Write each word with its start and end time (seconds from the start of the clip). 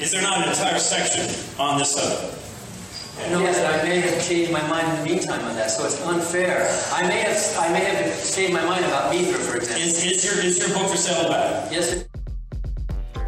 Is 0.00 0.12
there 0.12 0.22
not 0.22 0.38
an 0.42 0.48
entire 0.48 0.78
section 0.78 1.26
on 1.60 1.78
this 1.78 1.94
subject? 1.94 2.36
No, 3.30 3.42
but 3.42 3.54
I 3.54 3.82
may 3.82 4.00
have 4.00 4.26
changed 4.26 4.50
my 4.50 4.66
mind 4.66 4.88
in 4.88 4.96
the 5.04 5.04
meantime 5.14 5.44
on 5.44 5.54
that, 5.56 5.70
so 5.70 5.84
it's 5.84 6.00
unfair. 6.06 6.66
I 6.90 7.06
may 7.06 7.20
have, 7.20 7.36
I 7.58 7.70
may 7.70 7.80
have 7.84 8.34
changed 8.34 8.54
my 8.54 8.64
mind 8.64 8.82
about 8.86 9.12
Mithra, 9.12 9.38
for 9.38 9.56
example. 9.58 9.82
Is, 9.82 10.02
is 10.02 10.24
your 10.24 10.42
is 10.42 10.58
your 10.58 10.68
book 10.70 10.90
for 10.90 10.96
sale 10.96 11.28
back? 11.28 11.70
Yes, 11.70 11.92
it- 11.92 12.08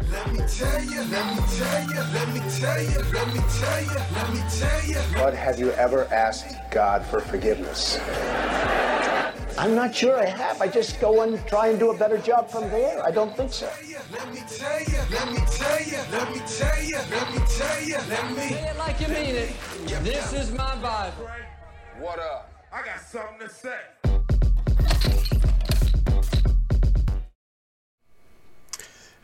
Let 0.09 0.31
me 0.33 0.39
tell 0.39 0.83
you, 0.83 1.03
let 1.03 1.35
me 1.35 1.43
tell 1.57 1.83
you, 1.91 2.01
let 2.11 2.33
me 2.33 2.41
tell 2.59 2.81
you, 2.81 2.97
let 3.13 3.33
me 3.33 3.41
tell 3.59 3.83
you, 3.83 3.99
let 4.15 4.33
me 4.33 4.41
tell 4.59 4.83
you. 4.83 4.97
But 5.13 5.35
have 5.35 5.59
you 5.59 5.71
ever 5.73 6.05
asked 6.11 6.55
God 6.71 7.05
for 7.05 7.19
forgiveness? 7.19 7.99
I'm 9.57 9.75
not 9.75 9.93
sure 9.93 10.19
I 10.19 10.25
have. 10.25 10.61
I 10.61 10.67
just 10.67 10.99
go 10.99 11.21
and 11.21 11.45
try 11.47 11.67
and 11.67 11.79
do 11.79 11.91
a 11.91 11.97
better 11.97 12.17
job 12.17 12.49
from 12.49 12.69
there. 12.71 13.05
I 13.05 13.11
don't 13.11 13.35
think 13.37 13.53
so. 13.53 13.69
Let 14.11 14.33
me 14.33 14.41
tell 14.47 14.79
you, 14.81 14.97
let 15.11 15.31
me 15.31 15.39
tell 15.51 15.83
you, 15.83 15.97
let 16.11 16.33
me 16.33 16.41
tell 16.47 16.83
you, 16.83 16.97
let 17.11 17.31
me 17.33 17.41
tell 17.57 17.83
you, 17.83 17.97
let 18.09 18.31
me. 18.31 18.49
Say 18.49 18.69
it 18.69 18.77
like 18.77 18.99
you 18.99 19.07
mean 19.07 19.35
it. 19.35 19.53
This 20.03 20.33
is 20.33 20.51
my 20.51 20.75
Bible. 20.77 21.29
What 21.99 22.19
up? 22.19 22.51
I 22.71 22.83
got 22.83 22.99
something 23.01 23.47
to 23.47 23.53
say. 23.53 23.77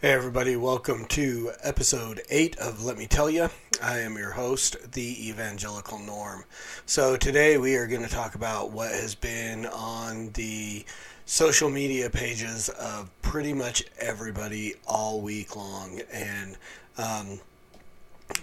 Hey, 0.02 0.14
everybody, 0.14 0.56
welcome 0.56 1.04
to 1.08 1.52
episode 1.62 2.22
8 2.30 2.58
of 2.60 2.86
Let 2.86 2.98
Me 2.98 3.06
Tell 3.06 3.30
You. 3.30 3.50
I 3.84 4.00
am 4.00 4.18
your 4.18 4.32
host, 4.32 4.94
the 4.94 5.28
Evangelical 5.28 6.00
Norm. 6.00 6.46
So, 6.86 7.18
today 7.18 7.58
we 7.58 7.76
are 7.76 7.86
going 7.86 8.04
to 8.04 8.08
talk 8.08 8.36
about 8.36 8.72
what 8.72 8.94
has 8.94 9.14
been 9.14 9.66
on 9.66 10.30
the 10.36 10.86
social 11.26 11.70
media 11.70 12.10
pages 12.10 12.70
of 12.70 13.10
pretty 13.22 13.54
much 13.54 13.84
everybody 14.00 14.76
all 14.88 15.20
week 15.20 15.58
long. 15.58 16.00
And 16.14 16.56
um, 16.98 17.42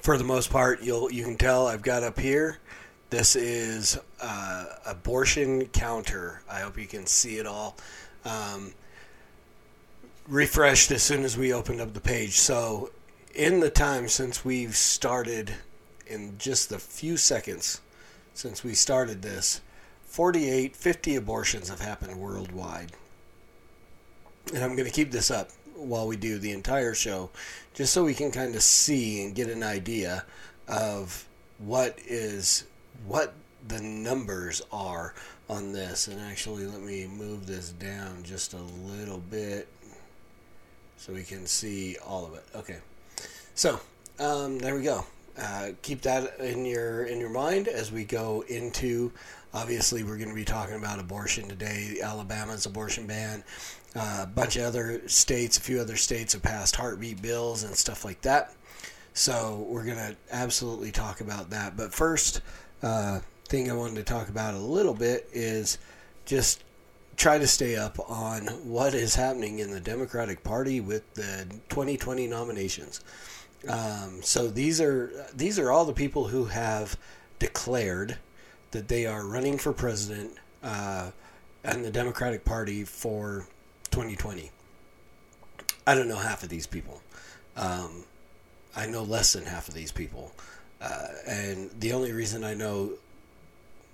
for 0.02 0.18
the 0.18 0.24
most 0.24 0.50
part, 0.50 0.82
you'll 0.82 1.10
you 1.10 1.24
can 1.24 1.38
tell 1.38 1.68
I've 1.68 1.80
got 1.80 2.02
up 2.02 2.20
here. 2.20 2.58
This 3.08 3.34
is 3.34 3.98
uh, 4.20 4.66
abortion 4.84 5.64
counter. 5.68 6.42
I 6.50 6.60
hope 6.60 6.76
you 6.76 6.86
can 6.86 7.06
see 7.06 7.38
it 7.38 7.46
all. 7.46 7.78
Um, 8.26 8.74
refreshed 10.28 10.90
as 10.90 11.02
soon 11.02 11.24
as 11.24 11.36
we 11.36 11.52
opened 11.52 11.80
up 11.80 11.94
the 11.94 12.00
page. 12.00 12.38
So, 12.38 12.90
in 13.34 13.60
the 13.60 13.70
time 13.70 14.08
since 14.08 14.44
we've 14.44 14.76
started, 14.76 15.54
in 16.06 16.38
just 16.38 16.68
the 16.68 16.78
few 16.78 17.16
seconds 17.16 17.80
since 18.34 18.64
we 18.64 18.74
started 18.74 19.22
this, 19.22 19.60
48, 20.06 20.74
50 20.76 21.16
abortions 21.16 21.68
have 21.68 21.80
happened 21.80 22.16
worldwide. 22.16 22.92
And 24.54 24.62
I'm 24.62 24.76
going 24.76 24.88
to 24.88 24.94
keep 24.94 25.10
this 25.10 25.30
up 25.30 25.50
while 25.74 26.06
we 26.06 26.16
do 26.16 26.38
the 26.38 26.52
entire 26.52 26.94
show, 26.94 27.30
just 27.74 27.92
so 27.92 28.04
we 28.04 28.14
can 28.14 28.30
kind 28.30 28.54
of 28.54 28.62
see 28.62 29.24
and 29.24 29.34
get 29.34 29.48
an 29.48 29.62
idea 29.62 30.24
of 30.68 31.26
what 31.58 31.98
is 32.06 32.64
what 33.06 33.34
the 33.68 33.80
numbers 33.80 34.62
are 34.72 35.14
on 35.48 35.72
this. 35.72 36.08
And 36.08 36.20
actually, 36.20 36.66
let 36.66 36.80
me 36.80 37.06
move 37.06 37.46
this 37.46 37.70
down 37.70 38.22
just 38.22 38.54
a 38.54 38.62
little 38.62 39.18
bit 39.18 39.68
so 40.96 41.12
we 41.12 41.22
can 41.22 41.46
see 41.46 41.96
all 42.04 42.24
of 42.26 42.34
it. 42.34 42.44
Okay, 42.54 42.78
so 43.54 43.80
um, 44.18 44.58
there 44.58 44.74
we 44.74 44.82
go. 44.82 45.04
Uh, 45.38 45.70
keep 45.82 46.00
that 46.02 46.40
in 46.40 46.64
your 46.64 47.04
in 47.04 47.20
your 47.20 47.30
mind 47.30 47.68
as 47.68 47.92
we 47.92 48.04
go 48.04 48.44
into. 48.48 49.12
Obviously, 49.52 50.02
we're 50.02 50.16
going 50.16 50.28
to 50.28 50.34
be 50.34 50.44
talking 50.44 50.76
about 50.76 50.98
abortion 50.98 51.48
today. 51.48 51.98
Alabama's 52.02 52.66
abortion 52.66 53.06
ban. 53.06 53.42
Uh, 53.94 54.20
a 54.24 54.26
bunch 54.26 54.56
of 54.56 54.64
other 54.64 55.00
states, 55.08 55.56
a 55.56 55.60
few 55.60 55.80
other 55.80 55.96
states 55.96 56.34
have 56.34 56.42
passed 56.42 56.76
heartbeat 56.76 57.22
bills 57.22 57.62
and 57.62 57.74
stuff 57.74 58.04
like 58.04 58.20
that. 58.20 58.52
So 59.14 59.66
we're 59.70 59.84
going 59.84 59.96
to 59.96 60.14
absolutely 60.30 60.92
talk 60.92 61.22
about 61.22 61.48
that. 61.50 61.74
But 61.74 61.94
first, 61.94 62.42
uh, 62.82 63.20
thing 63.48 63.70
I 63.70 63.74
wanted 63.74 63.96
to 63.96 64.02
talk 64.02 64.28
about 64.28 64.54
a 64.54 64.58
little 64.58 64.92
bit 64.92 65.28
is 65.32 65.78
just 66.26 66.62
try 67.16 67.38
to 67.38 67.46
stay 67.46 67.76
up 67.76 67.98
on 68.10 68.46
what 68.68 68.94
is 68.94 69.14
happening 69.14 69.58
in 69.58 69.70
the 69.70 69.80
Democratic 69.80 70.44
Party 70.44 70.80
with 70.80 71.14
the 71.14 71.46
2020 71.70 72.26
nominations. 72.26 73.00
Um, 73.68 74.22
so 74.22 74.48
these 74.48 74.80
are 74.80 75.10
these 75.34 75.58
are 75.58 75.72
all 75.72 75.84
the 75.84 75.92
people 75.92 76.28
who 76.28 76.44
have 76.44 76.96
declared 77.38 78.18
that 78.70 78.88
they 78.88 79.06
are 79.06 79.26
running 79.26 79.58
for 79.58 79.72
president 79.72 80.32
uh, 80.62 81.10
and 81.64 81.84
the 81.84 81.90
Democratic 81.90 82.44
Party 82.44 82.84
for 82.84 83.46
2020. 83.90 84.50
I 85.86 85.94
don't 85.94 86.08
know 86.08 86.16
half 86.16 86.42
of 86.42 86.48
these 86.48 86.66
people. 86.66 87.00
Um, 87.56 88.04
I 88.76 88.86
know 88.86 89.02
less 89.02 89.32
than 89.32 89.44
half 89.44 89.68
of 89.68 89.74
these 89.74 89.90
people, 89.90 90.32
uh, 90.80 91.08
and 91.26 91.70
the 91.80 91.92
only 91.92 92.12
reason 92.12 92.44
I 92.44 92.54
know 92.54 92.92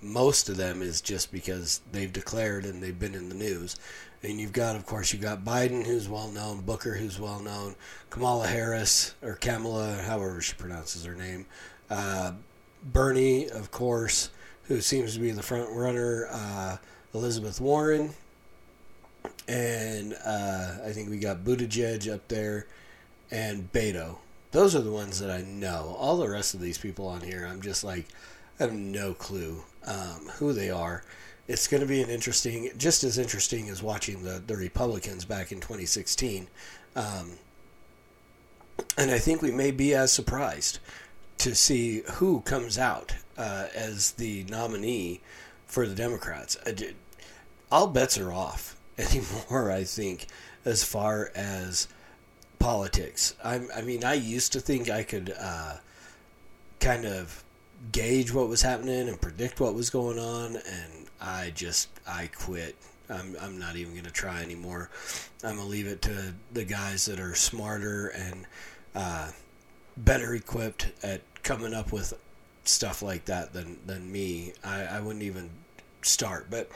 most 0.03 0.49
of 0.49 0.57
them 0.57 0.81
is 0.81 1.01
just 1.01 1.31
because 1.31 1.81
they've 1.91 2.11
declared 2.11 2.65
and 2.65 2.81
they've 2.81 2.97
been 2.97 3.15
in 3.15 3.29
the 3.29 3.35
news. 3.35 3.75
And 4.21 4.39
you've 4.39 4.53
got, 4.53 4.75
of 4.75 4.85
course, 4.85 5.11
you've 5.11 5.21
got 5.21 5.43
Biden, 5.43 5.85
who's 5.85 6.07
well 6.07 6.29
known, 6.29 6.61
Booker, 6.61 6.93
who's 6.93 7.19
well 7.19 7.39
known, 7.39 7.75
Kamala 8.09 8.47
Harris, 8.47 9.15
or 9.21 9.33
Kamala, 9.33 9.95
however 9.95 10.41
she 10.41 10.53
pronounces 10.53 11.03
her 11.03 11.15
name, 11.15 11.45
uh, 11.89 12.31
Bernie, 12.83 13.49
of 13.49 13.71
course, 13.71 14.29
who 14.63 14.81
seems 14.81 15.13
to 15.13 15.19
be 15.19 15.31
the 15.31 15.43
front 15.43 15.69
runner, 15.71 16.27
uh, 16.31 16.77
Elizabeth 17.13 17.59
Warren, 17.59 18.13
and 19.47 20.15
uh, 20.25 20.77
I 20.85 20.91
think 20.91 21.09
we 21.09 21.17
got 21.17 21.43
Buttigieg 21.43 22.13
up 22.13 22.27
there, 22.29 22.67
and 23.29 23.71
Beto. 23.71 24.17
Those 24.51 24.75
are 24.75 24.81
the 24.81 24.91
ones 24.91 25.19
that 25.19 25.31
I 25.31 25.41
know. 25.41 25.95
All 25.99 26.17
the 26.17 26.29
rest 26.29 26.53
of 26.53 26.61
these 26.61 26.77
people 26.77 27.07
on 27.07 27.21
here, 27.21 27.45
I'm 27.45 27.61
just 27.61 27.83
like, 27.83 28.05
I 28.59 28.63
have 28.63 28.73
no 28.73 29.13
clue 29.13 29.63
um, 29.85 30.29
who 30.37 30.53
they 30.53 30.69
are. 30.69 31.03
It's 31.47 31.67
going 31.67 31.81
to 31.81 31.87
be 31.87 32.01
an 32.01 32.09
interesting, 32.09 32.71
just 32.77 33.03
as 33.03 33.17
interesting 33.17 33.69
as 33.69 33.83
watching 33.83 34.23
the, 34.23 34.41
the 34.45 34.55
Republicans 34.55 35.25
back 35.25 35.51
in 35.51 35.59
2016. 35.59 36.47
Um, 36.95 37.31
and 38.97 39.11
I 39.11 39.19
think 39.19 39.41
we 39.41 39.51
may 39.51 39.71
be 39.71 39.93
as 39.93 40.11
surprised 40.11 40.79
to 41.39 41.55
see 41.55 42.03
who 42.13 42.41
comes 42.41 42.77
out 42.77 43.15
uh, 43.37 43.67
as 43.75 44.11
the 44.11 44.45
nominee 44.45 45.21
for 45.67 45.87
the 45.87 45.95
Democrats. 45.95 46.57
All 47.71 47.87
bets 47.87 48.17
are 48.17 48.31
off 48.31 48.77
anymore, 48.97 49.71
I 49.71 49.83
think, 49.83 50.27
as 50.63 50.83
far 50.83 51.31
as 51.35 51.87
politics. 52.59 53.35
I'm, 53.43 53.67
I 53.75 53.81
mean, 53.81 54.03
I 54.03 54.13
used 54.13 54.53
to 54.53 54.59
think 54.59 54.89
I 54.89 55.03
could 55.03 55.33
uh, 55.37 55.77
kind 56.79 57.05
of 57.05 57.42
gauge 57.91 58.33
what 58.33 58.47
was 58.47 58.61
happening 58.61 59.09
and 59.09 59.19
predict 59.19 59.59
what 59.59 59.73
was 59.73 59.89
going 59.89 60.17
on 60.19 60.55
and 60.55 61.03
I 61.23 61.51
just 61.55 61.89
I 62.05 62.27
quit. 62.27 62.75
I'm 63.09 63.35
I'm 63.41 63.57
not 63.57 63.75
even 63.75 64.01
to 64.03 64.11
try 64.11 64.41
anymore. 64.41 64.89
I'm 65.43 65.57
to 65.57 65.63
leave 65.63 65.87
it 65.87 66.01
to 66.03 66.33
the 66.51 66.65
guys 66.65 67.05
that 67.05 67.19
are 67.19 67.35
smarter 67.35 68.09
and 68.09 68.45
uh, 68.93 69.31
better 69.97 70.35
equipped 70.35 70.91
at 71.01 71.21
coming 71.43 71.73
up 71.73 71.91
with 71.91 72.13
stuff 72.65 73.01
like 73.01 73.25
that 73.25 73.53
than 73.53 73.77
than 73.85 74.11
me. 74.11 74.53
I, 74.63 74.83
I 74.83 74.99
wouldn't 74.99 75.23
even 75.23 75.49
start. 76.01 76.47
But 76.49 76.69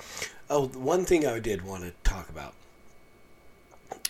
oh, 0.50 0.68
one 0.68 1.04
thing 1.06 1.28
I 1.28 1.40
did 1.40 1.66
want 1.66 1.84
to 1.84 1.92
talk 2.10 2.30
about, 2.30 2.54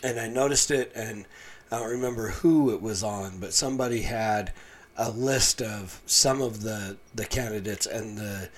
and 0.04 0.20
I 0.20 0.28
noticed 0.28 0.70
it, 0.70 0.92
and 0.96 1.26
I 1.72 1.80
don't 1.80 1.90
remember 1.90 2.30
who 2.30 2.74
it 2.74 2.82
was 2.82 3.04
on, 3.04 3.40
but 3.40 3.54
somebody 3.54 4.04
had 4.04 4.54
a 4.98 5.12
list 5.12 5.62
of 5.62 6.02
some 6.06 6.42
of 6.42 6.62
the 6.64 6.98
the 7.14 7.26
candidates 7.26 7.86
and 7.86 8.18
the 8.18 8.50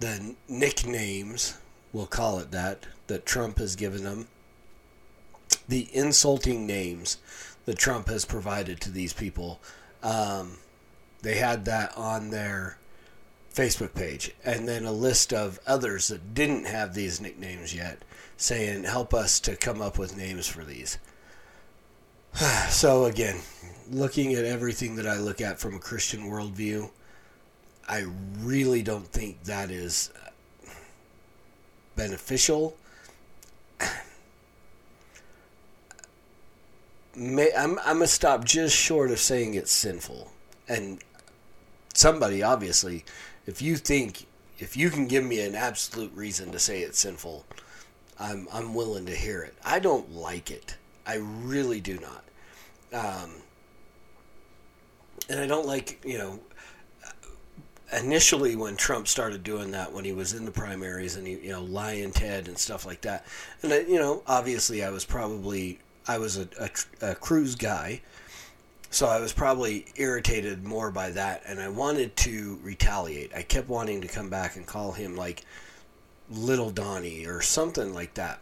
the 0.00 0.34
nicknames, 0.48 1.58
we'll 1.92 2.06
call 2.06 2.38
it 2.38 2.50
that, 2.50 2.86
that 3.06 3.26
Trump 3.26 3.58
has 3.58 3.76
given 3.76 4.02
them. 4.02 4.28
The 5.68 5.88
insulting 5.92 6.66
names 6.66 7.18
that 7.66 7.78
Trump 7.78 8.08
has 8.08 8.24
provided 8.24 8.80
to 8.80 8.90
these 8.90 9.12
people. 9.12 9.60
Um, 10.02 10.56
they 11.20 11.36
had 11.36 11.66
that 11.66 11.96
on 11.96 12.30
their 12.30 12.78
Facebook 13.54 13.94
page, 13.94 14.32
and 14.44 14.66
then 14.66 14.84
a 14.84 14.92
list 14.92 15.34
of 15.34 15.60
others 15.66 16.08
that 16.08 16.34
didn't 16.34 16.64
have 16.64 16.94
these 16.94 17.20
nicknames 17.20 17.74
yet, 17.74 18.02
saying, 18.36 18.84
"Help 18.84 19.12
us 19.12 19.38
to 19.40 19.54
come 19.56 19.82
up 19.82 19.98
with 19.98 20.16
names 20.16 20.46
for 20.46 20.64
these." 20.64 20.98
so 22.70 23.04
again, 23.04 23.40
looking 23.90 24.34
at 24.34 24.44
everything 24.44 24.96
that 24.96 25.06
I 25.06 25.18
look 25.18 25.40
at 25.40 25.58
from 25.58 25.74
a 25.74 25.78
Christian 25.78 26.22
worldview, 26.30 26.90
I 27.88 28.06
really 28.38 28.82
don't 28.82 29.06
think 29.06 29.44
that 29.44 29.70
is 29.70 30.10
beneficial. 31.96 32.76
May, 37.16 37.50
I'm 37.56 37.78
I'm 37.80 37.96
gonna 37.96 38.06
stop 38.06 38.44
just 38.44 38.76
short 38.76 39.10
of 39.10 39.18
saying 39.18 39.54
it's 39.54 39.72
sinful, 39.72 40.30
and 40.68 41.02
somebody 41.92 42.42
obviously, 42.42 43.04
if 43.46 43.60
you 43.60 43.76
think 43.76 44.26
if 44.60 44.76
you 44.76 44.90
can 44.90 45.08
give 45.08 45.24
me 45.24 45.40
an 45.40 45.56
absolute 45.56 46.12
reason 46.14 46.52
to 46.52 46.58
say 46.60 46.82
it's 46.82 47.00
sinful, 47.00 47.44
I'm 48.18 48.46
I'm 48.52 48.74
willing 48.74 49.06
to 49.06 49.14
hear 49.14 49.42
it. 49.42 49.54
I 49.64 49.80
don't 49.80 50.12
like 50.12 50.50
it. 50.50 50.76
I 51.04 51.16
really 51.16 51.80
do 51.80 51.98
not. 51.98 52.24
Um, 52.92 53.30
and 55.30 55.40
I 55.40 55.46
don't 55.46 55.66
like 55.66 56.04
you 56.04 56.18
know. 56.18 56.40
Initially, 57.92 58.54
when 58.54 58.76
Trump 58.76 59.08
started 59.08 59.42
doing 59.42 59.72
that, 59.72 59.92
when 59.92 60.04
he 60.04 60.12
was 60.12 60.32
in 60.32 60.44
the 60.44 60.52
primaries 60.52 61.16
and 61.16 61.26
he, 61.26 61.32
you 61.40 61.50
know, 61.50 61.64
lion 61.64 62.12
Ted 62.12 62.46
and 62.46 62.56
stuff 62.56 62.86
like 62.86 63.00
that, 63.00 63.26
and 63.62 63.72
I, 63.72 63.80
you 63.80 63.98
know, 63.98 64.22
obviously, 64.28 64.84
I 64.84 64.90
was 64.90 65.04
probably 65.04 65.80
I 66.06 66.18
was 66.18 66.38
a, 66.38 66.48
a, 66.60 67.10
a 67.10 67.14
Cruz 67.16 67.56
guy, 67.56 68.00
so 68.90 69.06
I 69.06 69.20
was 69.20 69.32
probably 69.32 69.86
irritated 69.96 70.64
more 70.64 70.90
by 70.90 71.10
that, 71.10 71.42
and 71.46 71.60
I 71.60 71.68
wanted 71.68 72.16
to 72.18 72.58
retaliate. 72.62 73.32
I 73.34 73.42
kept 73.42 73.68
wanting 73.68 74.00
to 74.02 74.08
come 74.08 74.30
back 74.30 74.56
and 74.56 74.66
call 74.66 74.92
him 74.92 75.16
like 75.16 75.44
Little 76.28 76.70
Donnie 76.70 77.26
or 77.26 77.40
something 77.40 77.92
like 77.92 78.14
that. 78.14 78.40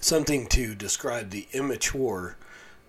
Something 0.00 0.46
to 0.48 0.74
describe 0.74 1.30
the 1.30 1.46
immature 1.52 2.36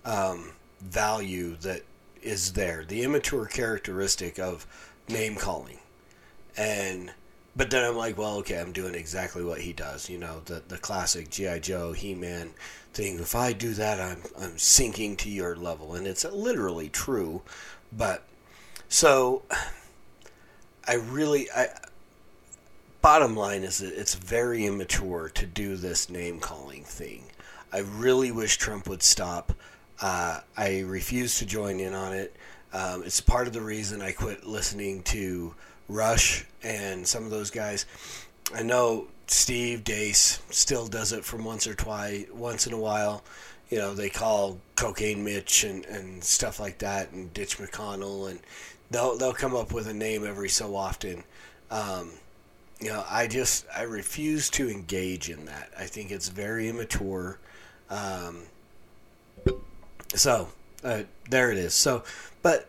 um, 0.04 0.52
value 0.80 1.56
that 1.56 1.82
is 2.22 2.52
there, 2.52 2.84
the 2.84 3.02
immature 3.02 3.46
characteristic 3.46 4.38
of 4.38 4.66
name 5.08 5.36
calling. 5.36 5.78
And 6.56 7.12
but 7.54 7.70
then 7.70 7.84
I'm 7.84 7.96
like, 7.96 8.18
well, 8.18 8.36
okay, 8.38 8.60
I'm 8.60 8.72
doing 8.72 8.94
exactly 8.94 9.42
what 9.42 9.62
he 9.62 9.72
does. 9.72 10.10
You 10.10 10.18
know, 10.18 10.42
the 10.44 10.62
the 10.66 10.78
classic 10.78 11.30
GI 11.30 11.60
Joe, 11.60 11.92
He 11.92 12.14
Man 12.14 12.50
thing. 12.92 13.18
If 13.18 13.34
I 13.34 13.52
do 13.52 13.72
that, 13.74 14.00
I'm 14.00 14.22
I'm 14.38 14.58
sinking 14.58 15.16
to 15.18 15.30
your 15.30 15.56
level, 15.56 15.94
and 15.94 16.06
it's 16.06 16.24
literally 16.24 16.88
true. 16.88 17.42
But 17.92 18.24
so 18.88 19.42
I 20.86 20.94
really 20.94 21.50
I. 21.50 21.68
Bottom 23.02 23.36
line 23.36 23.62
is 23.62 23.78
that 23.78 23.92
it's 23.98 24.16
very 24.16 24.66
immature 24.66 25.28
to 25.28 25.46
do 25.46 25.76
this 25.76 26.10
name 26.10 26.40
calling 26.40 26.82
thing. 26.82 27.26
I 27.72 27.78
really 27.78 28.32
wish 28.32 28.56
Trump 28.56 28.88
would 28.88 29.02
stop. 29.02 29.52
Uh, 30.00 30.40
I 30.56 30.80
refuse 30.80 31.38
to 31.38 31.46
join 31.46 31.80
in 31.80 31.94
on 31.94 32.12
it. 32.12 32.34
Um, 32.72 33.02
it's 33.04 33.20
part 33.20 33.46
of 33.46 33.52
the 33.52 33.60
reason 33.60 34.02
I 34.02 34.12
quit 34.12 34.46
listening 34.46 35.02
to 35.04 35.54
Rush 35.88 36.44
and 36.62 37.06
some 37.06 37.24
of 37.24 37.30
those 37.30 37.50
guys. 37.50 37.86
I 38.54 38.62
know 38.62 39.06
Steve 39.26 39.84
Deace 39.84 40.40
still 40.50 40.86
does 40.86 41.12
it 41.12 41.24
from 41.24 41.44
once 41.44 41.66
or 41.66 41.74
twice, 41.74 42.26
once 42.32 42.66
in 42.66 42.72
a 42.72 42.78
while. 42.78 43.24
You 43.70 43.78
know, 43.78 43.94
they 43.94 44.08
call 44.10 44.58
Cocaine 44.76 45.24
Mitch 45.24 45.64
and, 45.64 45.84
and 45.86 46.22
stuff 46.22 46.60
like 46.60 46.78
that, 46.78 47.10
and 47.10 47.32
Ditch 47.34 47.58
McConnell, 47.58 48.30
and 48.30 48.38
they'll 48.90 49.16
they'll 49.16 49.32
come 49.32 49.56
up 49.56 49.72
with 49.72 49.88
a 49.88 49.94
name 49.94 50.24
every 50.24 50.48
so 50.48 50.76
often. 50.76 51.24
Um, 51.70 52.10
you 52.80 52.88
know, 52.90 53.04
I 53.08 53.26
just 53.26 53.66
I 53.76 53.82
refuse 53.82 54.50
to 54.50 54.68
engage 54.68 55.30
in 55.30 55.46
that. 55.46 55.70
I 55.76 55.84
think 55.84 56.12
it's 56.12 56.28
very 56.28 56.68
immature. 56.68 57.38
Um, 57.90 58.42
so 60.14 60.48
uh, 60.84 61.02
there 61.28 61.50
it 61.50 61.58
is. 61.58 61.74
So, 61.74 62.04
but 62.42 62.68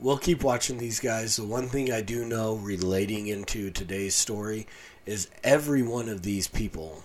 we'll 0.00 0.18
keep 0.18 0.42
watching 0.42 0.78
these 0.78 1.00
guys. 1.00 1.36
The 1.36 1.44
one 1.44 1.68
thing 1.68 1.92
I 1.92 2.00
do 2.00 2.24
know 2.24 2.54
relating 2.54 3.26
into 3.26 3.70
today's 3.70 4.14
story 4.14 4.66
is 5.06 5.30
every 5.42 5.82
one 5.82 6.08
of 6.08 6.22
these 6.22 6.48
people 6.48 7.04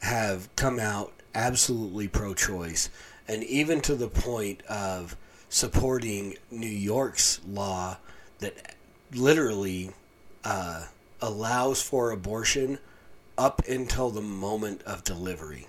have 0.00 0.54
come 0.56 0.78
out 0.78 1.12
absolutely 1.34 2.08
pro 2.08 2.34
choice, 2.34 2.90
and 3.28 3.42
even 3.44 3.80
to 3.82 3.94
the 3.94 4.08
point 4.08 4.62
of 4.66 5.16
supporting 5.48 6.36
New 6.50 6.66
York's 6.66 7.40
law 7.46 7.96
that 8.40 8.74
literally 9.12 9.90
uh, 10.44 10.86
allows 11.20 11.80
for 11.80 12.10
abortion 12.10 12.78
up 13.38 13.62
until 13.68 14.10
the 14.10 14.20
moment 14.20 14.82
of 14.82 15.04
delivery. 15.04 15.66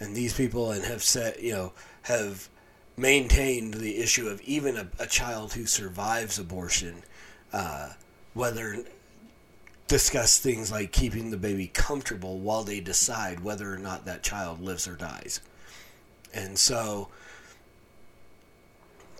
And 0.00 0.14
these 0.14 0.34
people 0.34 0.72
and 0.72 0.84
have 0.84 1.02
said, 1.02 1.36
you 1.40 1.52
know, 1.52 1.72
have 2.02 2.48
maintained 2.96 3.74
the 3.74 3.98
issue 3.98 4.28
of 4.28 4.40
even 4.42 4.76
a, 4.76 4.88
a 4.98 5.06
child 5.06 5.52
who 5.52 5.66
survives 5.66 6.38
abortion, 6.38 7.02
uh, 7.52 7.92
whether 8.34 8.84
discuss 9.86 10.38
things 10.38 10.70
like 10.70 10.92
keeping 10.92 11.30
the 11.30 11.36
baby 11.36 11.66
comfortable 11.66 12.38
while 12.38 12.64
they 12.64 12.80
decide 12.80 13.40
whether 13.40 13.72
or 13.72 13.78
not 13.78 14.04
that 14.04 14.22
child 14.22 14.60
lives 14.60 14.88
or 14.88 14.96
dies. 14.96 15.40
And 16.32 16.58
so 16.58 17.08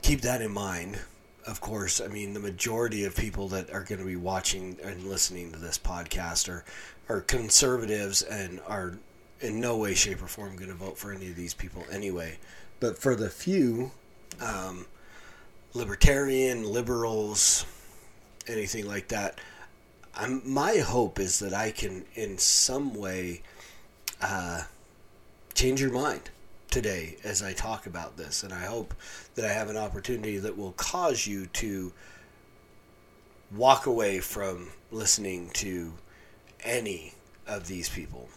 keep 0.03 0.23
that 0.23 0.43
in 0.43 0.53
mind. 0.53 0.99
Of 1.47 1.61
course, 1.61 2.01
I 2.01 2.09
mean, 2.09 2.33
the 2.33 2.41
majority 2.41 3.05
of 3.05 3.15
people 3.15 3.49
that 3.49 3.71
are 3.71 3.83
going 3.83 4.01
to 4.01 4.07
be 4.07 4.17
watching 4.17 4.79
and 4.83 5.05
listening 5.05 5.53
to 5.53 5.59
this 5.59 5.79
podcast 5.79 6.49
are, 6.49 6.65
are 7.09 7.21
conservatives 7.21 8.23
and 8.23 8.61
are 8.67 8.99
in 9.41 9.61
no 9.61 9.77
way, 9.77 9.95
shape, 9.95 10.23
or 10.23 10.27
form 10.27 10.57
going 10.57 10.69
to 10.69 10.75
vote 10.75 10.97
for 10.99 11.13
any 11.13 11.29
of 11.29 11.37
these 11.37 11.55
people 11.55 11.85
anyway. 11.91 12.39
But 12.81 12.99
for 12.99 13.15
the 13.15 13.31
few, 13.31 13.93
um, 14.41 14.87
libertarian, 15.75 16.65
liberals, 16.65 17.67
anything 18.47 18.87
like 18.87 19.09
that, 19.09 19.41
I'm, 20.17 20.43
my 20.45 20.77
hope 20.77 21.19
is 21.19 21.41
that 21.41 21.53
I 21.53 21.71
can, 21.71 22.05
in 22.15 22.39
some 22.39 22.95
way, 22.95 23.43
uh, 24.21 24.63
change 25.55 25.81
your 25.81 25.93
mind 25.93 26.31
today 26.71 27.17
as 27.25 27.43
I 27.43 27.53
talk 27.53 27.87
about 27.87 28.17
this. 28.17 28.43
And 28.43 28.53
I 28.53 28.65
hope 28.67 28.95
that 29.35 29.45
I 29.45 29.53
have 29.53 29.71
an 29.71 29.77
opportunity 29.77 30.39
that 30.39 30.57
will 30.57 30.73
cause 30.73 31.27
you 31.27 31.47
to 31.47 31.93
walk 33.55 33.87
away 33.87 34.21
from 34.21 34.71
listening 34.91 35.51
to 35.55 35.93
any 36.63 37.15
of 37.47 37.67
these 37.67 37.89
people. 37.89 38.29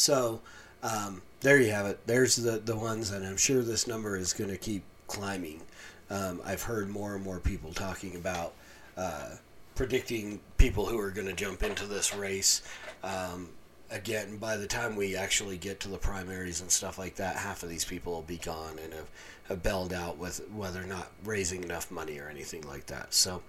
So, 0.00 0.40
um, 0.82 1.20
there 1.40 1.60
you 1.60 1.72
have 1.72 1.84
it. 1.84 2.06
There's 2.06 2.36
the, 2.36 2.52
the 2.52 2.74
ones, 2.74 3.10
and 3.10 3.26
I'm 3.26 3.36
sure 3.36 3.62
this 3.62 3.86
number 3.86 4.16
is 4.16 4.32
going 4.32 4.48
to 4.48 4.56
keep 4.56 4.82
climbing. 5.06 5.60
Um, 6.08 6.40
I've 6.42 6.62
heard 6.62 6.88
more 6.88 7.14
and 7.14 7.22
more 7.22 7.38
people 7.38 7.74
talking 7.74 8.16
about 8.16 8.54
uh, 8.96 9.32
predicting 9.74 10.40
people 10.56 10.86
who 10.86 10.98
are 10.98 11.10
going 11.10 11.26
to 11.26 11.34
jump 11.34 11.62
into 11.62 11.84
this 11.84 12.14
race. 12.14 12.62
Um, 13.04 13.50
again, 13.90 14.38
by 14.38 14.56
the 14.56 14.66
time 14.66 14.96
we 14.96 15.16
actually 15.16 15.58
get 15.58 15.80
to 15.80 15.88
the 15.88 15.98
primaries 15.98 16.62
and 16.62 16.70
stuff 16.70 16.98
like 16.98 17.16
that, 17.16 17.36
half 17.36 17.62
of 17.62 17.68
these 17.68 17.84
people 17.84 18.14
will 18.14 18.22
be 18.22 18.38
gone 18.38 18.78
and 18.82 18.94
have, 18.94 19.10
have 19.48 19.62
bailed 19.62 19.92
out 19.92 20.16
with 20.16 20.40
whether 20.50 20.80
or 20.80 20.86
not 20.86 21.10
raising 21.24 21.62
enough 21.62 21.90
money 21.90 22.18
or 22.18 22.28
anything 22.30 22.66
like 22.66 22.86
that. 22.86 23.12
So, 23.12 23.42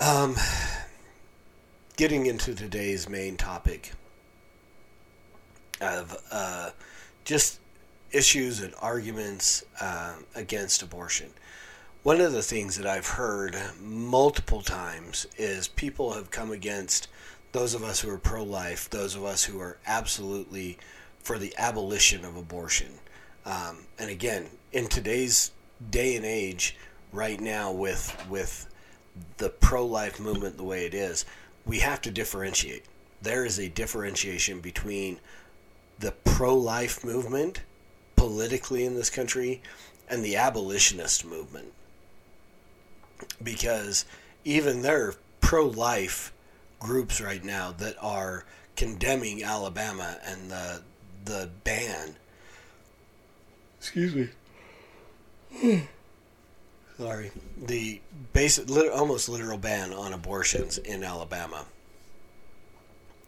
um, 0.00 0.34
getting 1.96 2.26
into 2.26 2.52
today's 2.52 3.08
main 3.08 3.36
topic 3.36 3.92
of 5.80 6.16
uh, 6.30 6.70
just 7.24 7.60
issues 8.12 8.60
and 8.60 8.72
arguments 8.80 9.64
uh, 9.80 10.14
against 10.34 10.82
abortion. 10.82 11.30
One 12.02 12.20
of 12.20 12.32
the 12.32 12.42
things 12.42 12.76
that 12.76 12.86
I've 12.86 13.06
heard 13.06 13.56
multiple 13.80 14.60
times 14.60 15.26
is 15.36 15.68
people 15.68 16.12
have 16.12 16.30
come 16.30 16.52
against 16.52 17.08
those 17.52 17.74
of 17.74 17.82
us 17.82 18.00
who 18.00 18.10
are 18.10 18.18
pro 18.18 18.42
life, 18.42 18.90
those 18.90 19.14
of 19.14 19.24
us 19.24 19.44
who 19.44 19.58
are 19.60 19.78
absolutely 19.86 20.78
for 21.20 21.38
the 21.38 21.54
abolition 21.56 22.24
of 22.24 22.36
abortion. 22.36 22.98
Um, 23.46 23.78
and 23.98 24.10
again, 24.10 24.48
in 24.72 24.88
today's 24.88 25.52
day 25.90 26.16
and 26.16 26.24
age, 26.24 26.76
right 27.12 27.40
now, 27.40 27.72
with, 27.72 28.14
with 28.28 28.68
the 29.38 29.48
pro 29.48 29.86
life 29.86 30.20
movement 30.20 30.56
the 30.56 30.64
way 30.64 30.84
it 30.84 30.94
is, 30.94 31.24
we 31.64 31.78
have 31.78 32.02
to 32.02 32.10
differentiate. 32.10 32.84
There 33.22 33.44
is 33.44 33.58
a 33.58 33.68
differentiation 33.68 34.60
between 34.60 35.20
the 35.98 36.12
pro 36.24 36.56
life 36.56 37.04
movement 37.04 37.62
politically 38.16 38.84
in 38.84 38.94
this 38.94 39.10
country 39.10 39.62
and 40.08 40.24
the 40.24 40.36
abolitionist 40.36 41.24
movement. 41.24 41.72
Because 43.42 44.04
even 44.44 44.82
there 44.82 45.08
are 45.08 45.14
pro 45.40 45.66
life 45.66 46.32
groups 46.78 47.20
right 47.20 47.44
now 47.44 47.72
that 47.72 47.96
are 48.00 48.44
condemning 48.76 49.42
Alabama 49.42 50.18
and 50.24 50.50
the 50.50 50.82
the 51.24 51.48
ban. 51.64 52.16
Excuse 53.78 54.14
me. 54.14 54.28
Sorry. 56.98 57.32
The 57.66 58.00
basic, 58.32 58.70
almost 58.70 59.28
literal 59.28 59.58
ban 59.58 59.92
on 59.92 60.12
abortions 60.12 60.78
in 60.78 61.02
Alabama. 61.02 61.66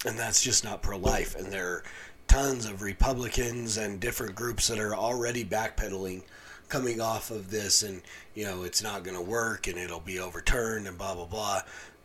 And 0.05 0.19
that's 0.19 0.43
just 0.43 0.63
not 0.63 0.83
pro 0.83 0.99
life. 0.99 1.35
And 1.35 1.53
they're 1.53 1.83
tons 2.29 2.67
of 2.67 2.83
Republicans 2.83 3.77
and 3.77 4.01
different 4.01 4.35
groups 4.35 4.69
that 4.69 4.79
are 4.79 4.95
already 4.95 5.45
backpedaling 5.45 6.23
coming 6.69 7.01
off 7.01 7.31
of 7.31 7.51
this 7.51 7.83
and 7.83 8.03
you 8.35 8.45
know 8.45 8.65
it's 8.65 8.83
not 8.83 9.05
going 9.05 9.17
to 9.17 9.23
work 9.23 9.69
and 9.69 9.79
it'll 9.79 10.01
be 10.01 10.19
overturned 10.19 10.87
and 10.87 10.99
blah 10.99 11.15
blah 11.15 11.27
blah. 11.27 11.63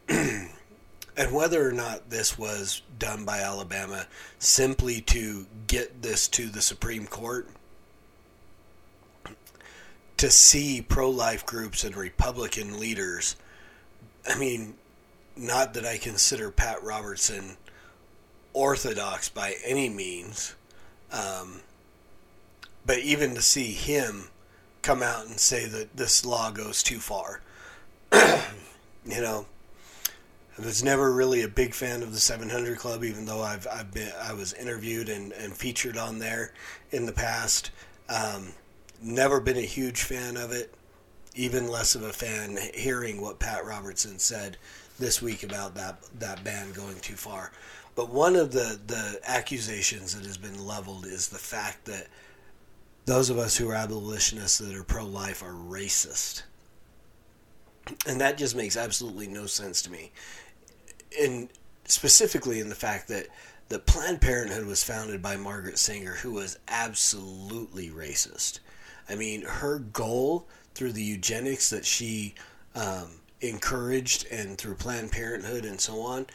And 1.18 1.34
whether 1.34 1.68
or 1.68 1.74
not 1.74 2.10
this 2.10 2.38
was 2.38 2.82
done 2.98 3.26
by 3.26 3.40
Alabama 3.40 4.08
simply 4.40 5.02
to 5.02 5.46
get 5.68 6.02
this 6.02 6.30
to 6.30 6.48
the 6.48 6.62
Supreme 6.62 7.06
Court 7.06 7.50
to 10.16 10.32
see 10.32 10.82
pro-life 10.82 11.46
groups 11.46 11.84
and 11.84 11.98
Republican 11.98 12.80
leaders 12.80 13.36
I 14.26 14.38
mean 14.38 14.76
not 15.36 15.74
that 15.74 15.86
I 15.86 15.98
consider 15.98 16.52
Pat 16.52 16.84
Robertson 16.84 17.58
orthodox 18.54 19.30
by 19.30 19.56
any 19.66 19.90
means. 19.90 20.56
Um, 21.12 21.62
but 22.86 23.00
even 23.00 23.36
to 23.36 23.42
see 23.42 23.74
him 23.74 24.30
come 24.82 25.04
out 25.04 25.26
and 25.26 25.40
say 25.40 25.66
that 25.66 25.96
this 25.96 26.26
law 26.26 26.52
goes 26.52 26.82
too 26.82 27.00
far. 27.00 27.42
you 28.14 29.22
know, 29.22 29.46
I 30.58 30.66
was 30.66 30.84
never 30.84 31.12
really 31.12 31.42
a 31.42 31.48
big 31.48 31.74
fan 31.74 32.04
of 32.04 32.14
the 32.14 32.20
700 32.20 32.78
Club, 32.78 33.04
even 33.04 33.26
though 33.26 33.42
I've, 33.42 33.68
I've 33.72 33.94
been 33.94 34.12
I 34.22 34.34
was 34.34 34.54
interviewed 34.54 35.10
and, 35.10 35.32
and 35.34 35.56
featured 35.56 35.98
on 35.98 36.20
there 36.20 36.54
in 36.92 37.06
the 37.06 37.12
past. 37.12 37.72
Um, 38.10 38.54
never 39.02 39.40
been 39.40 39.58
a 39.58 39.62
huge 39.62 40.04
fan 40.04 40.38
of 40.38 40.52
it. 40.52 40.74
Even 41.34 41.70
less 41.70 41.96
of 41.96 42.04
a 42.04 42.12
fan 42.12 42.58
hearing 42.74 43.22
what 43.22 43.40
Pat 43.40 43.66
Robertson 43.66 44.20
said 44.20 44.58
this 45.00 45.22
week 45.22 45.44
about 45.44 45.76
that 45.76 45.98
that 46.20 46.44
ban 46.44 46.74
going 46.74 47.00
too 47.00 47.16
far. 47.16 47.52
But 47.96 48.10
one 48.10 48.36
of 48.36 48.52
the, 48.52 48.80
the 48.88 49.20
accusations 49.26 50.16
that 50.16 50.26
has 50.26 50.38
been 50.38 50.66
leveled 50.66 51.06
is 51.06 51.28
the 51.28 51.38
fact 51.38 51.86
that 51.86 52.08
those 53.06 53.30
of 53.30 53.38
us 53.38 53.58
who 53.58 53.70
are 53.70 53.76
abolitionists 53.76 54.60
that 54.60 54.76
are 54.76 54.84
pro 54.84 55.06
life 55.06 55.44
are 55.44 55.54
racist. 55.54 56.44
And 58.08 58.22
that 58.22 58.38
just 58.38 58.56
makes 58.56 58.78
absolutely 58.78 59.28
no 59.28 59.46
sense 59.46 59.82
to 59.84 59.92
me. 59.92 60.12
And 61.20 61.50
specifically 61.86 62.60
in 62.60 62.70
the 62.70 62.76
fact 62.76 63.08
that 63.10 63.28
the 63.70 63.80
Planned 63.80 64.22
Parenthood 64.22 64.66
was 64.66 64.84
founded 64.84 65.22
by 65.22 65.38
Margaret 65.38 65.78
Sanger, 65.78 66.16
who 66.16 66.32
was 66.32 66.60
absolutely 66.68 67.90
racist. 67.90 68.60
I 69.10 69.16
mean, 69.16 69.44
her 69.44 69.80
goal 69.80 70.48
through 70.74 70.92
the 70.94 71.04
eugenics 71.04 71.70
that 71.70 71.86
she 71.86 72.36
um, 72.76 73.20
encouraged 73.42 74.28
and 74.32 74.58
through 74.58 74.76
Planned 74.76 75.12
Parenthood 75.12 75.66
and 75.66 75.80
so 75.80 76.02
on, 76.02 76.28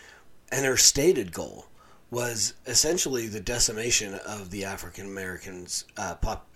and 0.51 0.65
her 0.65 0.77
stated 0.77 1.33
goal 1.33 1.67
was 2.11 2.55
essentially 2.67 3.27
the 3.27 3.41
decimation 3.41 4.15
of 4.27 4.51
the 4.51 4.65
African 4.65 5.07
Americans 5.07 5.85
uh, 5.97 6.15
pop, 6.15 6.49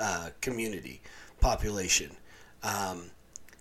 uh, 0.00 0.30
community 0.40 1.02
population, 1.40 2.16
um, 2.62 3.10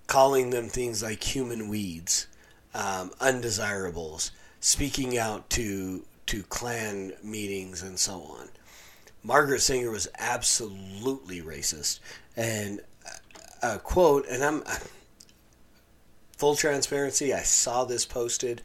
calling 0.07 0.49
them 0.51 0.69
things 0.69 1.03
like 1.03 1.23
human 1.23 1.67
weeds, 1.67 2.27
um, 2.73 3.11
undesirables, 3.19 4.31
speaking 4.59 5.17
out 5.17 5.49
to 5.51 6.05
to 6.25 6.41
Klan 6.43 7.11
meetings 7.21 7.81
and 7.81 7.99
so 7.99 8.21
on. 8.21 8.47
Margaret 9.23 9.59
Sanger 9.59 9.91
was 9.91 10.07
absolutely 10.17 11.41
racist, 11.41 11.99
and 12.37 12.81
a 13.61 13.79
quote, 13.79 14.25
and 14.27 14.43
I'm 14.43 14.63
full 16.37 16.55
transparency. 16.55 17.33
I 17.33 17.41
saw 17.43 17.85
this 17.85 18.05
posted 18.05 18.61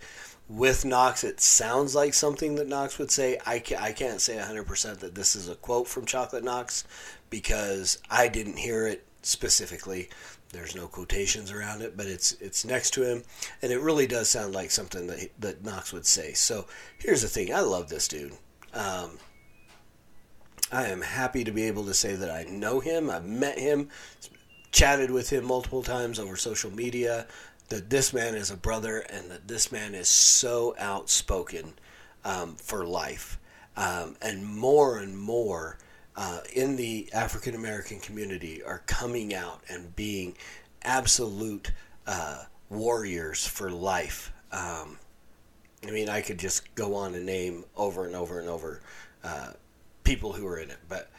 with 0.49 0.85
Knox. 0.85 1.25
It 1.25 1.41
sounds 1.41 1.95
like 1.95 2.15
something 2.15 2.55
that 2.57 2.69
Knox 2.69 2.99
would 2.99 3.11
say. 3.11 3.39
I 3.47 3.59
can't, 3.59 3.83
I 3.83 3.93
can't 3.93 4.21
say 4.21 4.37
100% 4.37 4.99
that 4.99 5.15
this 5.15 5.37
is 5.37 5.49
a 5.49 5.55
quote 5.55 5.89
from 5.89 6.07
Chocolate 6.07 6.45
Knox 6.45 6.85
because 7.31 7.99
I 8.11 8.29
didn't 8.29 8.59
hear 8.59 8.87
it 8.87 9.07
specifically. 9.23 10.09
There's 10.51 10.75
no 10.75 10.87
quotations 10.87 11.53
around 11.53 11.83
it, 11.83 11.95
but 11.95 12.07
it's 12.07 12.33
it's 12.41 12.65
next 12.65 12.93
to 12.93 13.03
him, 13.03 13.23
and 13.61 13.71
it 13.71 13.83
really 13.83 14.07
does 14.07 14.31
sound 14.31 14.55
like 14.55 14.71
something 14.71 15.07
that 15.09 15.31
that 15.39 15.63
Knox 15.63 15.93
would 15.93 16.07
say. 16.07 16.33
So 16.33 16.67
here's 16.99 17.21
the 17.21 17.29
thing: 17.29 17.53
I 17.53 17.61
love 17.61 17.91
this 17.91 18.09
dude. 18.09 18.33
Um, 18.73 19.19
I 20.73 20.87
am 20.87 21.03
happy 21.03 21.45
to 21.45 21.53
be 21.53 21.65
able 21.65 21.85
to 21.85 21.93
say 21.93 22.15
that 22.15 22.31
I 22.31 22.45
know 22.45 22.81
him. 22.81 23.11
I've 23.11 23.27
met 23.27 23.59
him, 23.59 23.91
chatted 24.73 25.11
with 25.11 25.31
him 25.31 25.45
multiple 25.45 25.83
times 25.83 26.19
over 26.19 26.37
social 26.37 26.71
media. 26.71 27.27
That 27.69 27.91
this 27.91 28.13
man 28.13 28.35
is 28.35 28.51
a 28.51 28.57
brother, 28.57 28.99
and 28.99 29.31
that 29.31 29.47
this 29.49 29.71
man 29.71 29.95
is 29.95 30.09
so 30.09 30.75
outspoken 30.79 31.75
um, 32.25 32.57
for 32.57 32.87
life, 32.87 33.39
um, 33.77 34.17
and 34.23 34.47
more 34.47 34.99
and 34.99 35.19
more 35.19 35.79
uh, 36.17 36.41
in 36.53 36.77
the 36.77 37.09
African 37.13 37.55
American 37.55 38.01
community 38.01 38.63
are 38.63 38.83
coming 38.87 39.35
out 39.35 39.63
and 39.69 39.95
being 39.95 40.37
absolute 40.83 41.73
uh, 42.07 42.45
warriors 42.71 43.47
for 43.47 43.71
life. 43.71 44.33
Um, 44.51 44.99
I 45.87 45.91
mean, 45.91 46.09
I 46.09 46.23
could 46.23 46.39
just 46.39 46.75
go 46.75 46.95
on 46.95 47.15
and 47.15 47.25
name 47.25 47.65
over 47.77 48.05
and 48.05 48.17
over 48.17 48.41
and 48.41 48.49
over 48.49 48.81
uh, 49.23 49.53
people 50.03 50.33
who 50.33 50.47
are 50.47 50.59
in 50.59 50.71
it, 50.71 50.79
but 50.89 51.11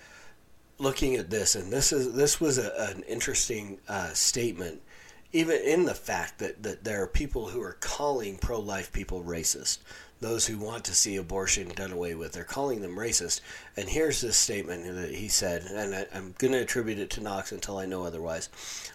looking 0.80 1.16
at 1.16 1.30
this, 1.30 1.56
and 1.56 1.72
this 1.72 1.92
is 1.94 2.14
this 2.14 2.42
was 2.42 2.58
a, 2.58 2.74
an 2.92 3.04
interesting 3.04 3.80
uh, 3.88 4.12
statement, 4.14 4.82
even 5.32 5.62
in 5.62 5.86
the 5.86 5.96
fact 5.96 6.40
that 6.40 6.64
that 6.64 6.84
there 6.84 7.02
are 7.02 7.08
people 7.08 7.50
who 7.50 7.62
are 7.62 7.78
calling 7.80 8.38
pro-life 8.38 8.92
people 8.92 9.24
racist 9.24 9.80
those 10.22 10.48
who 10.48 10.58
want 10.58 10.84
to 10.84 10.94
see 10.94 11.16
abortion 11.16 11.70
done 11.70 11.92
away 11.92 12.14
with. 12.14 12.34
They're 12.34 12.44
calling 12.44 12.82
them 12.82 12.98
racist. 12.98 13.40
And 13.78 13.88
here's 13.88 14.20
this 14.22 14.38
statement 14.38 14.84
that 14.96 15.12
he 15.12 15.30
said, 15.30 15.64
and 15.64 15.96
I, 15.96 16.06
am 16.12 16.36
going 16.38 16.52
to 16.54 16.62
attribute 16.62 17.00
it 17.00 17.10
to 17.12 17.22
Knox 17.22 17.52
until 17.52 17.78
I 17.78 17.86
know 17.86 18.04
otherwise. 18.04 18.50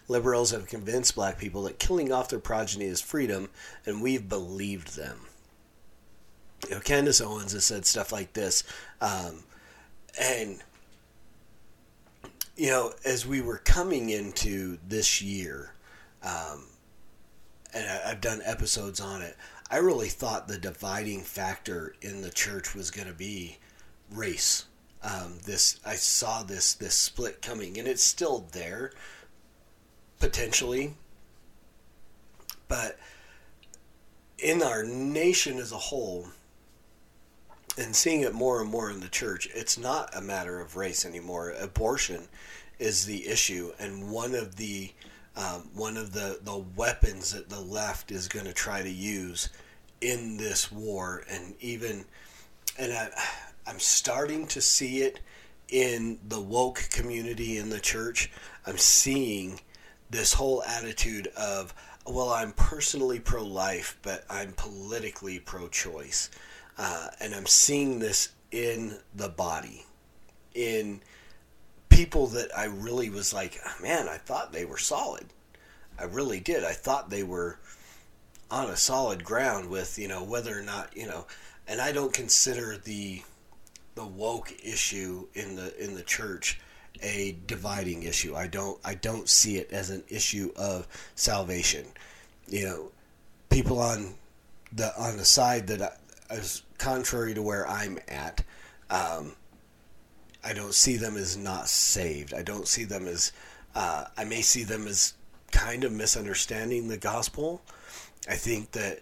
Liberals 0.07 0.51
have 0.51 0.67
convinced 0.67 1.15
black 1.15 1.39
people 1.39 1.63
that 1.63 1.79
killing 1.79 2.13
off 2.13 2.29
their 2.29 2.39
progeny 2.39 2.85
is 2.85 3.01
freedom, 3.01 3.49
and 3.87 4.03
we've 4.03 4.29
believed 4.29 4.97
them. 4.97 5.21
You 6.69 6.77
know, 6.77 6.81
Candace 6.81 7.21
Owens 7.21 7.53
has 7.53 7.65
said 7.65 7.87
stuff 7.87 8.13
like 8.13 8.35
this. 8.35 8.63
Um, 9.01 9.45
and, 10.21 10.63
you 12.57 12.69
know, 12.69 12.93
as 13.05 13.27
we 13.27 13.41
were 13.41 13.59
coming 13.59 14.11
into 14.11 14.79
this 14.87 15.23
year, 15.23 15.74
um, 16.25 16.67
and 17.73 17.89
I, 17.89 18.11
I've 18.11 18.21
done 18.21 18.41
episodes 18.45 19.01
on 19.01 19.23
it, 19.23 19.37
I 19.71 19.79
really 19.79 20.09
thought 20.09 20.49
the 20.49 20.59
dividing 20.59 21.23
factor 21.23 21.95
in 22.01 22.23
the 22.23 22.31
church 22.31 22.75
was 22.75 22.91
going 22.91 23.09
to 23.09 23.15
be 23.15 23.59
race. 24.11 24.67
Um, 25.03 25.39
this 25.45 25.81
I 25.85 25.97
saw 25.97 26.43
this 26.43 26.75
this 26.75 26.95
split 26.95 27.43
coming, 27.43 27.79
and 27.79 27.87
it's 27.87 28.03
still 28.03 28.47
there 28.53 28.93
potentially, 30.19 30.95
but 32.69 32.99
in 34.39 34.63
our 34.63 34.83
nation 34.83 35.59
as 35.59 35.73
a 35.73 35.77
whole, 35.79 36.29
and 37.77 37.95
seeing 37.95 38.23
it 38.23 38.33
more 38.33 38.63
and 38.63 38.71
more 38.71 38.91
in 38.91 39.01
the 39.01 39.09
church, 39.09 39.49
it's 39.55 39.77
not 39.77 40.15
a 40.17 40.21
matter 40.21 40.61
of 40.61 40.77
race 40.77 41.05
anymore. 41.05 41.51
Abortion 41.51 42.29
is 42.79 43.05
the 43.05 43.27
issue, 43.29 43.73
and 43.79 44.11
one 44.11 44.35
of 44.35 44.57
the 44.57 44.93
um, 45.37 45.71
one 45.75 45.97
of 45.97 46.13
the, 46.13 46.39
the 46.43 46.65
weapons 46.77 47.33
that 47.33 47.49
the 47.49 47.61
left 47.61 48.11
is 48.11 48.29
going 48.29 48.47
to 48.47 48.53
try 48.53 48.83
to 48.83 48.91
use 48.91 49.49
in 50.01 50.37
this 50.37 50.71
war, 50.71 51.25
and 51.31 51.55
even 51.61 52.05
and 52.79 52.93
I, 52.93 53.09
I'm 53.67 53.79
starting 53.79 54.47
to 54.49 54.61
see 54.61 54.99
it 54.99 55.21
in 55.69 56.19
the 56.29 56.41
woke 56.41 56.89
community 56.91 57.57
in 57.59 57.71
the 57.71 57.81
church. 57.81 58.31
I'm 58.67 58.79
seeing 58.79 59.61
this 60.11 60.33
whole 60.33 60.63
attitude 60.65 61.29
of, 61.37 61.75
well, 62.07 62.31
I'm 62.31 62.53
personally 62.53 63.19
pro 63.19 63.43
life, 63.45 63.99
but 64.03 64.25
I'm 64.29 64.53
politically 64.53 65.39
pro 65.39 65.69
choice. 65.69 66.31
Uh, 66.77 67.09
and 67.21 67.35
I'm 67.35 67.47
seeing 67.47 67.99
this 67.99 68.33
in 68.51 68.99
the 69.15 69.29
body, 69.29 69.87
in 70.55 71.01
people 71.95 72.27
that 72.29 72.57
I 72.57 72.65
really 72.65 73.09
was 73.09 73.33
like, 73.33 73.61
man, 73.81 74.09
I 74.09 74.17
thought 74.17 74.53
they 74.53 74.65
were 74.65 74.79
solid. 74.79 75.27
I 75.99 76.05
really 76.05 76.41
did. 76.41 76.65
I 76.65 76.73
thought 76.73 77.09
they 77.09 77.23
were 77.23 77.59
on 78.51 78.69
a 78.69 78.77
solid 78.77 79.25
ground 79.25 79.71
with 79.71 79.99
you 79.99 80.09
know 80.09 80.23
whether 80.23 80.59
or 80.59 80.63
not 80.63 80.97
you 80.97 81.07
know, 81.07 81.27
and 81.67 81.81
I 81.81 81.93
don't 81.93 82.13
consider 82.13 82.77
the 82.77 83.23
the 83.95 84.05
woke 84.05 84.53
issue 84.63 85.29
in 85.35 85.57
the 85.57 85.83
in 85.83 85.95
the 85.95 86.03
church 86.03 86.61
a 87.01 87.37
dividing 87.47 88.03
issue. 88.03 88.35
I 88.35 88.49
don't 88.49 88.79
I 88.85 88.95
don't 88.95 89.29
see 89.29 89.57
it 89.57 89.71
as 89.71 89.91
an 89.91 90.03
issue 90.09 90.53
of 90.57 90.89
salvation. 91.15 91.87
You 92.49 92.65
know, 92.65 92.93
people 93.51 93.79
on 93.79 94.15
the 94.73 94.93
on 95.01 95.17
the 95.17 95.25
side 95.25 95.69
that 95.69 95.81
I, 96.31 96.35
is 96.35 96.63
contrary 96.79 97.35
to 97.35 97.43
where 97.43 97.69
I'm 97.69 97.99
at. 98.09 98.43
Um, 98.91 99.37
I 100.45 100.53
don't 100.53 100.75
see 100.75 100.97
them 100.97 101.17
as 101.17 101.37
not 101.37 101.69
saved. 101.69 102.35
I 102.35 102.43
don't 102.43 102.69
see 102.69 102.85
them 102.85 103.07
as 103.07 103.33
uh, 103.75 104.05
I 104.17 104.25
may 104.25 104.43
see 104.43 104.65
them 104.65 104.87
as 104.87 105.15
kind 105.51 105.85
of 105.85 105.93
misunderstanding 105.93 106.89
the 106.89 106.97
gospel. 106.97 107.63
I 108.29 108.35
think 108.35 108.73
that 108.73 109.01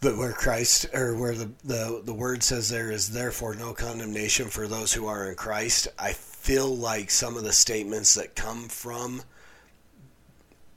but 0.00 0.16
where 0.16 0.32
Christ 0.32 0.86
or 0.94 1.16
where 1.16 1.34
the, 1.34 1.50
the 1.64 2.02
the 2.04 2.14
word 2.14 2.42
says 2.42 2.68
there 2.68 2.90
is 2.90 3.10
therefore 3.10 3.54
no 3.54 3.72
condemnation 3.72 4.46
for 4.46 4.68
those 4.68 4.92
who 4.92 5.06
are 5.06 5.28
in 5.28 5.34
Christ, 5.34 5.88
I 5.98 6.12
feel 6.12 6.76
like 6.76 7.10
some 7.10 7.36
of 7.36 7.44
the 7.44 7.52
statements 7.52 8.14
that 8.14 8.36
come 8.36 8.68
from 8.68 9.22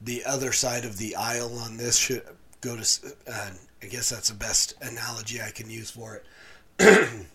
the 0.01 0.25
other 0.25 0.51
side 0.51 0.85
of 0.85 0.97
the 0.97 1.15
aisle 1.15 1.59
on 1.59 1.77
this 1.77 1.97
should 1.97 2.23
go 2.61 2.75
to. 2.77 3.15
Uh, 3.27 3.51
I 3.83 3.87
guess 3.87 4.09
that's 4.09 4.29
the 4.29 4.35
best 4.35 4.75
analogy 4.81 5.41
I 5.41 5.49
can 5.49 5.69
use 5.69 5.91
for 5.91 6.21
it. 6.79 7.09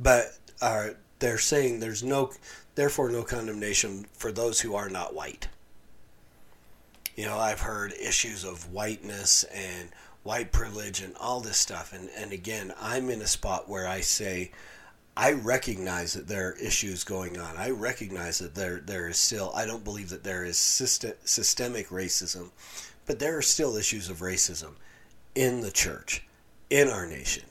but 0.00 0.38
uh, 0.60 0.88
they're 1.18 1.38
saying 1.38 1.80
there's 1.80 2.02
no, 2.02 2.32
therefore, 2.74 3.10
no 3.10 3.22
condemnation 3.22 4.06
for 4.12 4.32
those 4.32 4.60
who 4.60 4.74
are 4.74 4.88
not 4.88 5.14
white. 5.14 5.48
You 7.16 7.26
know, 7.26 7.38
I've 7.38 7.60
heard 7.60 7.92
issues 7.94 8.44
of 8.44 8.72
whiteness 8.72 9.44
and 9.44 9.90
white 10.22 10.52
privilege 10.52 11.00
and 11.00 11.16
all 11.16 11.40
this 11.40 11.56
stuff. 11.56 11.92
And, 11.92 12.08
and 12.16 12.32
again, 12.32 12.72
I'm 12.80 13.10
in 13.10 13.22
a 13.22 13.26
spot 13.26 13.68
where 13.68 13.88
I 13.88 14.00
say, 14.00 14.52
I 15.16 15.32
recognize 15.32 16.12
that 16.12 16.28
there 16.28 16.50
are 16.50 16.56
issues 16.58 17.02
going 17.02 17.40
on. 17.40 17.56
I 17.56 17.70
recognize 17.70 18.38
that 18.38 18.54
there 18.54 18.78
there 18.78 19.08
is 19.08 19.18
still. 19.18 19.50
I 19.52 19.66
don't 19.66 19.82
believe 19.82 20.10
that 20.10 20.22
there 20.22 20.44
is 20.44 20.56
system, 20.56 21.14
systemic 21.24 21.88
racism, 21.88 22.50
but 23.04 23.18
there 23.18 23.36
are 23.36 23.42
still 23.42 23.74
issues 23.74 24.08
of 24.08 24.20
racism 24.20 24.74
in 25.34 25.60
the 25.60 25.72
church, 25.72 26.24
in 26.70 26.88
our 26.88 27.04
nation. 27.04 27.42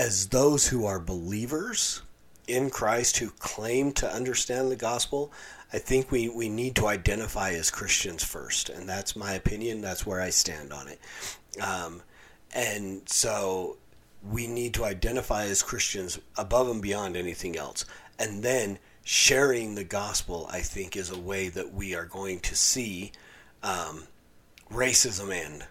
As 0.00 0.28
those 0.28 0.68
who 0.68 0.86
are 0.86 0.98
believers 0.98 2.00
in 2.48 2.70
Christ 2.70 3.18
who 3.18 3.28
claim 3.32 3.92
to 3.92 4.10
understand 4.10 4.70
the 4.70 4.76
gospel, 4.76 5.30
I 5.74 5.78
think 5.78 6.10
we, 6.10 6.26
we 6.26 6.48
need 6.48 6.74
to 6.76 6.86
identify 6.86 7.50
as 7.50 7.70
Christians 7.70 8.24
first. 8.24 8.70
And 8.70 8.88
that's 8.88 9.14
my 9.14 9.34
opinion. 9.34 9.82
That's 9.82 10.06
where 10.06 10.22
I 10.22 10.30
stand 10.30 10.72
on 10.72 10.88
it. 10.88 10.98
Um, 11.62 12.00
and 12.54 13.06
so 13.10 13.76
we 14.26 14.46
need 14.46 14.72
to 14.72 14.84
identify 14.84 15.44
as 15.44 15.62
Christians 15.62 16.18
above 16.34 16.70
and 16.70 16.80
beyond 16.80 17.14
anything 17.14 17.58
else. 17.58 17.84
And 18.18 18.42
then 18.42 18.78
sharing 19.04 19.74
the 19.74 19.84
gospel, 19.84 20.48
I 20.50 20.60
think, 20.60 20.96
is 20.96 21.10
a 21.10 21.18
way 21.18 21.50
that 21.50 21.74
we 21.74 21.94
are 21.94 22.06
going 22.06 22.40
to 22.40 22.56
see 22.56 23.12
um, 23.62 24.04
racism 24.72 25.30
end. 25.30 25.66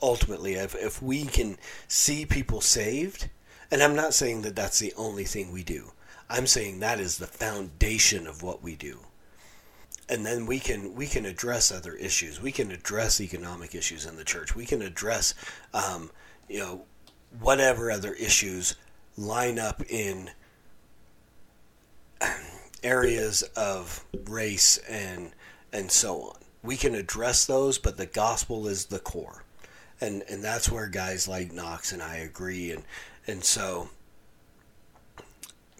Ultimately, 0.00 0.54
if, 0.54 0.76
if 0.76 1.02
we 1.02 1.24
can 1.24 1.58
see 1.88 2.24
people 2.24 2.60
saved, 2.60 3.28
and 3.70 3.82
I'm 3.82 3.94
not 3.94 4.14
saying 4.14 4.42
that 4.42 4.56
that's 4.56 4.78
the 4.78 4.92
only 4.96 5.24
thing 5.24 5.52
we 5.52 5.62
do, 5.62 5.92
I'm 6.28 6.46
saying 6.46 6.80
that 6.80 7.00
is 7.00 7.18
the 7.18 7.26
foundation 7.26 8.26
of 8.26 8.42
what 8.42 8.62
we 8.62 8.76
do. 8.76 9.00
And 10.08 10.24
then 10.24 10.46
we 10.46 10.58
can 10.58 10.94
we 10.94 11.06
can 11.06 11.26
address 11.26 11.70
other 11.70 11.94
issues. 11.94 12.40
We 12.40 12.52
can 12.52 12.70
address 12.70 13.20
economic 13.20 13.74
issues 13.74 14.06
in 14.06 14.16
the 14.16 14.24
church. 14.24 14.56
We 14.56 14.66
can 14.66 14.82
address, 14.82 15.34
um, 15.72 16.10
you 16.48 16.58
know, 16.58 16.82
whatever 17.38 17.90
other 17.90 18.14
issues 18.14 18.76
line 19.16 19.58
up 19.58 19.82
in 19.88 20.30
areas 22.82 23.42
of 23.56 24.04
race 24.24 24.78
and 24.88 25.32
and 25.72 25.90
so 25.90 26.22
on. 26.22 26.36
We 26.62 26.76
can 26.76 26.94
address 26.94 27.46
those, 27.46 27.78
but 27.78 27.96
the 27.96 28.06
gospel 28.06 28.66
is 28.66 28.86
the 28.86 28.98
core. 28.98 29.44
And 30.00 30.22
and 30.28 30.42
that's 30.42 30.70
where 30.70 30.88
guys 30.88 31.28
like 31.28 31.52
Knox 31.52 31.92
and 31.92 32.02
I 32.02 32.16
agree 32.16 32.70
and 32.72 32.84
and 33.26 33.44
so 33.44 33.90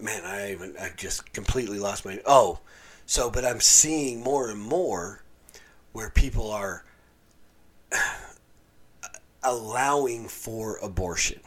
man, 0.01 0.25
I 0.25 0.53
even 0.53 0.75
I 0.81 0.91
just 0.97 1.33
completely 1.33 1.79
lost 1.79 2.05
my 2.05 2.21
oh. 2.27 2.61
So 3.07 3.31
but 3.31 3.45
I'm 3.45 3.61
seeing 3.61 4.23
more 4.23 4.51
and 4.51 4.61
more 4.61 5.23
where 5.93 6.11
people 6.11 6.51
are 6.51 6.85
allowing 9.43 10.29
for 10.29 10.79
abortion. 10.79 11.41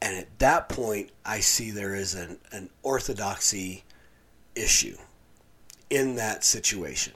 And 0.00 0.16
at 0.16 0.38
that 0.40 0.68
point, 0.68 1.10
I 1.24 1.38
see 1.38 1.70
there 1.70 1.94
is 1.94 2.14
an, 2.14 2.38
an 2.50 2.70
orthodoxy 2.82 3.84
issue 4.56 4.96
in 5.90 6.16
that 6.16 6.42
situation. 6.42 7.12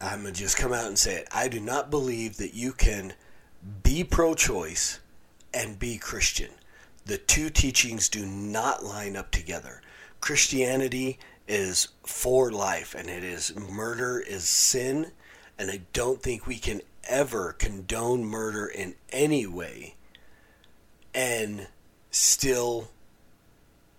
I'm 0.00 0.22
going 0.22 0.34
to 0.34 0.40
just 0.40 0.56
come 0.56 0.72
out 0.72 0.86
and 0.86 0.98
say 0.98 1.14
it. 1.14 1.28
I 1.32 1.46
do 1.46 1.60
not 1.60 1.88
believe 1.88 2.36
that 2.38 2.54
you 2.54 2.72
can 2.72 3.14
be 3.82 4.04
pro 4.04 4.34
choice 4.34 5.00
and 5.52 5.78
be 5.78 5.98
Christian. 5.98 6.50
The 7.06 7.18
two 7.18 7.50
teachings 7.50 8.08
do 8.08 8.24
not 8.26 8.84
line 8.84 9.16
up 9.16 9.30
together. 9.30 9.82
Christianity 10.20 11.18
is 11.46 11.88
for 12.02 12.50
life, 12.50 12.94
and 12.94 13.10
it 13.10 13.22
is 13.22 13.54
murder 13.56 14.18
is 14.18 14.48
sin 14.48 15.12
and 15.58 15.70
I 15.70 15.82
don't 15.92 16.22
think 16.22 16.46
we 16.46 16.58
can 16.58 16.82
ever 17.04 17.52
condone 17.52 18.24
murder 18.24 18.66
in 18.66 18.94
any 19.10 19.46
way 19.46 19.94
and 21.14 21.68
still 22.10 22.90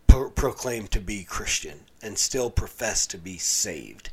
pro- 0.07 0.31
proclaim 0.31 0.87
to 0.87 0.99
be 0.99 1.23
Christian 1.23 1.81
and 2.01 2.17
still 2.17 2.49
profess 2.49 3.07
to 3.07 3.17
be 3.17 3.37
saved. 3.37 4.09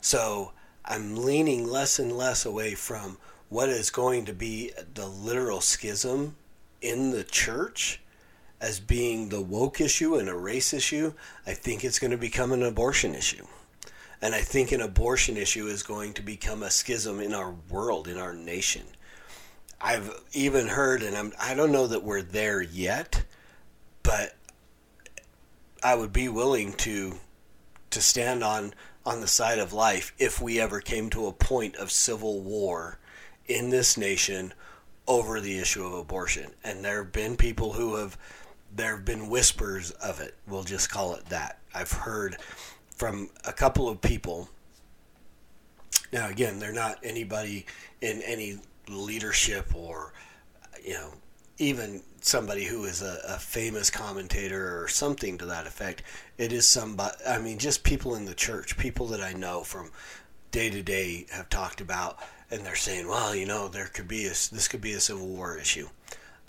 So 0.00 0.52
I'm 0.84 1.16
leaning 1.16 1.66
less 1.66 1.98
and 1.98 2.12
less 2.12 2.46
away 2.46 2.74
from 2.74 3.18
what 3.48 3.68
is 3.68 3.90
going 3.90 4.24
to 4.24 4.32
be 4.32 4.72
the 4.94 5.06
literal 5.06 5.60
schism 5.60 6.36
in 6.80 7.10
the 7.10 7.24
church 7.24 8.00
as 8.60 8.80
being 8.80 9.28
the 9.28 9.40
woke 9.40 9.80
issue 9.80 10.16
and 10.16 10.28
a 10.28 10.34
race 10.34 10.72
issue. 10.72 11.12
I 11.46 11.52
think 11.52 11.84
it's 11.84 11.98
going 11.98 12.10
to 12.10 12.16
become 12.16 12.52
an 12.52 12.62
abortion 12.62 13.14
issue. 13.14 13.46
And 14.22 14.34
I 14.34 14.40
think 14.40 14.72
an 14.72 14.80
abortion 14.80 15.36
issue 15.36 15.66
is 15.66 15.82
going 15.82 16.14
to 16.14 16.22
become 16.22 16.62
a 16.62 16.70
schism 16.70 17.20
in 17.20 17.34
our 17.34 17.54
world, 17.68 18.08
in 18.08 18.18
our 18.18 18.32
nation. 18.32 18.82
I've 19.80 20.10
even 20.32 20.68
heard, 20.68 21.02
and 21.02 21.16
I'm, 21.16 21.32
I 21.38 21.54
don't 21.54 21.72
know 21.72 21.86
that 21.86 22.02
we're 22.02 22.22
there 22.22 22.62
yet, 22.62 23.24
but 24.02 24.34
I 25.82 25.94
would 25.94 26.12
be 26.12 26.28
willing 26.28 26.72
to 26.74 27.16
to 27.90 28.00
stand 28.02 28.42
on 28.42 28.74
on 29.04 29.20
the 29.20 29.28
side 29.28 29.58
of 29.58 29.72
life 29.72 30.12
if 30.18 30.40
we 30.40 30.60
ever 30.60 30.80
came 30.80 31.08
to 31.10 31.26
a 31.26 31.32
point 31.32 31.76
of 31.76 31.90
civil 31.92 32.40
war 32.40 32.98
in 33.48 33.70
this 33.70 33.96
nation 33.96 34.52
over 35.06 35.40
the 35.40 35.58
issue 35.58 35.84
of 35.84 35.92
abortion. 35.92 36.50
And 36.64 36.84
there 36.84 37.02
have 37.02 37.12
been 37.12 37.36
people 37.36 37.72
who 37.72 37.96
have 37.96 38.18
there 38.74 38.96
have 38.96 39.04
been 39.04 39.28
whispers 39.28 39.90
of 39.92 40.20
it. 40.20 40.34
We'll 40.46 40.64
just 40.64 40.90
call 40.90 41.14
it 41.14 41.24
that. 41.26 41.60
I've 41.74 41.92
heard 41.92 42.36
from 42.96 43.30
a 43.44 43.52
couple 43.52 43.88
of 43.88 44.00
people. 44.00 44.48
Now, 46.12 46.28
again, 46.28 46.58
they're 46.58 46.72
not 46.72 46.98
anybody 47.02 47.66
in 48.00 48.22
any 48.22 48.58
leadership 48.88 49.74
or, 49.74 50.12
you 50.84 50.94
know, 50.94 51.12
even 51.58 52.02
somebody 52.20 52.64
who 52.64 52.84
is 52.84 53.02
a, 53.02 53.18
a, 53.28 53.38
famous 53.38 53.88
commentator 53.88 54.82
or 54.82 54.88
something 54.88 55.38
to 55.38 55.46
that 55.46 55.66
effect. 55.66 56.02
It 56.38 56.52
is 56.52 56.68
somebody, 56.68 57.14
I 57.26 57.38
mean, 57.38 57.58
just 57.58 57.82
people 57.82 58.14
in 58.14 58.24
the 58.24 58.34
church, 58.34 58.76
people 58.76 59.06
that 59.08 59.22
I 59.22 59.32
know 59.32 59.62
from 59.62 59.90
day 60.50 60.68
to 60.70 60.82
day 60.82 61.26
have 61.30 61.48
talked 61.48 61.80
about, 61.80 62.18
and 62.50 62.64
they're 62.64 62.76
saying, 62.76 63.08
well, 63.08 63.34
you 63.34 63.46
know, 63.46 63.68
there 63.68 63.86
could 63.86 64.08
be 64.08 64.26
a, 64.26 64.30
this 64.30 64.68
could 64.68 64.80
be 64.80 64.92
a 64.92 65.00
civil 65.00 65.26
war 65.26 65.56
issue. 65.56 65.88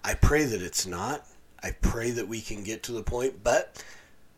I 0.03 0.13
pray 0.13 0.45
that 0.45 0.61
it's 0.61 0.85
not. 0.85 1.25
I 1.61 1.71
pray 1.71 2.11
that 2.11 2.27
we 2.27 2.41
can 2.41 2.63
get 2.63 2.83
to 2.83 2.91
the 2.91 3.03
point, 3.03 3.43
but 3.43 3.83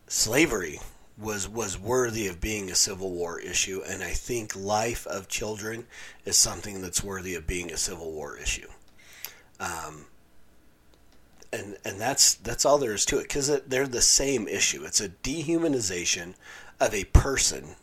slavery 0.06 0.80
was 1.18 1.46
was 1.48 1.78
worthy 1.78 2.26
of 2.26 2.40
being 2.40 2.70
a 2.70 2.74
civil 2.74 3.10
war 3.10 3.38
issue 3.38 3.82
and 3.86 4.02
I 4.02 4.10
think 4.10 4.56
life 4.56 5.06
of 5.06 5.28
children 5.28 5.86
is 6.24 6.38
something 6.38 6.80
that's 6.80 7.04
worthy 7.04 7.34
of 7.34 7.46
being 7.46 7.70
a 7.70 7.76
civil 7.76 8.10
war 8.10 8.38
issue. 8.38 8.68
Um, 9.60 10.06
and 11.52 11.76
and 11.84 12.00
that's 12.00 12.34
that's 12.34 12.64
all 12.64 12.78
there 12.78 12.94
is 12.94 13.04
to 13.06 13.18
it 13.18 13.24
because 13.24 13.60
they're 13.66 13.86
the 13.86 14.00
same 14.00 14.48
issue. 14.48 14.84
It's 14.84 15.00
a 15.00 15.08
dehumanization 15.08 16.34
of 16.80 16.94
a 16.94 17.04
person, 17.04 17.76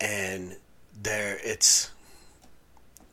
and 0.00 0.56
there 1.00 1.38
it's 1.42 1.90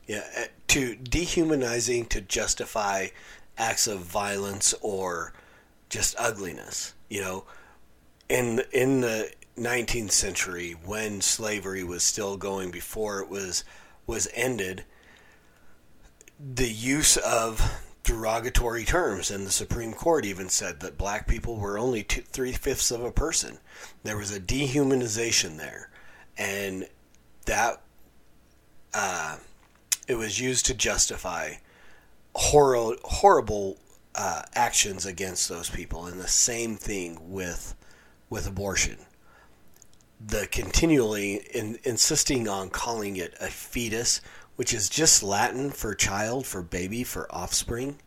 yeah 0.06 0.24
eh, 0.34 0.46
to 0.68 0.96
dehumanizing 0.96 2.06
to 2.06 2.20
justify 2.20 3.08
acts 3.56 3.86
of 3.86 4.00
violence 4.00 4.74
or 4.80 5.32
just 5.88 6.14
ugliness. 6.18 6.94
You 7.08 7.20
know, 7.20 7.44
in 8.28 8.62
in 8.72 9.00
the 9.00 9.30
19th 9.56 10.10
century 10.10 10.72
when 10.72 11.20
slavery 11.20 11.84
was 11.84 12.02
still 12.02 12.36
going 12.36 12.70
before 12.70 13.20
it 13.20 13.28
was 13.28 13.64
was 14.06 14.28
ended 14.34 14.84
the 16.38 16.68
use 16.68 17.16
of 17.18 17.62
derogatory 18.02 18.84
terms 18.84 19.30
and 19.30 19.46
the 19.46 19.52
supreme 19.52 19.92
court 19.92 20.24
even 20.24 20.48
said 20.48 20.80
that 20.80 20.98
black 20.98 21.28
people 21.28 21.56
were 21.56 21.78
only 21.78 22.02
two, 22.02 22.20
three-fifths 22.22 22.90
of 22.90 23.04
a 23.04 23.12
person 23.12 23.58
there 24.02 24.16
was 24.16 24.34
a 24.34 24.40
dehumanization 24.40 25.56
there 25.56 25.88
and 26.36 26.88
that 27.46 27.80
uh, 28.92 29.36
it 30.06 30.16
was 30.16 30.40
used 30.40 30.66
to 30.66 30.74
justify 30.74 31.54
horrible 32.34 32.96
horrible 33.04 33.78
uh, 34.14 34.42
actions 34.54 35.06
against 35.06 35.48
those 35.48 35.70
people 35.70 36.06
and 36.06 36.20
the 36.20 36.28
same 36.28 36.76
thing 36.76 37.18
with 37.30 37.74
with 38.30 38.46
abortion. 38.46 38.98
The 40.24 40.46
continually 40.50 41.34
in, 41.52 41.78
insisting 41.84 42.48
on 42.48 42.70
calling 42.70 43.16
it 43.16 43.34
a 43.40 43.48
fetus, 43.48 44.20
which 44.56 44.72
is 44.72 44.88
just 44.88 45.22
Latin 45.22 45.70
for 45.70 45.94
child, 45.94 46.46
for 46.46 46.62
baby, 46.62 47.04
for 47.04 47.32
offspring, 47.34 47.98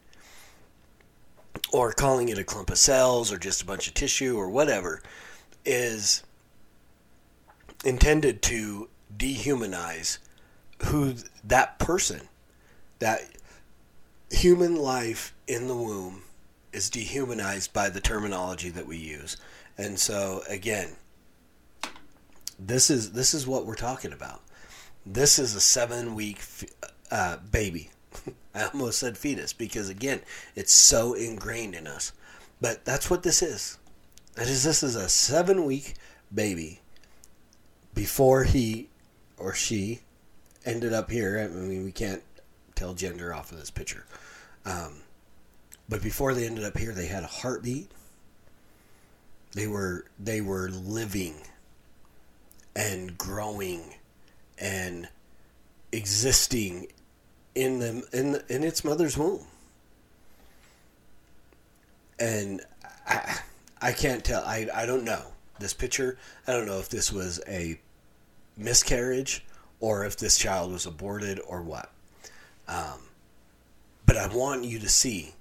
or 1.72 1.92
calling 1.92 2.30
it 2.30 2.38
a 2.38 2.44
clump 2.44 2.70
of 2.70 2.78
cells 2.78 3.32
or 3.32 3.38
just 3.38 3.62
a 3.62 3.66
bunch 3.66 3.88
of 3.88 3.94
tissue 3.94 4.38
or 4.38 4.50
whatever, 4.50 5.02
is 5.66 6.24
intended 7.86 8.42
to 8.42 8.90
dehumanize 9.16 10.18
who 10.86 11.16
that 11.44 11.80
person, 11.80 12.28
that 13.00 13.22
human 14.30 14.76
life 14.76 15.34
in 15.48 15.68
the 15.68 15.76
womb 15.76 16.24
is 16.74 16.90
dehumanized 16.90 17.74
by 17.74 17.90
the 17.90 18.02
terminology 18.02 18.70
that 18.70 18.86
we 18.86 18.98
use. 18.98 19.38
And 19.78 20.00
so 20.00 20.44
again, 20.50 20.96
this 22.60 22.90
is 22.90 23.12
this 23.12 23.34
is 23.34 23.48
what 23.48 23.66
we're 23.66 23.76
talking 23.76 24.14
about. 24.14 24.42
This 25.06 25.40
is 25.40 25.56
a 25.56 25.62
seven 25.62 26.16
week 26.16 26.42
uh, 27.12 27.38
baby. 27.38 27.92
I 28.56 28.66
almost 28.66 29.00
said 29.00 29.18
fetus 29.18 29.54
because 29.54 29.90
again, 29.90 30.22
it's 30.56 30.74
so 30.74 31.14
ingrained 31.14 31.76
in 31.76 31.88
us. 31.88 32.12
But 32.60 32.86
that's 32.86 33.10
what 33.10 33.24
this 33.24 33.42
is. 33.42 33.78
That 34.36 34.48
is 34.48 34.64
this 34.64 34.84
is 34.84 34.96
a 34.96 35.10
seven 35.10 35.66
week 35.66 35.96
baby 36.34 36.82
before 37.94 38.44
he 38.44 38.90
or 39.38 39.54
she 39.54 40.02
ended 40.68 40.94
up 40.94 41.10
here. 41.10 41.40
I 41.40 41.48
mean, 41.48 41.84
we 41.84 41.92
can't 41.92 42.22
tell 42.76 42.94
gender 42.94 43.34
off 43.34 43.52
of 43.52 43.58
this 43.58 43.72
picture. 43.72 44.06
Um, 44.66 45.02
but 45.90 46.04
before 46.04 46.34
they 46.34 46.46
ended 46.46 46.66
up 46.66 46.78
here, 46.78 46.92
they 46.92 47.08
had 47.08 47.24
a 47.24 47.28
heartbeat. 47.28 47.90
They 49.54 49.68
were 49.68 50.06
they 50.20 50.42
were 50.42 50.70
living 50.70 51.36
and 52.76 53.18
growing 53.18 53.96
and 54.60 55.08
existing 55.92 56.88
in 57.56 57.80
them 57.80 58.04
in 58.12 58.34
the, 58.34 58.44
in 58.54 58.64
its 58.64 58.84
mother's 58.84 59.18
womb. 59.18 59.46
And 62.20 62.62
I 63.08 63.40
I 63.82 63.92
can't 63.94 64.24
tell. 64.24 64.44
I 64.44 64.68
I 64.74 64.86
don't 64.86 65.06
know 65.06 65.28
this 65.60 65.74
picture. 65.74 66.18
I 66.46 66.52
don't 66.52 66.68
know 66.68 66.80
if 66.80 66.90
this 66.90 67.12
was 67.12 67.40
a 67.48 67.80
miscarriage 68.58 69.46
or 69.80 70.06
if 70.06 70.18
this 70.18 70.38
child 70.38 70.72
was 70.72 70.86
aborted 70.86 71.40
or 71.48 71.62
what. 71.62 71.92
Um, 72.68 73.00
but 74.06 74.18
I 74.18 74.28
want 74.28 74.64
you 74.64 74.80
to 74.80 74.90
see 74.90 75.36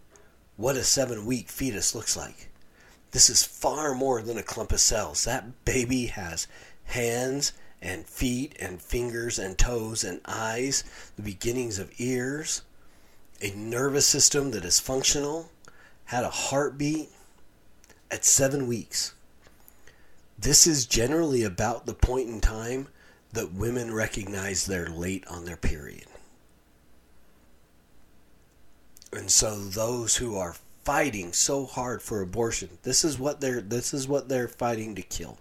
what 0.57 0.77
a 0.77 0.85
seven 0.85 1.27
week 1.27 1.49
fetus 1.49 1.95
looks 1.95 2.17
like. 2.17 2.49
This 3.13 3.31
is 3.31 3.45
far 3.45 3.95
more 3.95 4.21
than 4.23 4.39
a 4.39 4.43
clump 4.43 4.73
of 4.73 4.81
cells. 4.81 5.25
That 5.25 5.65
baby 5.65 6.07
has 6.07 6.49
hands 6.85 7.53
and 7.81 8.07
feet 8.07 8.57
and 8.61 8.81
fingers 8.81 9.39
and 9.39 9.57
toes 9.57 10.05
and 10.05 10.21
eyes, 10.25 10.85
the 11.17 11.23
beginnings 11.23 11.79
of 11.79 11.93
ears, 11.99 12.63
a 13.41 13.51
nervous 13.51 14.07
system 14.07 14.51
that 14.53 14.65
is 14.65 14.81
functional, 14.81 15.51
had 16.07 16.25
a 16.25 16.31
heartbeat 16.31 17.11
at 18.11 18.25
seven 18.25 18.67
weeks. 18.67 19.15
This 20.39 20.67
is 20.67 20.87
generally 20.87 21.43
about 21.43 21.87
the 21.87 21.95
point 21.95 22.29
in 22.29 22.41
time 22.41 22.89
that 23.33 23.53
women 23.53 23.93
recognize 23.93 24.67
they're 24.67 24.89
late 24.89 25.27
on 25.29 25.45
their 25.45 25.57
period. 25.57 26.07
And 29.13 29.31
so 29.31 29.57
those 29.57 30.17
who 30.17 30.37
are 30.37 30.57
fighting 30.85 31.33
so 31.33 31.65
hard 31.65 32.03
for 32.03 32.21
abortion, 32.21 32.79
this 32.83 33.05
is 33.05 33.19
what 33.19 33.41
they're 33.41 33.61
this 33.61 33.95
is 33.95 34.07
what 34.07 34.29
they're 34.29 34.49
fighting 34.49 34.95
to 34.95 35.03
kill. 35.03 35.39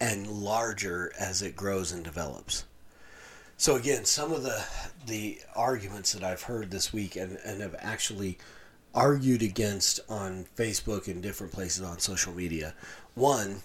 And 0.00 0.26
larger 0.26 1.12
as 1.18 1.42
it 1.42 1.54
grows 1.54 1.92
and 1.92 2.02
develops. 2.02 2.64
So 3.56 3.76
again, 3.76 4.04
some 4.04 4.32
of 4.32 4.42
the 4.42 4.64
the 5.06 5.40
arguments 5.54 6.12
that 6.12 6.24
I've 6.24 6.42
heard 6.42 6.70
this 6.70 6.92
week 6.92 7.16
and, 7.16 7.38
and 7.44 7.60
have 7.60 7.76
actually 7.78 8.38
argued 8.94 9.42
against 9.42 10.00
on 10.08 10.46
Facebook 10.56 11.06
and 11.06 11.22
different 11.22 11.52
places 11.52 11.82
on 11.84 11.98
social 11.98 12.32
media. 12.32 12.74
One 13.14 13.62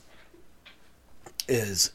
is 1.47 1.91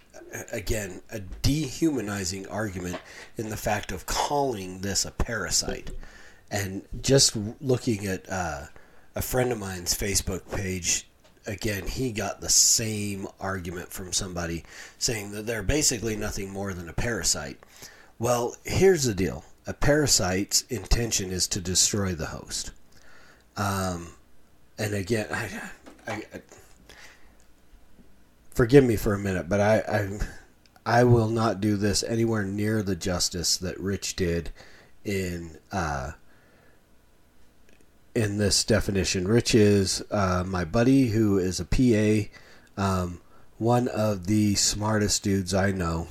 again 0.50 1.02
a 1.10 1.20
dehumanizing 1.20 2.46
argument 2.48 2.98
in 3.36 3.50
the 3.50 3.56
fact 3.56 3.92
of 3.92 4.06
calling 4.06 4.80
this 4.80 5.04
a 5.04 5.10
parasite. 5.10 5.90
And 6.50 6.82
just 7.00 7.36
looking 7.60 8.06
at 8.06 8.28
uh, 8.28 8.66
a 9.14 9.22
friend 9.22 9.52
of 9.52 9.58
mine's 9.58 9.94
facebook 9.94 10.50
page 10.50 11.06
again 11.46 11.86
he 11.86 12.12
got 12.12 12.40
the 12.40 12.48
same 12.48 13.26
argument 13.40 13.92
from 13.92 14.12
somebody 14.12 14.64
saying 14.98 15.32
that 15.32 15.46
they're 15.46 15.62
basically 15.62 16.16
nothing 16.16 16.50
more 16.50 16.72
than 16.72 16.88
a 16.88 16.94
parasite. 16.94 17.58
Well 18.18 18.56
here's 18.64 19.04
the 19.04 19.14
deal. 19.14 19.44
A 19.66 19.74
parasite's 19.74 20.62
intention 20.68 21.30
is 21.30 21.46
to 21.48 21.60
destroy 21.60 22.14
the 22.14 22.26
host. 22.26 22.72
Um, 23.56 24.14
and 24.78 24.94
again 24.94 25.26
I, 25.30 25.70
I, 26.06 26.12
I 26.34 26.42
forgive 28.54 28.84
me 28.84 28.96
for 28.96 29.14
a 29.14 29.18
minute, 29.18 29.48
but 29.48 29.60
I, 29.60 29.78
I 29.78 30.18
I 30.84 31.04
will 31.04 31.28
not 31.28 31.60
do 31.60 31.76
this 31.76 32.02
anywhere 32.02 32.44
near 32.44 32.82
the 32.82 32.96
justice 32.96 33.56
that 33.58 33.78
Rich 33.78 34.16
did 34.16 34.50
in 35.04 35.58
uh, 35.70 36.12
in 38.14 38.38
this 38.38 38.64
definition. 38.64 39.26
Rich 39.26 39.54
is 39.54 40.02
uh, 40.10 40.44
my 40.46 40.64
buddy 40.64 41.08
who 41.08 41.38
is 41.38 41.60
a 41.60 41.64
PA, 41.64 42.82
um, 42.82 43.20
one 43.58 43.88
of 43.88 44.26
the 44.26 44.54
smartest 44.54 45.22
dudes 45.22 45.54
I 45.54 45.72
know, 45.72 46.08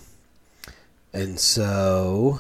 and 1.14 1.40
so. 1.40 2.40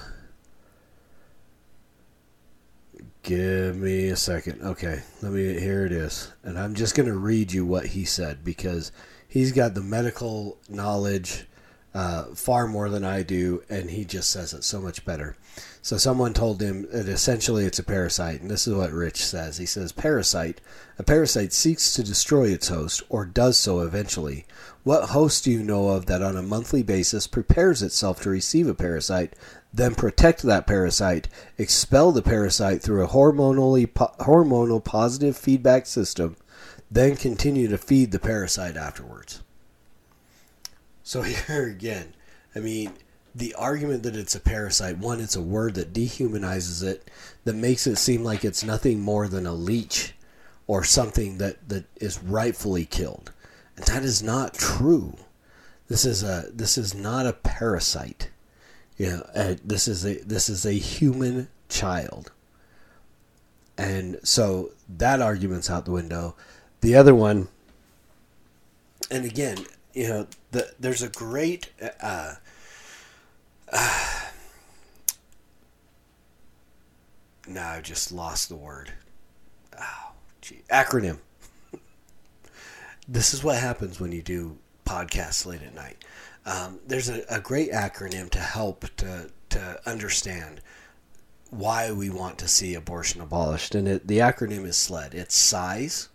Give 3.24 3.76
me 3.78 4.10
a 4.10 4.16
second. 4.16 4.64
Okay, 4.64 5.04
let 5.22 5.32
me. 5.32 5.60
Here 5.60 5.86
it 5.86 5.92
is, 5.92 6.32
and 6.44 6.58
I'm 6.58 6.74
just 6.74 6.96
going 6.96 7.08
to 7.08 7.16
read 7.16 7.52
you 7.52 7.66
what 7.66 7.88
he 7.88 8.04
said 8.04 8.44
because 8.44 8.92
he's 9.28 9.52
got 9.52 9.76
the 9.76 9.82
medical 9.82 10.58
knowledge 10.68 11.46
uh, 11.94 12.26
far 12.36 12.68
more 12.68 12.90
than 12.90 13.04
I 13.04 13.24
do, 13.24 13.64
and 13.70 13.90
he 13.90 14.06
just 14.06 14.32
says 14.32 14.54
it 14.54 14.64
so 14.64 14.80
much 14.80 15.06
better. 15.06 15.36
So 15.82 15.98
someone 15.98 16.34
told 16.34 16.62
him 16.62 16.88
that 16.92 17.08
essentially 17.08 17.66
it's 17.66 17.80
a 17.80 17.84
parasite, 17.84 18.42
and 18.42 18.50
this 18.50 18.68
is 18.68 18.74
what 18.74 18.92
Rich 18.92 19.26
says. 19.26 19.58
He 19.58 19.66
says, 19.66 19.92
"Parasite. 19.92 20.62
A 20.98 21.04
parasite 21.04 21.52
seeks 21.52 21.94
to 21.94 22.04
destroy 22.04 22.50
its 22.50 22.70
host, 22.70 23.04
or 23.10 23.26
does 23.26 23.58
so 23.58 23.82
eventually. 23.82 24.46
What 24.84 25.10
host 25.10 25.44
do 25.44 25.52
you 25.52 25.64
know 25.64 25.90
of 25.90 26.06
that 26.06 26.22
on 26.22 26.38
a 26.38 26.44
monthly 26.44 26.84
basis 26.84 27.28
prepares 27.28 27.82
itself 27.82 28.22
to 28.22 28.30
receive 28.30 28.68
a 28.68 28.76
parasite, 28.76 29.34
then 29.74 29.96
protect 29.96 30.44
that 30.44 30.68
parasite, 30.68 31.28
expel 31.58 32.12
the 32.12 32.22
parasite 32.22 32.82
through 32.82 33.04
a 33.04 33.10
hormonally 33.10 33.92
po- 33.92 34.14
hormonal 34.20 34.84
positive 34.84 35.36
feedback 35.36 35.86
system?" 35.86 36.38
then 36.92 37.16
continue 37.16 37.70
to 37.70 37.78
feed 37.78 38.12
the 38.12 38.20
parasite 38.20 38.76
afterwards. 38.76 39.42
So 41.12 41.22
here 41.48 41.68
again, 41.68 42.14
I 42.56 42.60
mean, 42.60 42.94
the 43.36 43.54
argument 43.56 44.04
that 44.04 44.16
it's 44.16 44.34
a 44.34 44.40
parasite, 44.40 44.98
one, 44.98 45.20
it's 45.20 45.36
a 45.36 45.42
word 45.42 45.76
that 45.76 45.92
dehumanizes 45.92 46.82
it, 46.82 47.12
that 47.44 47.54
makes 47.54 47.86
it 47.86 47.98
seem 47.98 48.24
like 48.24 48.46
it's 48.46 48.64
nothing 48.64 49.02
more 49.02 49.28
than 49.28 49.46
a 49.46 49.52
leech 49.52 50.14
or 50.68 50.86
something 50.86 51.38
that, 51.38 51.68
that 51.68 51.84
is 51.98 52.24
rightfully 52.24 52.86
killed. 52.86 53.34
And 53.76 53.86
that 53.88 54.04
is 54.04 54.24
not 54.24 54.54
true. 54.54 55.18
This 55.90 56.06
is 56.06 56.24
a 56.24 56.46
this 56.54 56.78
is 56.78 56.96
not 56.96 57.26
a 57.26 57.34
parasite. 57.34 58.30
You 58.96 59.10
know, 59.10 59.28
uh, 59.36 59.56
this 59.66 59.90
is 59.90 60.06
a 60.06 60.14
this 60.20 60.48
is 60.48 60.66
a 60.66 60.72
human 60.72 61.50
child. 61.68 62.32
And 63.78 64.18
so 64.24 64.72
that 64.88 65.22
argument's 65.22 65.70
out 65.70 65.84
the 65.84 65.92
window. 65.92 66.38
The 66.80 66.96
other 66.96 67.14
one, 67.14 67.50
and 69.10 69.26
again, 69.26 69.66
you 69.94 70.08
know, 70.08 70.28
the, 70.52 70.74
there's 70.80 71.02
a 71.02 71.10
great. 71.10 71.70
Uh, 72.02 72.36
uh, 73.72 74.22
now 77.48 77.72
I 77.72 77.82
just 77.82 78.12
lost 78.12 78.50
the 78.50 78.56
word. 78.56 78.92
Oh, 79.80 80.12
gee. 80.42 80.62
Acronym. 80.72 81.18
this 83.08 83.34
is 83.34 83.44
what 83.44 83.58
happens 83.58 84.00
when 84.00 84.12
you 84.12 84.22
do 84.22 84.58
podcasts 84.86 85.46
late 85.46 85.64
at 85.64 85.74
night. 85.74 86.04
Um, 86.46 86.80
there's 86.88 87.10
a, 87.10 87.24
a 87.30 87.40
great 87.40 87.72
acronym 87.72 88.30
to 88.32 88.40
help 88.40 88.86
to, 88.98 89.30
to 89.50 89.80
understand 89.86 90.62
why 91.52 91.92
we 91.92 92.10
want 92.10 92.38
to 92.40 92.48
see 92.48 92.74
abortion 92.74 93.22
abolished. 93.22 93.76
And 93.76 93.88
it, 93.88 94.08
the 94.08 94.20
acronym 94.20 94.66
is 94.66 94.78
SLED. 94.78 95.14
It's 95.14 95.36
size, 95.36 96.10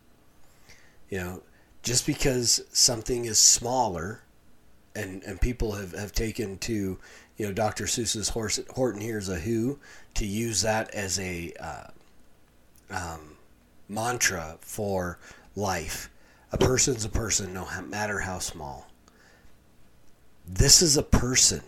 you 1.11 1.19
know, 1.19 1.43
just 1.87 2.05
because 2.05 2.65
something 2.73 3.27
is 3.27 3.39
smaller 3.39 4.21
and, 4.97 5.23
and 5.23 5.41
people 5.41 5.71
have, 5.71 5.93
have 5.93 6.11
taken 6.11 6.59
to, 6.59 6.99
you 7.37 7.47
know, 7.47 7.53
Dr. 7.53 7.85
Seuss's 7.85 8.31
Horse, 8.31 8.59
Horton 8.71 9.01
Hears 9.01 9.29
a 9.29 9.37
Who 9.37 9.79
to 10.15 10.27
use 10.27 10.63
that 10.63 10.93
as 10.93 11.21
a 11.21 11.53
uh, 11.61 11.87
um, 12.91 13.37
mantra 13.89 14.57
for 14.61 15.21
life. 15.55 16.11
A 16.51 16.59
person's 16.59 17.05
a 17.05 17.09
person, 17.09 17.55
no 17.55 17.69
matter 17.83 18.19
how 18.19 18.41
small. 18.41 18.89
This 20.45 20.83
is 20.83 20.97
a 20.97 21.05
person, 21.05 21.63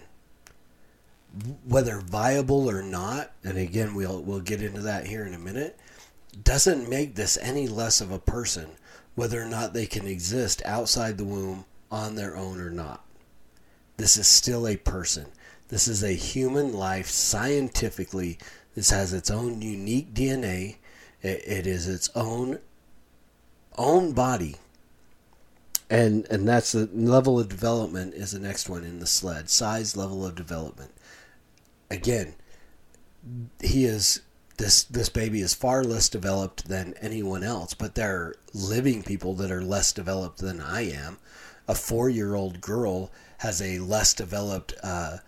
whether 1.64 2.00
viable 2.00 2.68
or 2.68 2.82
not, 2.82 3.30
and 3.44 3.56
again 3.56 3.94
we'll 3.94 4.22
we'll 4.22 4.40
get 4.40 4.62
into 4.62 4.80
that 4.80 5.06
here 5.06 5.24
in 5.24 5.34
a 5.34 5.38
minute. 5.38 5.78
Doesn't 6.42 6.88
make 6.88 7.14
this 7.14 7.38
any 7.40 7.68
less 7.68 8.00
of 8.00 8.10
a 8.10 8.18
person 8.18 8.68
whether 9.18 9.42
or 9.42 9.46
not 9.46 9.72
they 9.72 9.84
can 9.84 10.06
exist 10.06 10.62
outside 10.64 11.18
the 11.18 11.24
womb 11.24 11.64
on 11.90 12.14
their 12.14 12.36
own 12.36 12.60
or 12.60 12.70
not. 12.70 13.04
This 13.96 14.16
is 14.16 14.28
still 14.28 14.68
a 14.68 14.76
person. 14.76 15.26
This 15.70 15.88
is 15.88 16.04
a 16.04 16.12
human 16.12 16.72
life 16.72 17.08
scientifically. 17.08 18.38
This 18.76 18.90
has 18.90 19.12
its 19.12 19.28
own 19.28 19.60
unique 19.60 20.14
DNA. 20.14 20.76
It, 21.20 21.42
it 21.44 21.66
is 21.66 21.88
its 21.88 22.08
own 22.14 22.60
own 23.76 24.12
body. 24.12 24.54
And 25.90 26.24
and 26.30 26.46
that's 26.46 26.70
the 26.70 26.88
level 26.92 27.40
of 27.40 27.48
development 27.48 28.14
is 28.14 28.30
the 28.30 28.38
next 28.38 28.68
one 28.68 28.84
in 28.84 29.00
the 29.00 29.06
sled. 29.08 29.50
Size 29.50 29.96
level 29.96 30.24
of 30.24 30.36
development. 30.36 30.92
Again, 31.90 32.36
he 33.60 33.84
is 33.84 34.20
this 34.58 34.82
this 34.84 35.08
baby 35.08 35.40
is 35.40 35.54
far 35.54 35.82
less 35.82 36.08
developed 36.08 36.68
than 36.68 36.94
anyone 37.00 37.42
else, 37.42 37.74
but 37.74 37.94
there 37.94 38.14
are 38.16 38.36
living 38.52 39.02
people 39.02 39.34
that 39.34 39.50
are 39.50 39.62
less 39.62 39.92
developed 39.92 40.38
than 40.38 40.60
I 40.60 40.90
am. 40.90 41.18
A 41.66 41.74
four 41.74 42.10
year 42.10 42.34
old 42.34 42.60
girl 42.60 43.10
has 43.38 43.62
a 43.62 43.78
less 43.78 44.12
developed 44.14 44.74
uh, 44.82 45.18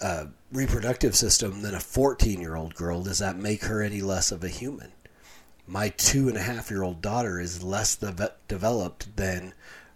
uh, 0.00 0.26
reproductive 0.52 1.16
system 1.16 1.62
than 1.62 1.74
a 1.74 1.80
14 1.80 2.40
year 2.40 2.54
old 2.54 2.74
girl. 2.74 3.02
Does 3.02 3.18
that 3.18 3.36
make 3.36 3.64
her 3.64 3.82
any 3.82 4.00
less 4.00 4.30
of 4.32 4.44
a 4.44 4.48
human? 4.48 4.92
My 5.66 5.88
two 5.90 6.28
and 6.28 6.36
a 6.36 6.42
half 6.42 6.70
year 6.70 6.82
old 6.82 7.02
daughter 7.02 7.40
is 7.40 7.62
less 7.62 7.96
deve- 7.96 8.32
developed 8.46 9.16
than 9.16 9.52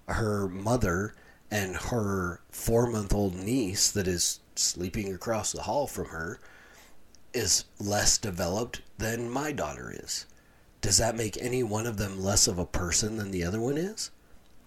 her 0.08 0.48
mother 0.48 1.14
and 1.50 1.76
her 1.76 2.40
four 2.50 2.88
month 2.88 3.14
old 3.14 3.36
niece 3.36 3.90
that 3.92 4.08
is 4.08 4.40
sleeping 4.56 5.14
across 5.14 5.52
the 5.52 5.62
hall 5.62 5.86
from 5.86 6.06
her 6.06 6.40
is 7.36 7.64
less 7.78 8.18
developed 8.18 8.80
than 8.98 9.30
my 9.30 9.52
daughter 9.52 9.94
is. 9.94 10.26
Does 10.80 10.98
that 10.98 11.16
make 11.16 11.36
any 11.40 11.62
one 11.62 11.86
of 11.86 11.98
them 11.98 12.22
less 12.22 12.48
of 12.48 12.58
a 12.58 12.66
person 12.66 13.16
than 13.16 13.30
the 13.30 13.44
other 13.44 13.60
one 13.60 13.76
is? 13.76 14.10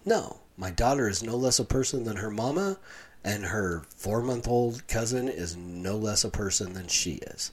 No. 0.04 0.38
My 0.56 0.70
daughter 0.70 1.08
is 1.08 1.22
no 1.22 1.36
less 1.36 1.58
a 1.58 1.64
person 1.64 2.04
than 2.04 2.16
her 2.16 2.30
mama, 2.30 2.78
and 3.24 3.46
her 3.46 3.82
four 3.96 4.22
month 4.22 4.46
old 4.46 4.86
cousin 4.88 5.28
is 5.28 5.56
no 5.56 5.96
less 5.96 6.22
a 6.22 6.30
person 6.30 6.74
than 6.74 6.86
she 6.86 7.14
is. 7.14 7.50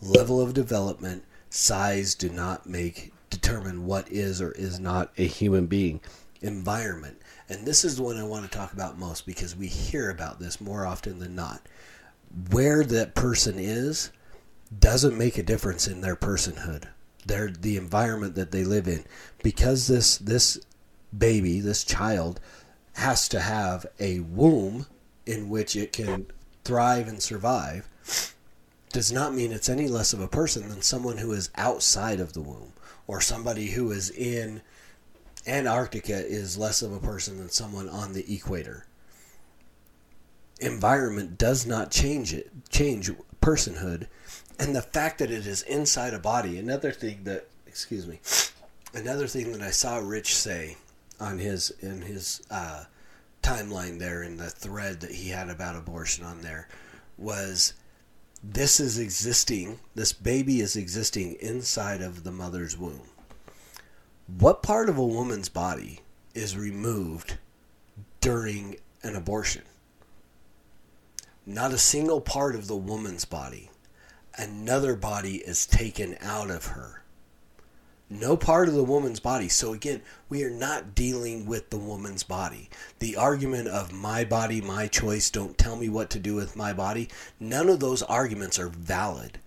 Level 0.00 0.40
of 0.40 0.54
development, 0.54 1.24
size 1.50 2.14
do 2.14 2.28
not 2.28 2.68
make 2.68 3.12
determine 3.30 3.86
what 3.86 4.10
is 4.10 4.42
or 4.42 4.52
is 4.52 4.80
not 4.80 5.12
a 5.16 5.26
human 5.26 5.66
being. 5.66 6.00
Environment. 6.42 7.18
And 7.48 7.66
this 7.66 7.84
is 7.84 7.96
the 7.96 8.02
one 8.02 8.16
I 8.16 8.24
want 8.24 8.44
to 8.44 8.58
talk 8.58 8.72
about 8.72 8.98
most 8.98 9.24
because 9.24 9.56
we 9.56 9.68
hear 9.68 10.10
about 10.10 10.40
this 10.40 10.60
more 10.60 10.84
often 10.84 11.18
than 11.18 11.34
not. 11.34 11.62
Where 12.50 12.84
that 12.84 13.14
person 13.14 13.58
is 13.58 14.10
doesn't 14.76 15.16
make 15.16 15.38
a 15.38 15.42
difference 15.42 15.86
in 15.86 16.00
their 16.00 16.16
personhood. 16.16 16.84
Their 17.26 17.48
the 17.48 17.76
environment 17.76 18.34
that 18.34 18.50
they 18.50 18.64
live 18.64 18.88
in. 18.88 19.04
Because 19.42 19.86
this 19.86 20.18
this 20.18 20.60
baby, 21.16 21.60
this 21.60 21.84
child, 21.84 22.40
has 22.94 23.28
to 23.28 23.40
have 23.40 23.86
a 23.98 24.20
womb 24.20 24.86
in 25.26 25.48
which 25.48 25.76
it 25.76 25.92
can 25.92 26.26
thrive 26.64 27.08
and 27.08 27.22
survive, 27.22 27.88
does 28.92 29.12
not 29.12 29.34
mean 29.34 29.52
it's 29.52 29.68
any 29.68 29.88
less 29.88 30.12
of 30.12 30.20
a 30.20 30.28
person 30.28 30.68
than 30.68 30.82
someone 30.82 31.18
who 31.18 31.32
is 31.32 31.50
outside 31.56 32.20
of 32.20 32.32
the 32.32 32.40
womb 32.40 32.72
or 33.06 33.20
somebody 33.20 33.68
who 33.68 33.90
is 33.90 34.10
in 34.10 34.60
Antarctica 35.46 36.26
is 36.26 36.58
less 36.58 36.82
of 36.82 36.92
a 36.92 37.00
person 37.00 37.38
than 37.38 37.48
someone 37.48 37.88
on 37.88 38.12
the 38.12 38.34
equator. 38.34 38.86
Environment 40.60 41.38
does 41.38 41.66
not 41.66 41.90
change 41.90 42.34
it, 42.34 42.50
change 42.68 43.10
personhood, 43.40 44.08
and 44.58 44.74
the 44.74 44.82
fact 44.82 45.18
that 45.18 45.30
it 45.30 45.46
is 45.46 45.62
inside 45.62 46.14
a 46.14 46.18
body. 46.18 46.58
Another 46.58 46.92
thing 46.92 47.24
that, 47.24 47.48
excuse 47.66 48.06
me, 48.06 48.20
another 48.94 49.26
thing 49.26 49.52
that 49.52 49.62
I 49.62 49.70
saw 49.70 49.98
Rich 49.98 50.36
say 50.36 50.76
on 51.20 51.38
his 51.38 51.70
in 51.80 52.02
his 52.02 52.42
uh, 52.50 52.84
timeline 53.42 53.98
there 53.98 54.22
in 54.22 54.36
the 54.36 54.50
thread 54.50 55.00
that 55.00 55.12
he 55.12 55.30
had 55.30 55.48
about 55.48 55.76
abortion 55.76 56.24
on 56.24 56.40
there 56.40 56.68
was 57.16 57.74
this 58.42 58.80
is 58.80 58.98
existing. 58.98 59.80
This 59.94 60.12
baby 60.12 60.60
is 60.60 60.76
existing 60.76 61.36
inside 61.40 62.02
of 62.02 62.24
the 62.24 62.32
mother's 62.32 62.78
womb 62.78 63.02
what 64.36 64.62
part 64.62 64.90
of 64.90 64.98
a 64.98 65.04
woman's 65.04 65.48
body 65.48 66.00
is 66.34 66.56
removed 66.56 67.38
during 68.20 68.76
an 69.02 69.16
abortion? 69.16 69.62
Not 71.46 71.72
a 71.72 71.78
single 71.78 72.20
part 72.20 72.54
of 72.54 72.66
the 72.66 72.76
woman's 72.76 73.24
body. 73.24 73.70
Another 74.38 74.94
body 74.94 75.38
is 75.38 75.66
taken 75.66 76.16
out 76.20 76.48
of 76.48 76.66
her. 76.66 77.02
No 78.08 78.36
part 78.36 78.68
of 78.68 78.74
the 78.74 78.84
woman's 78.84 79.18
body. 79.18 79.48
So, 79.48 79.72
again, 79.72 80.00
we 80.28 80.44
are 80.44 80.50
not 80.50 80.94
dealing 80.94 81.44
with 81.44 81.70
the 81.70 81.76
woman's 81.76 82.22
body. 82.22 82.70
The 83.00 83.16
argument 83.16 83.66
of 83.66 83.92
my 83.92 84.24
body, 84.24 84.60
my 84.60 84.86
choice, 84.86 85.28
don't 85.28 85.58
tell 85.58 85.74
me 85.74 85.88
what 85.88 86.08
to 86.10 86.20
do 86.20 86.36
with 86.36 86.54
my 86.54 86.72
body, 86.72 87.08
none 87.40 87.68
of 87.68 87.80
those 87.80 88.02
arguments 88.04 88.60
are 88.60 88.68
valid 88.68 89.40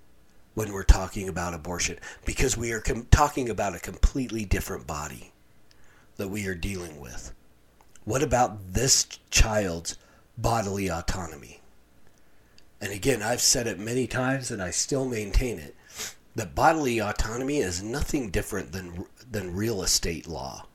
when 0.56 0.74
we're 0.74 0.84
talking 0.84 1.30
about 1.30 1.54
abortion 1.54 1.98
because 2.26 2.58
we 2.58 2.74
are 2.74 2.82
com- 2.82 3.08
talking 3.10 3.50
about 3.50 3.74
a 3.74 3.80
completely 3.80 4.44
different 4.44 4.86
body 4.86 5.32
that 6.18 6.28
we 6.28 6.46
are 6.48 6.54
dealing 6.54 7.00
with. 7.00 7.34
What 8.04 8.22
about 8.22 8.74
this 8.74 9.08
child's 9.30 9.98
bodily 10.38 10.90
autonomy? 10.90 11.61
And 12.82 12.92
again, 12.92 13.22
I've 13.22 13.42
said 13.42 13.68
it 13.68 13.80
many 13.80 14.08
times 14.08 14.52
and 14.52 14.62
I 14.62 14.72
still 14.72 15.06
maintain 15.06 15.60
it 15.60 15.76
that 16.36 16.56
bodily 16.56 17.00
autonomy 17.00 17.60
is 17.60 17.84
nothing 17.84 18.32
different 18.32 18.72
than 18.72 19.06
than 19.30 19.56
real 19.56 19.84
estate 19.84 20.28
law. 20.28 20.66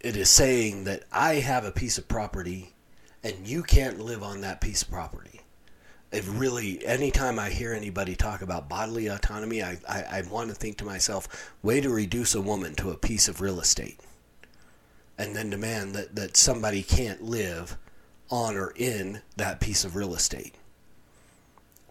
It 0.00 0.16
is 0.16 0.30
saying 0.30 0.84
that 0.84 1.04
I 1.12 1.34
have 1.34 1.64
a 1.64 1.72
piece 1.72 1.98
of 1.98 2.08
property 2.08 2.72
and 3.22 3.46
you 3.46 3.62
can't 3.62 4.00
live 4.00 4.22
on 4.22 4.40
that 4.40 4.60
piece 4.60 4.82
of 4.82 4.90
property 4.90 5.42
it 6.10 6.24
really 6.26 6.84
anytime 6.86 7.38
i 7.38 7.50
hear 7.50 7.72
anybody 7.72 8.14
talk 8.16 8.40
about 8.42 8.68
bodily 8.68 9.08
autonomy 9.08 9.62
I, 9.62 9.78
I, 9.88 10.02
I 10.02 10.22
want 10.30 10.48
to 10.48 10.54
think 10.54 10.78
to 10.78 10.84
myself 10.84 11.52
way 11.62 11.80
to 11.80 11.90
reduce 11.90 12.34
a 12.34 12.40
woman 12.40 12.74
to 12.76 12.90
a 12.90 12.96
piece 12.96 13.28
of 13.28 13.40
real 13.40 13.60
estate 13.60 14.00
and 15.18 15.34
then 15.34 15.50
demand 15.50 15.94
that, 15.94 16.14
that 16.14 16.36
somebody 16.36 16.82
can't 16.82 17.22
live 17.22 17.76
on 18.30 18.56
or 18.56 18.72
in 18.76 19.22
that 19.36 19.60
piece 19.60 19.84
of 19.84 19.96
real 19.96 20.14
estate. 20.14 20.54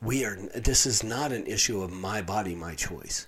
We 0.01 0.25
are 0.25 0.35
this 0.35 0.85
is 0.85 1.03
not 1.03 1.31
an 1.31 1.47
issue 1.47 1.81
of 1.81 1.91
my 1.91 2.21
body 2.21 2.55
my 2.55 2.75
choice. 2.75 3.27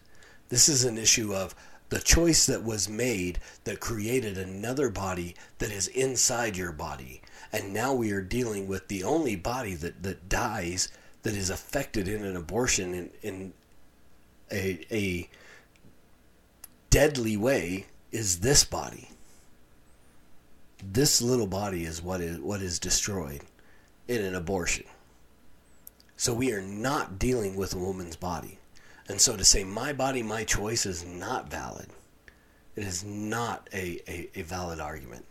This 0.49 0.69
is 0.69 0.83
an 0.83 0.97
issue 0.97 1.33
of 1.33 1.55
the 1.89 1.99
choice 1.99 2.45
that 2.45 2.63
was 2.63 2.87
made 2.87 3.39
that 3.63 3.79
created 3.79 4.37
another 4.37 4.89
body 4.89 5.35
that 5.57 5.71
is 5.71 5.87
inside 5.87 6.55
your 6.55 6.71
body. 6.71 7.21
And 7.51 7.73
now 7.73 7.93
we 7.93 8.11
are 8.11 8.21
dealing 8.21 8.67
with 8.67 8.87
the 8.87 9.03
only 9.03 9.35
body 9.35 9.73
that, 9.75 10.03
that 10.03 10.29
dies 10.29 10.89
that 11.23 11.33
is 11.33 11.49
affected 11.49 12.07
in 12.07 12.23
an 12.23 12.35
abortion 12.35 12.93
in, 12.93 13.09
in 13.23 13.53
a, 14.51 14.85
a 14.91 15.29
deadly 16.89 17.37
way 17.37 17.87
is 18.11 18.39
this 18.39 18.63
body. 18.63 19.08
This 20.83 21.21
little 21.21 21.47
body 21.47 21.83
is 21.83 22.01
what 22.01 22.21
is 22.21 22.39
what 22.39 22.61
is 22.61 22.79
destroyed 22.79 23.41
in 24.07 24.23
an 24.23 24.35
abortion. 24.35 24.85
So 26.17 26.33
we 26.33 26.51
are 26.51 26.61
not 26.61 27.19
dealing 27.19 27.55
with 27.55 27.73
a 27.73 27.77
woman's 27.77 28.15
body. 28.15 28.59
And 29.07 29.19
so 29.19 29.37
to 29.37 29.43
say 29.43 29.63
my 29.63 29.93
body, 29.93 30.21
my 30.21 30.43
choice 30.43 30.85
is 30.85 31.05
not 31.05 31.49
valid. 31.49 31.87
It 32.75 32.83
is 32.83 33.03
not 33.03 33.69
a, 33.73 33.99
a, 34.07 34.29
a 34.35 34.41
valid 34.43 34.79
argument 34.79 35.25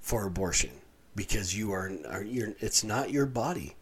for 0.00 0.26
abortion 0.26 0.70
because 1.16 1.56
you 1.56 1.72
are, 1.72 1.90
are 2.08 2.22
you're, 2.22 2.54
it's 2.60 2.84
not 2.84 3.10
your 3.10 3.26
body. 3.26 3.76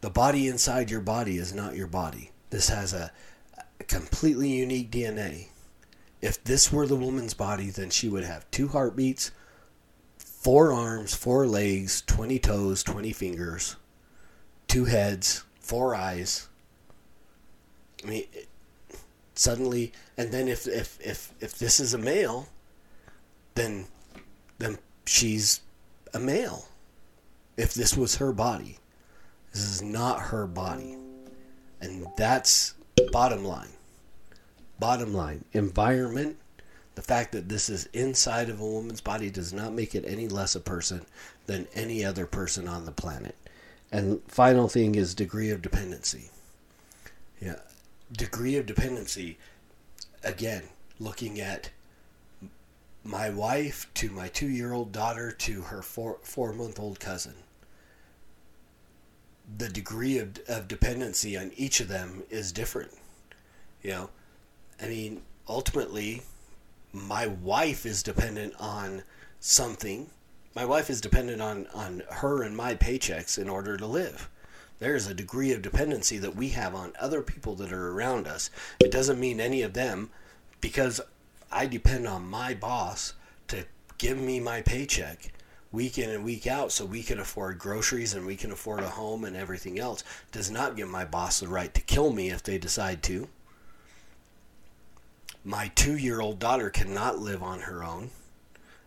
The 0.00 0.10
body 0.10 0.48
inside 0.48 0.90
your 0.90 1.00
body 1.00 1.38
is 1.38 1.52
not 1.52 1.76
your 1.76 1.86
body. 1.86 2.30
This 2.50 2.68
has 2.68 2.92
a, 2.92 3.10
a 3.78 3.84
completely 3.84 4.48
unique 4.50 4.90
DNA. 4.90 5.48
If 6.20 6.42
this 6.44 6.72
were 6.72 6.86
the 6.86 6.96
woman's 6.96 7.34
body, 7.34 7.70
then 7.70 7.90
she 7.90 8.08
would 8.08 8.24
have 8.24 8.50
two 8.50 8.68
heartbeats, 8.68 9.30
four 10.40 10.72
arms, 10.72 11.14
four 11.14 11.46
legs, 11.46 12.02
20 12.06 12.38
toes, 12.38 12.82
20 12.82 13.12
fingers, 13.12 13.76
two 14.68 14.86
heads, 14.86 15.44
four 15.60 15.94
eyes. 15.94 16.48
I 18.02 18.08
mean, 18.08 18.24
it, 18.32 18.48
suddenly, 19.34 19.92
and 20.16 20.32
then 20.32 20.48
if, 20.48 20.66
if, 20.66 20.98
if, 21.02 21.34
if 21.40 21.58
this 21.58 21.78
is 21.78 21.92
a 21.92 21.98
male, 21.98 22.48
then, 23.54 23.84
then 24.58 24.78
she's 25.04 25.60
a 26.14 26.18
male. 26.18 26.64
If 27.58 27.74
this 27.74 27.94
was 27.94 28.16
her 28.16 28.32
body, 28.32 28.78
this 29.52 29.62
is 29.62 29.82
not 29.82 30.20
her 30.20 30.46
body. 30.46 30.96
And 31.82 32.06
that's 32.16 32.74
bottom 33.12 33.44
line. 33.44 33.68
Bottom 34.78 35.12
line 35.12 35.44
environment, 35.52 36.38
the 36.94 37.02
fact 37.02 37.32
that 37.32 37.48
this 37.48 37.68
is 37.68 37.88
inside 37.92 38.48
of 38.48 38.60
a 38.60 38.66
woman's 38.66 39.00
body 39.00 39.30
does 39.30 39.52
not 39.52 39.72
make 39.72 39.94
it 39.94 40.04
any 40.06 40.28
less 40.28 40.54
a 40.54 40.60
person 40.60 41.06
than 41.46 41.68
any 41.74 42.04
other 42.04 42.26
person 42.26 42.68
on 42.68 42.84
the 42.84 42.92
planet. 42.92 43.36
And 43.92 44.20
final 44.28 44.68
thing 44.68 44.94
is 44.94 45.14
degree 45.14 45.50
of 45.50 45.62
dependency. 45.62 46.30
Yeah. 47.40 47.56
Degree 48.12 48.56
of 48.56 48.66
dependency, 48.66 49.38
again, 50.22 50.64
looking 50.98 51.40
at 51.40 51.70
my 53.02 53.30
wife 53.30 53.86
to 53.94 54.10
my 54.10 54.28
two 54.28 54.48
year 54.48 54.72
old 54.72 54.92
daughter 54.92 55.30
to 55.30 55.62
her 55.62 55.82
four, 55.82 56.18
four 56.22 56.52
month 56.52 56.78
old 56.78 57.00
cousin. 57.00 57.34
The 59.56 59.68
degree 59.68 60.18
of, 60.18 60.38
of 60.48 60.68
dependency 60.68 61.36
on 61.36 61.52
each 61.56 61.80
of 61.80 61.88
them 61.88 62.22
is 62.30 62.52
different. 62.52 62.92
You 63.82 63.90
know, 63.90 64.10
I 64.80 64.86
mean, 64.86 65.22
ultimately, 65.48 66.22
my 66.92 67.26
wife 67.26 67.86
is 67.86 68.02
dependent 68.02 68.54
on 68.58 69.02
something. 69.38 70.10
My 70.54 70.64
wife 70.64 70.90
is 70.90 71.00
dependent 71.00 71.40
on, 71.40 71.66
on 71.74 72.02
her 72.10 72.42
and 72.42 72.56
my 72.56 72.74
paychecks 72.74 73.38
in 73.38 73.48
order 73.48 73.76
to 73.76 73.86
live. 73.86 74.28
There 74.80 74.96
is 74.96 75.06
a 75.06 75.14
degree 75.14 75.52
of 75.52 75.62
dependency 75.62 76.18
that 76.18 76.34
we 76.34 76.48
have 76.50 76.74
on 76.74 76.94
other 76.98 77.22
people 77.22 77.54
that 77.56 77.72
are 77.72 77.92
around 77.92 78.26
us. 78.26 78.50
It 78.80 78.90
doesn't 78.90 79.20
mean 79.20 79.40
any 79.40 79.62
of 79.62 79.74
them, 79.74 80.10
because 80.60 81.00
I 81.52 81.66
depend 81.66 82.06
on 82.06 82.26
my 82.26 82.54
boss 82.54 83.14
to 83.48 83.64
give 83.98 84.18
me 84.18 84.40
my 84.40 84.62
paycheck 84.62 85.32
week 85.72 85.98
in 85.98 86.10
and 86.10 86.24
week 86.24 86.46
out 86.46 86.72
so 86.72 86.84
we 86.84 87.02
can 87.02 87.20
afford 87.20 87.58
groceries 87.58 88.14
and 88.14 88.26
we 88.26 88.36
can 88.36 88.50
afford 88.50 88.80
a 88.80 88.88
home 88.88 89.24
and 89.24 89.36
everything 89.36 89.78
else 89.78 90.02
does 90.32 90.50
not 90.50 90.76
give 90.76 90.88
my 90.88 91.04
boss 91.04 91.40
the 91.40 91.48
right 91.48 91.72
to 91.74 91.80
kill 91.80 92.12
me 92.12 92.30
if 92.30 92.42
they 92.42 92.58
decide 92.58 93.02
to. 93.04 93.28
My 95.44 95.70
2-year-old 95.74 96.38
daughter 96.38 96.70
cannot 96.70 97.18
live 97.18 97.42
on 97.42 97.60
her 97.60 97.82
own. 97.82 98.10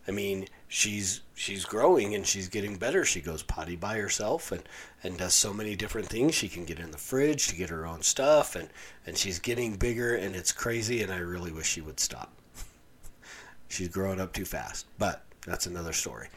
I 0.06 0.10
mean, 0.10 0.48
she's 0.68 1.22
she's 1.34 1.64
growing 1.64 2.14
and 2.14 2.26
she's 2.26 2.48
getting 2.48 2.76
better. 2.76 3.04
She 3.04 3.20
goes 3.20 3.42
potty 3.42 3.76
by 3.76 3.96
herself 3.96 4.52
and 4.52 4.62
and 5.02 5.16
does 5.16 5.34
so 5.34 5.52
many 5.52 5.76
different 5.76 6.08
things. 6.08 6.34
She 6.34 6.48
can 6.48 6.64
get 6.64 6.78
in 6.78 6.90
the 6.90 6.98
fridge 6.98 7.48
to 7.48 7.56
get 7.56 7.70
her 7.70 7.86
own 7.86 8.02
stuff 8.02 8.54
and 8.54 8.68
and 9.06 9.16
she's 9.16 9.38
getting 9.38 9.76
bigger 9.76 10.14
and 10.14 10.36
it's 10.36 10.52
crazy 10.52 11.02
and 11.02 11.12
I 11.12 11.18
really 11.18 11.52
wish 11.52 11.68
she 11.68 11.80
would 11.80 12.00
stop. 12.00 12.32
she's 13.68 13.88
growing 13.88 14.20
up 14.20 14.32
too 14.32 14.44
fast, 14.44 14.86
but 14.98 15.24
that's 15.46 15.66
another 15.66 15.92
story. 15.92 16.28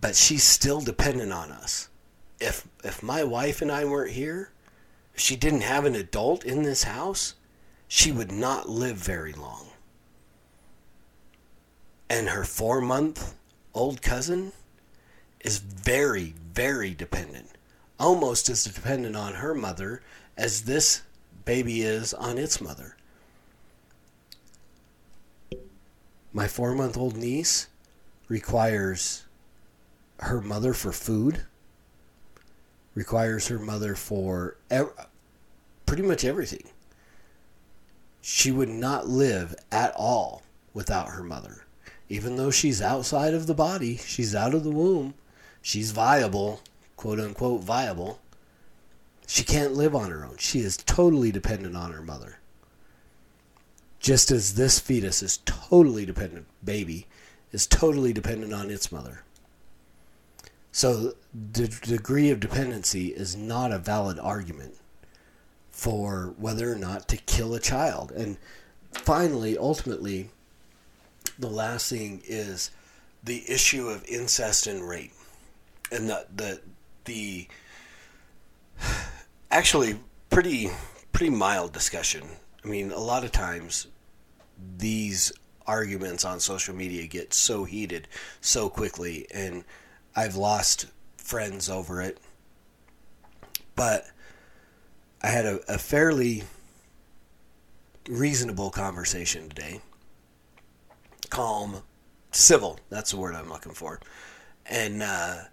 But 0.00 0.16
she's 0.16 0.44
still 0.44 0.80
dependent 0.80 1.32
on 1.32 1.50
us. 1.50 1.88
If 2.40 2.68
if 2.84 3.02
my 3.02 3.24
wife 3.24 3.62
and 3.62 3.72
I 3.72 3.84
weren't 3.84 4.12
here, 4.12 4.50
if 5.14 5.20
she 5.20 5.34
didn't 5.34 5.62
have 5.62 5.84
an 5.84 5.96
adult 5.96 6.44
in 6.44 6.62
this 6.62 6.84
house, 6.84 7.34
she 7.88 8.12
would 8.12 8.32
not 8.32 8.68
live 8.68 8.96
very 8.96 9.32
long 9.32 9.66
and 12.08 12.28
her 12.28 12.44
four 12.44 12.80
month 12.80 13.34
old 13.74 14.02
cousin 14.02 14.52
is 15.40 15.58
very, 15.58 16.34
very 16.52 16.94
dependent. 16.94 17.50
Almost 17.98 18.48
as 18.48 18.64
dependent 18.64 19.16
on 19.16 19.34
her 19.34 19.54
mother 19.54 20.02
as 20.36 20.62
this 20.62 21.02
baby 21.44 21.82
is 21.82 22.12
on 22.14 22.38
its 22.38 22.60
mother. 22.60 22.96
My 26.32 26.48
four 26.48 26.74
month 26.74 26.96
old 26.96 27.16
niece 27.16 27.68
requires 28.28 29.24
her 30.20 30.40
mother 30.40 30.74
for 30.74 30.92
food, 30.92 31.42
requires 32.94 33.48
her 33.48 33.58
mother 33.58 33.94
for 33.94 34.56
ev- 34.70 34.92
pretty 35.86 36.02
much 36.02 36.24
everything. 36.24 36.68
She 38.28 38.50
would 38.50 38.68
not 38.68 39.08
live 39.08 39.54
at 39.70 39.94
all 39.94 40.42
without 40.74 41.10
her 41.10 41.22
mother 41.22 41.66
even 42.08 42.36
though 42.36 42.50
she's 42.50 42.80
outside 42.80 43.34
of 43.34 43.46
the 43.46 43.54
body, 43.54 43.96
she's 43.96 44.34
out 44.34 44.54
of 44.54 44.64
the 44.64 44.70
womb, 44.70 45.14
she's 45.60 45.90
viable, 45.90 46.60
quote 46.96 47.18
unquote 47.18 47.62
viable, 47.62 48.20
she 49.26 49.42
can't 49.42 49.74
live 49.74 49.94
on 49.94 50.10
her 50.10 50.24
own. 50.24 50.36
She 50.38 50.60
is 50.60 50.76
totally 50.76 51.32
dependent 51.32 51.76
on 51.76 51.92
her 51.92 52.02
mother. 52.02 52.38
Just 53.98 54.30
as 54.30 54.54
this 54.54 54.78
fetus 54.78 55.20
is 55.20 55.38
totally 55.44 56.06
dependent, 56.06 56.46
baby 56.64 57.08
is 57.50 57.66
totally 57.66 58.12
dependent 58.12 58.52
on 58.52 58.70
its 58.70 58.92
mother. 58.92 59.24
So 60.70 61.14
the 61.34 61.66
degree 61.66 62.30
of 62.30 62.38
dependency 62.38 63.08
is 63.08 63.34
not 63.34 63.72
a 63.72 63.78
valid 63.78 64.20
argument 64.20 64.76
for 65.76 66.32
whether 66.38 66.72
or 66.72 66.74
not 66.74 67.06
to 67.06 67.18
kill 67.18 67.54
a 67.54 67.60
child. 67.60 68.10
And 68.10 68.38
finally, 68.92 69.58
ultimately, 69.58 70.30
the 71.38 71.50
last 71.50 71.90
thing 71.90 72.22
is 72.24 72.70
the 73.22 73.44
issue 73.46 73.88
of 73.88 74.02
incest 74.08 74.66
and 74.66 74.88
rape, 74.88 75.12
and 75.92 76.08
the 76.08 76.26
the 76.34 76.60
the 77.04 77.46
actually 79.50 80.00
pretty 80.30 80.70
pretty 81.12 81.28
mild 81.28 81.74
discussion. 81.74 82.24
I 82.64 82.68
mean, 82.68 82.90
a 82.90 82.98
lot 82.98 83.22
of 83.22 83.30
times 83.30 83.86
these 84.78 85.30
arguments 85.66 86.24
on 86.24 86.40
social 86.40 86.74
media 86.74 87.06
get 87.06 87.34
so 87.34 87.64
heated 87.64 88.08
so 88.40 88.70
quickly, 88.70 89.26
and 89.30 89.62
I've 90.16 90.36
lost 90.36 90.86
friends 91.18 91.68
over 91.68 92.00
it. 92.00 92.16
But 93.74 94.06
I 95.22 95.28
had 95.28 95.46
a, 95.46 95.60
a 95.68 95.78
fairly 95.78 96.44
reasonable 98.08 98.70
conversation 98.70 99.48
today 99.48 99.80
calm, 101.30 101.82
civil. 102.30 102.78
That's 102.88 103.10
the 103.10 103.16
word 103.16 103.34
I'm 103.34 103.48
looking 103.48 103.72
for. 103.72 104.00
And 104.66 105.02
uh, 105.02 105.44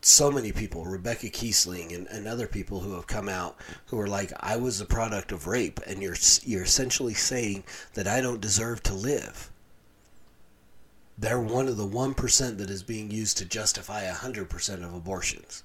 so 0.00 0.30
many 0.30 0.50
people, 0.50 0.84
Rebecca 0.84 1.28
Kiessling 1.28 1.94
and, 1.94 2.08
and 2.08 2.26
other 2.26 2.48
people 2.48 2.80
who 2.80 2.94
have 2.94 3.06
come 3.06 3.28
out 3.28 3.56
who 3.86 4.00
are 4.00 4.08
like, 4.08 4.32
I 4.40 4.56
was 4.56 4.80
a 4.80 4.86
product 4.86 5.30
of 5.30 5.46
rape, 5.46 5.78
and 5.86 6.02
you're 6.02 6.16
you're 6.42 6.64
essentially 6.64 7.14
saying 7.14 7.62
that 7.94 8.08
I 8.08 8.20
don't 8.20 8.40
deserve 8.40 8.82
to 8.84 8.94
live. 8.94 9.51
They're 11.18 11.40
one 11.40 11.68
of 11.68 11.76
the 11.76 11.86
one 11.86 12.14
percent 12.14 12.58
that 12.58 12.70
is 12.70 12.82
being 12.82 13.10
used 13.10 13.38
to 13.38 13.44
justify 13.44 14.06
hundred 14.06 14.48
percent 14.48 14.82
of 14.82 14.94
abortions. 14.94 15.62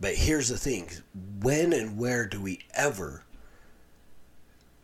But 0.00 0.14
here's 0.14 0.48
the 0.48 0.58
thing 0.58 0.90
when 1.40 1.72
and 1.72 1.96
where 1.96 2.26
do 2.26 2.40
we 2.40 2.60
ever 2.74 3.24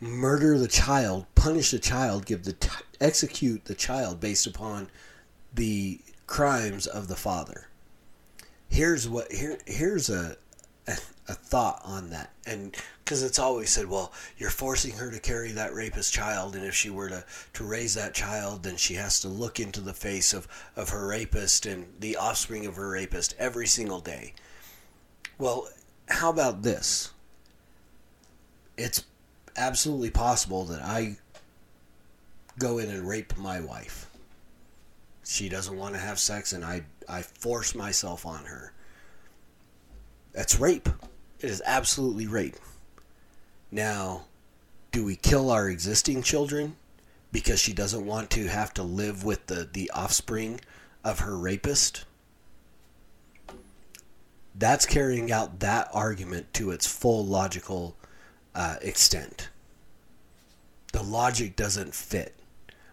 murder 0.01 0.59
the 0.59 0.69
child, 0.69 1.27
punish 1.35 1.71
the 1.71 1.79
child, 1.79 2.27
give 2.27 2.45
the 2.45 2.55
t- 2.55 2.69
execute 3.01 3.65
the 3.67 3.75
child 3.75 4.21
based 4.21 4.47
upon 4.47 4.89
the 5.55 6.01
crimes 6.27 6.87
of 6.87 7.09
the 7.09 7.17
father? 7.17 7.69
Here's 8.69 9.09
what 9.09 9.31
here 9.33 9.59
here's 9.67 10.11
a 10.11 10.37
a, 10.87 10.93
thought 11.35 11.81
on 11.85 12.11
that. 12.11 12.33
And 12.47 12.77
because 13.05 13.23
it's 13.23 13.39
always 13.39 13.71
said, 13.71 13.89
well, 13.89 14.13
you're 14.39 14.51
forcing 14.51 14.93
her 14.97 15.11
to 15.11 15.21
carry 15.21 15.53
that 15.53 15.75
rapist 15.75 16.13
child, 16.13 16.55
and 16.55 16.65
if 16.65 16.75
she 16.75 16.91
were 16.91 17.09
to, 17.09 17.25
to 17.55 17.65
raise 17.65 17.95
that 17.95 18.15
child, 18.15 18.63
then 18.63 18.77
she 18.77 18.95
has 18.95 19.21
to 19.21 19.29
look 19.29 19.61
into 19.61 19.81
the 19.81 19.93
face 19.93 20.33
of, 20.33 20.49
of 20.77 20.91
her 20.91 21.07
rapist 21.07 21.67
and 21.67 21.87
the 22.01 22.17
offspring 22.17 22.67
of 22.67 22.77
her 22.77 22.91
rapist 22.91 23.35
every 23.39 23.67
single 23.67 24.01
day. 24.01 24.35
Well, 25.39 25.69
how 26.09 26.31
about 26.31 26.63
this? 26.63 27.11
It's 28.77 29.05
absolutely 29.57 30.11
possible 30.11 30.65
that 30.65 30.83
I 30.83 31.17
go 32.59 32.79
in 32.79 32.91
and 32.91 33.09
rape 33.09 33.37
my 33.37 33.61
wife. 33.61 34.11
She 35.25 35.49
doesn't 35.49 35.77
want 35.77 35.95
to 35.95 36.01
have 36.01 36.19
sex, 36.19 36.53
and 36.53 36.65
I 36.65 36.83
I 37.09 37.23
force 37.23 37.75
myself 37.75 38.27
on 38.27 38.45
her. 38.45 38.73
That's 40.35 40.59
rape. 40.59 40.89
It 41.41 41.49
is 41.49 41.63
absolutely 41.65 42.27
rape. 42.27 42.57
Now, 43.71 44.25
do 44.93 45.05
we 45.05 45.17
kill 45.17 45.51
our 45.51 45.69
existing 45.69 46.23
children 46.23 46.77
because 47.33 47.61
she 47.61 47.73
doesn't 47.73 48.05
want 48.05 48.31
to 48.31 48.49
have 48.49 48.75
to 48.75 48.83
live 48.83 49.25
with 49.25 49.47
the, 49.47 49.69
the 49.73 49.91
offspring 49.91 50.61
of 51.03 51.21
her 51.21 51.37
rapist? 51.37 52.05
That's 54.57 54.87
carrying 54.87 55.33
out 55.33 55.61
that 55.61 55.89
argument 55.93 56.53
to 56.55 56.71
its 56.71 56.87
full 56.87 57.25
logical 57.25 57.97
uh, 58.55 58.77
extent. 58.83 59.49
The 60.93 61.03
logic 61.03 61.57
doesn't 61.57 61.95
fit. 61.95 62.35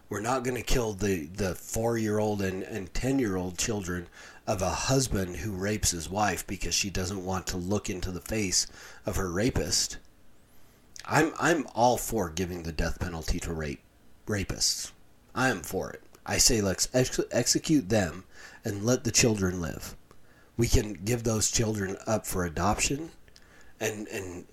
We're 0.08 0.20
not 0.20 0.42
going 0.44 0.56
to 0.56 0.62
kill 0.62 0.92
the, 0.92 1.26
the 1.26 1.54
four 1.54 1.96
year 1.96 2.18
old 2.18 2.42
and, 2.42 2.62
and 2.64 2.92
10 2.92 3.18
year 3.18 3.36
old 3.36 3.58
children 3.58 4.08
of 4.46 4.60
a 4.62 4.70
husband 4.70 5.36
who 5.36 5.52
rapes 5.52 5.92
his 5.92 6.10
wife 6.10 6.46
because 6.46 6.74
she 6.74 6.90
doesn't 6.90 7.24
want 7.24 7.46
to 7.46 7.56
look 7.56 7.88
into 7.88 8.10
the 8.10 8.20
face 8.20 8.66
of 9.06 9.16
her 9.16 9.30
rapist. 9.30 9.98
I'm, 11.04 11.32
I'm 11.38 11.66
all 11.74 11.96
for 11.96 12.28
giving 12.30 12.62
the 12.62 12.72
death 12.72 12.98
penalty 13.00 13.38
to 13.40 13.52
rape 13.52 13.82
rapists. 14.26 14.92
I 15.34 15.48
am 15.48 15.62
for 15.62 15.90
it. 15.90 16.02
I 16.24 16.38
say 16.38 16.60
let's 16.60 16.88
ex- 16.94 17.20
execute 17.30 17.88
them 17.88 18.24
and 18.64 18.84
let 18.84 19.04
the 19.04 19.10
children 19.10 19.60
live. 19.60 19.96
We 20.56 20.68
can 20.68 20.92
give 20.92 21.24
those 21.24 21.50
children 21.50 21.96
up 22.06 22.26
for 22.26 22.44
adoption 22.44 23.10
and 23.80 24.06
and 24.08 24.44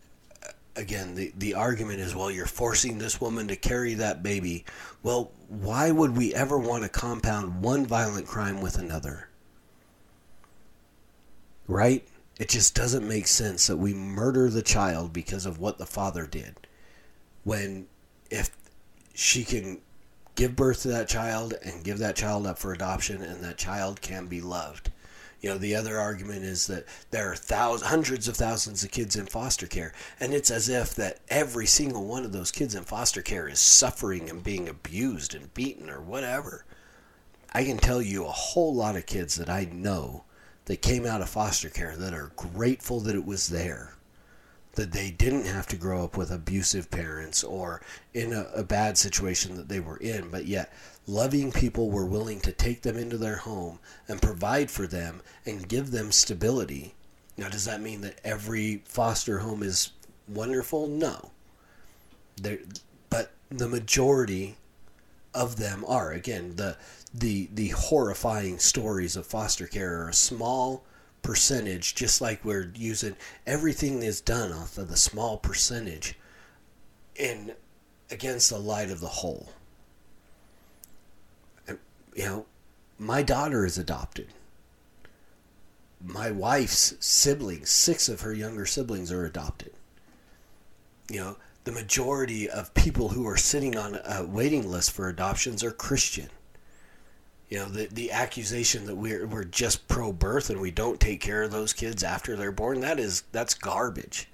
uh, 0.44 0.52
again, 0.76 1.16
the, 1.16 1.32
the 1.38 1.54
argument 1.54 2.00
is, 2.00 2.16
well, 2.16 2.32
you're 2.32 2.46
forcing 2.48 2.98
this 2.98 3.22
woman 3.22 3.48
to 3.48 3.56
carry 3.56 3.94
that 3.94 4.24
baby. 4.24 4.66
Well, 5.04 5.32
why 5.48 5.92
would 5.92 6.18
we 6.18 6.34
ever 6.34 6.58
want 6.58 6.84
to 6.84 6.90
compound 6.90 7.62
one 7.62 7.86
violent 7.86 8.28
crime 8.28 8.60
with 8.60 8.78
another? 8.78 9.29
Right? 11.70 12.06
It 12.38 12.50
just 12.50 12.76
doesn't 12.76 13.08
make 13.08 13.28
sense 13.28 13.68
that 13.68 13.78
we 13.78 13.94
murder 13.94 14.50
the 14.50 14.62
child 14.62 15.14
because 15.14 15.46
of 15.46 15.60
what 15.60 15.78
the 15.78 15.86
father 15.86 16.26
did. 16.26 16.56
When, 17.46 17.88
if 18.30 18.50
she 19.14 19.46
can 19.46 19.80
give 20.36 20.56
birth 20.56 20.82
to 20.82 20.90
that 20.90 21.08
child 21.08 21.54
and 21.64 21.84
give 21.84 22.00
that 22.00 22.18
child 22.18 22.46
up 22.46 22.60
for 22.60 22.74
adoption 22.74 23.22
and 23.22 23.42
that 23.44 23.58
child 23.58 24.02
can 24.02 24.28
be 24.28 24.42
loved 24.42 24.92
you 25.42 25.50
know, 25.50 25.58
the 25.58 25.76
other 25.76 25.98
argument 25.98 26.44
is 26.44 26.68
that 26.68 26.86
there 27.12 27.32
are 27.32 27.36
thousands, 27.36 27.90
hundreds 27.90 28.28
of 28.28 28.36
thousands 28.36 28.84
of 28.84 28.92
kids 28.92 29.16
in 29.16 29.26
foster 29.26 29.68
care, 29.68 29.94
and 30.20 30.34
it's 30.34 30.52
as 30.52 30.68
if 30.68 30.94
that 30.96 31.20
every 31.30 31.66
single 31.66 32.06
one 32.06 32.26
of 32.26 32.34
those 32.34 32.52
kids 32.52 32.76
in 32.76 32.84
foster 32.84 33.22
care 33.22 33.48
is 33.48 33.60
suffering 33.60 34.30
and 34.30 34.44
being 34.44 34.68
abused 34.68 35.34
and 35.34 35.54
beaten 35.54 35.90
or 35.90 36.02
whatever. 36.02 36.66
I 37.54 37.64
can 37.64 37.78
tell 37.78 38.02
you 38.02 38.26
a 38.26 38.32
whole 38.32 38.76
lot 38.76 38.98
of 38.98 39.06
kids 39.06 39.36
that 39.36 39.50
I 39.50 39.64
know 39.72 40.26
that 40.70 40.84
came 40.84 41.04
out 41.04 41.20
of 41.20 41.28
foster 41.28 41.68
care 41.68 41.96
that 41.98 42.14
are 42.14 42.32
grateful 42.36 43.00
that 43.00 43.16
it 43.16 43.26
was 43.26 43.48
there 43.48 43.96
that 44.76 44.92
they 44.92 45.10
didn't 45.10 45.46
have 45.46 45.66
to 45.66 45.76
grow 45.76 46.04
up 46.04 46.16
with 46.16 46.30
abusive 46.30 46.92
parents 46.92 47.44
or 47.44 47.82
in 48.14 48.32
a, 48.32 48.44
a, 48.54 48.64
bad 48.64 48.96
situation 48.96 49.56
that 49.56 49.68
they 49.68 49.80
were 49.80 49.98
in, 49.98 50.30
but 50.30 50.46
yet 50.46 50.72
loving 51.08 51.52
people 51.52 51.90
were 51.90 52.06
willing 52.06 52.40
to 52.40 52.52
take 52.52 52.84
them 52.84 52.96
into 52.96 53.18
their 53.18 53.38
home 53.38 53.80
and 54.08 54.22
provide 54.22 54.70
for 54.70 54.86
them 54.86 55.22
and 55.44 55.68
give 55.68 55.90
them 55.90 56.12
stability. 56.12 56.94
Now, 57.36 57.50
does 57.50 57.66
that 57.66 57.82
mean 57.82 58.02
that 58.02 58.22
every 58.24 58.84
foster 58.86 59.40
home 59.40 59.64
is 59.64 59.92
wonderful? 60.28 60.86
No. 60.86 61.32
But 63.10 63.32
the 63.50 63.68
majority 63.68 64.56
of 65.34 65.58
them 65.58 65.84
are. 65.88 66.12
Again, 66.12 66.56
the 66.58 66.78
the 67.14 67.50
the 67.54 67.70
horrifying 67.70 68.60
stories 68.60 69.16
of 69.16 69.26
foster 69.26 69.68
care 69.68 70.04
are 70.04 70.10
a 70.10 70.14
small 70.14 70.84
percentage, 71.22 71.96
just 71.96 72.22
like 72.22 72.46
we're 72.46 72.72
using 72.76 73.16
everything 73.46 74.04
is 74.04 74.22
done 74.22 74.52
off 74.52 74.78
of 74.78 74.90
the 74.90 74.98
small 74.98 75.38
percentage 75.38 76.18
in 77.16 77.54
against 78.12 78.50
the 78.50 78.60
light 78.60 78.92
of 78.92 79.00
the 79.00 79.08
whole. 79.08 79.50
You 82.16 82.26
know, 82.26 82.46
my 82.98 83.22
daughter 83.22 83.66
is 83.66 83.78
adopted. 83.78 84.28
My 86.04 86.32
wife's 86.32 86.96
siblings, 87.00 87.70
six 87.70 88.08
of 88.10 88.22
her 88.22 88.34
younger 88.34 88.66
siblings 88.66 89.12
are 89.12 89.26
adopted. 89.26 89.74
You 91.10 91.20
know, 91.20 91.38
the 91.66 91.72
majority 91.72 92.50
of 92.50 92.74
people 92.74 93.10
who 93.10 93.28
are 93.28 93.38
sitting 93.38 93.78
on 93.78 94.00
a 94.06 94.26
waiting 94.26 94.70
list 94.70 94.92
for 94.92 95.10
adoptions 95.10 95.64
are 95.64 95.72
Christian 95.72 96.30
you 97.50 97.58
know 97.58 97.66
the 97.66 97.88
the 97.88 98.12
accusation 98.12 98.86
that 98.86 98.96
we're 98.96 99.26
we're 99.26 99.44
just 99.44 99.88
pro 99.88 100.14
birth 100.14 100.50
and 100.50 100.62
we 100.62 100.72
don't 100.72 101.00
take 101.00 101.20
care 101.20 101.44
of 101.44 101.52
those 101.52 101.74
kids 101.74 102.04
after 102.04 102.36
they're 102.36 102.52
born 102.52 102.82
that 102.82 103.00
is 103.00 103.24
that's 103.32 103.54
garbage. 103.54 104.28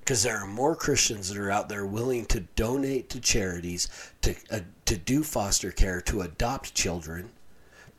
Because 0.00 0.22
there 0.22 0.38
are 0.38 0.46
more 0.46 0.74
Christians 0.74 1.28
that 1.28 1.38
are 1.38 1.50
out 1.50 1.68
there 1.68 1.86
willing 1.86 2.24
to 2.26 2.40
donate 2.40 3.10
to 3.10 3.20
charities 3.20 3.88
to 4.22 4.34
uh, 4.50 4.60
to 4.84 4.96
do 4.96 5.22
foster 5.22 5.70
care 5.70 6.00
to 6.02 6.20
adopt 6.22 6.74
children 6.74 7.30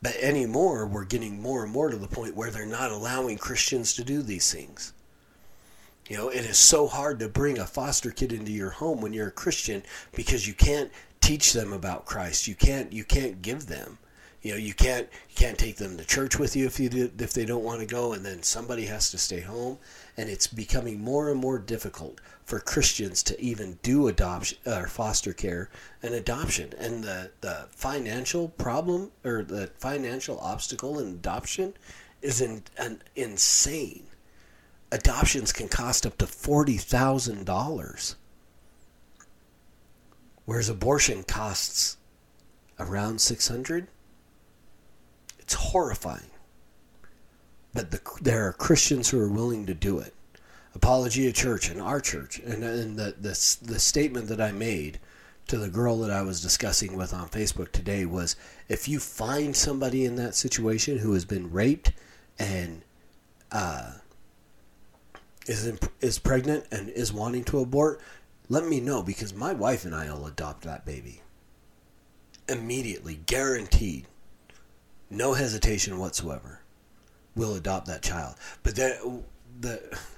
but 0.00 0.14
anymore 0.16 0.86
we're 0.86 1.04
getting 1.04 1.40
more 1.40 1.62
and 1.64 1.72
more 1.72 1.88
to 1.88 1.96
the 1.96 2.08
point 2.08 2.36
where 2.36 2.50
they're 2.50 2.66
not 2.66 2.90
allowing 2.90 3.38
Christians 3.38 3.94
to 3.94 4.04
do 4.04 4.22
these 4.22 4.52
things. 4.52 4.92
You 6.08 6.16
know 6.16 6.28
it 6.28 6.44
is 6.44 6.58
so 6.58 6.86
hard 6.86 7.18
to 7.20 7.28
bring 7.28 7.58
a 7.58 7.66
foster 7.66 8.10
kid 8.12 8.32
into 8.32 8.52
your 8.52 8.70
home 8.70 9.00
when 9.00 9.12
you're 9.12 9.28
a 9.28 9.32
Christian 9.32 9.82
because 10.14 10.46
you 10.46 10.54
can't 10.54 10.90
teach 11.20 11.52
them 11.52 11.72
about 11.72 12.04
Christ. 12.04 12.46
You 12.46 12.54
can't 12.54 12.92
you 12.92 13.04
can't 13.04 13.42
give 13.42 13.66
them 13.66 13.98
you 14.42 14.50
know 14.50 14.58
you 14.58 14.74
can't 14.74 15.08
you 15.28 15.34
can't 15.36 15.58
take 15.58 15.76
them 15.76 15.96
to 15.96 16.04
church 16.04 16.38
with 16.38 16.56
you 16.56 16.66
if 16.66 16.78
you 16.78 16.88
do, 16.88 17.10
if 17.18 17.32
they 17.32 17.44
don't 17.44 17.62
want 17.62 17.80
to 17.80 17.86
go 17.86 18.12
and 18.12 18.24
then 18.24 18.42
somebody 18.42 18.86
has 18.86 19.10
to 19.10 19.18
stay 19.18 19.40
home 19.40 19.78
and 20.16 20.28
it's 20.28 20.46
becoming 20.46 21.00
more 21.00 21.30
and 21.30 21.40
more 21.40 21.58
difficult 21.58 22.20
for 22.44 22.58
Christians 22.58 23.22
to 23.22 23.40
even 23.40 23.78
do 23.82 24.08
adoption 24.08 24.58
or 24.66 24.88
foster 24.88 25.32
care 25.32 25.70
and 26.02 26.12
adoption. 26.12 26.72
And 26.78 27.04
the 27.04 27.30
the 27.40 27.68
financial 27.70 28.48
problem 28.48 29.12
or 29.24 29.44
the 29.44 29.68
financial 29.78 30.38
obstacle 30.40 30.98
in 30.98 31.08
adoption 31.08 31.74
is 32.20 32.40
in, 32.40 32.64
an 32.76 33.02
insane. 33.14 34.04
Adoptions 34.90 35.52
can 35.52 35.68
cost 35.68 36.04
up 36.04 36.18
to 36.18 36.26
$40,000 36.26 38.14
whereas 40.44 40.68
abortion 40.68 41.22
costs 41.22 41.96
around 42.78 43.20
600 43.20 43.88
it's 45.52 45.62
horrifying. 45.70 46.30
But 47.74 47.90
the, 47.90 48.00
there 48.22 48.48
are 48.48 48.54
Christians 48.54 49.10
who 49.10 49.20
are 49.20 49.28
willing 49.28 49.66
to 49.66 49.74
do 49.74 49.98
it. 49.98 50.14
Apologia 50.74 51.30
Church 51.30 51.68
and 51.68 51.78
our 51.78 52.00
church, 52.00 52.38
and, 52.38 52.64
and 52.64 52.98
the, 52.98 53.14
the, 53.20 53.58
the 53.62 53.78
statement 53.78 54.28
that 54.28 54.40
I 54.40 54.50
made 54.52 54.98
to 55.48 55.58
the 55.58 55.68
girl 55.68 55.98
that 55.98 56.10
I 56.10 56.22
was 56.22 56.40
discussing 56.40 56.96
with 56.96 57.12
on 57.12 57.28
Facebook 57.28 57.70
today 57.72 58.06
was 58.06 58.36
if 58.70 58.88
you 58.88 58.98
find 58.98 59.54
somebody 59.54 60.06
in 60.06 60.16
that 60.16 60.34
situation 60.34 60.96
who 60.96 61.12
has 61.12 61.26
been 61.26 61.52
raped 61.52 61.92
and 62.38 62.80
uh, 63.50 63.92
is 65.46 65.66
in, 65.66 65.78
is 66.00 66.18
pregnant 66.18 66.64
and 66.72 66.88
is 66.88 67.12
wanting 67.12 67.44
to 67.44 67.58
abort, 67.58 68.00
let 68.48 68.64
me 68.64 68.80
know 68.80 69.02
because 69.02 69.34
my 69.34 69.52
wife 69.52 69.84
and 69.84 69.94
I 69.94 70.10
will 70.10 70.26
adopt 70.26 70.64
that 70.64 70.86
baby 70.86 71.20
immediately, 72.48 73.20
guaranteed 73.26 74.06
no 75.12 75.34
hesitation 75.34 75.98
whatsoever, 75.98 76.60
will 77.36 77.54
adopt 77.54 77.86
that 77.86 78.02
child. 78.02 78.34
But 78.62 78.74
the 78.74 79.22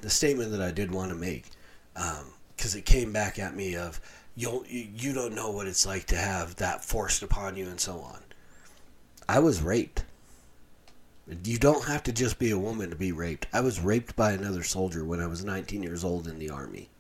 the 0.01 0.11
statement 0.11 0.53
that 0.53 0.63
I 0.63 0.71
did 0.71 0.93
want 0.93 1.11
to 1.11 1.17
make, 1.17 1.51
because 1.93 2.75
um, 2.75 2.79
it 2.79 2.87
came 2.87 3.13
back 3.13 3.39
at 3.39 3.55
me 3.55 3.77
of 3.77 4.01
you 4.37 4.65
you 4.69 5.13
don't 5.13 5.35
know 5.35 5.51
what 5.51 5.67
it's 5.67 5.85
like 5.85 6.07
to 6.07 6.17
have 6.17 6.57
that 6.57 6.85
forced 6.85 7.23
upon 7.23 7.57
you 7.57 7.67
and 7.67 7.81
so 7.81 7.99
on. 8.01 8.21
I 9.29 9.41
was 9.41 9.63
raped. 9.63 10.05
You 11.43 11.59
don't 11.59 11.87
have 11.87 12.03
to 12.05 12.13
just 12.13 12.39
be 12.39 12.51
a 12.51 12.59
woman 12.59 12.91
to 12.91 12.97
be 12.97 13.11
raped. 13.11 13.47
I 13.53 13.61
was 13.61 13.81
raped 13.81 14.15
by 14.15 14.33
another 14.33 14.63
soldier 14.63 15.05
when 15.05 15.21
I 15.21 15.27
was 15.27 15.43
19 15.43 15.83
years 15.83 16.05
old 16.05 16.29
in 16.29 16.39
the 16.39 16.51
army. 16.51 16.91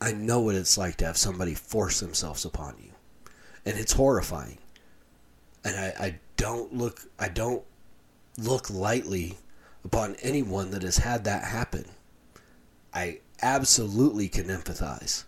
I 0.00 0.12
know 0.12 0.40
what 0.40 0.54
it's 0.54 0.78
like 0.78 0.96
to 0.96 1.04
have 1.04 1.18
somebody 1.18 1.54
force 1.54 2.00
themselves 2.00 2.46
upon 2.46 2.76
you. 2.82 2.92
And 3.66 3.78
it's 3.78 3.92
horrifying. 3.92 4.56
And 5.64 5.76
I, 5.76 5.86
I 6.00 6.18
don't 6.36 6.74
look 6.74 7.00
I 7.18 7.28
don't 7.28 7.64
look 8.36 8.70
lightly 8.70 9.38
upon 9.84 10.16
anyone 10.16 10.70
that 10.70 10.82
has 10.82 10.98
had 10.98 11.24
that 11.24 11.44
happen. 11.44 11.84
I 12.92 13.20
absolutely 13.42 14.28
can 14.28 14.46
empathize. 14.46 15.24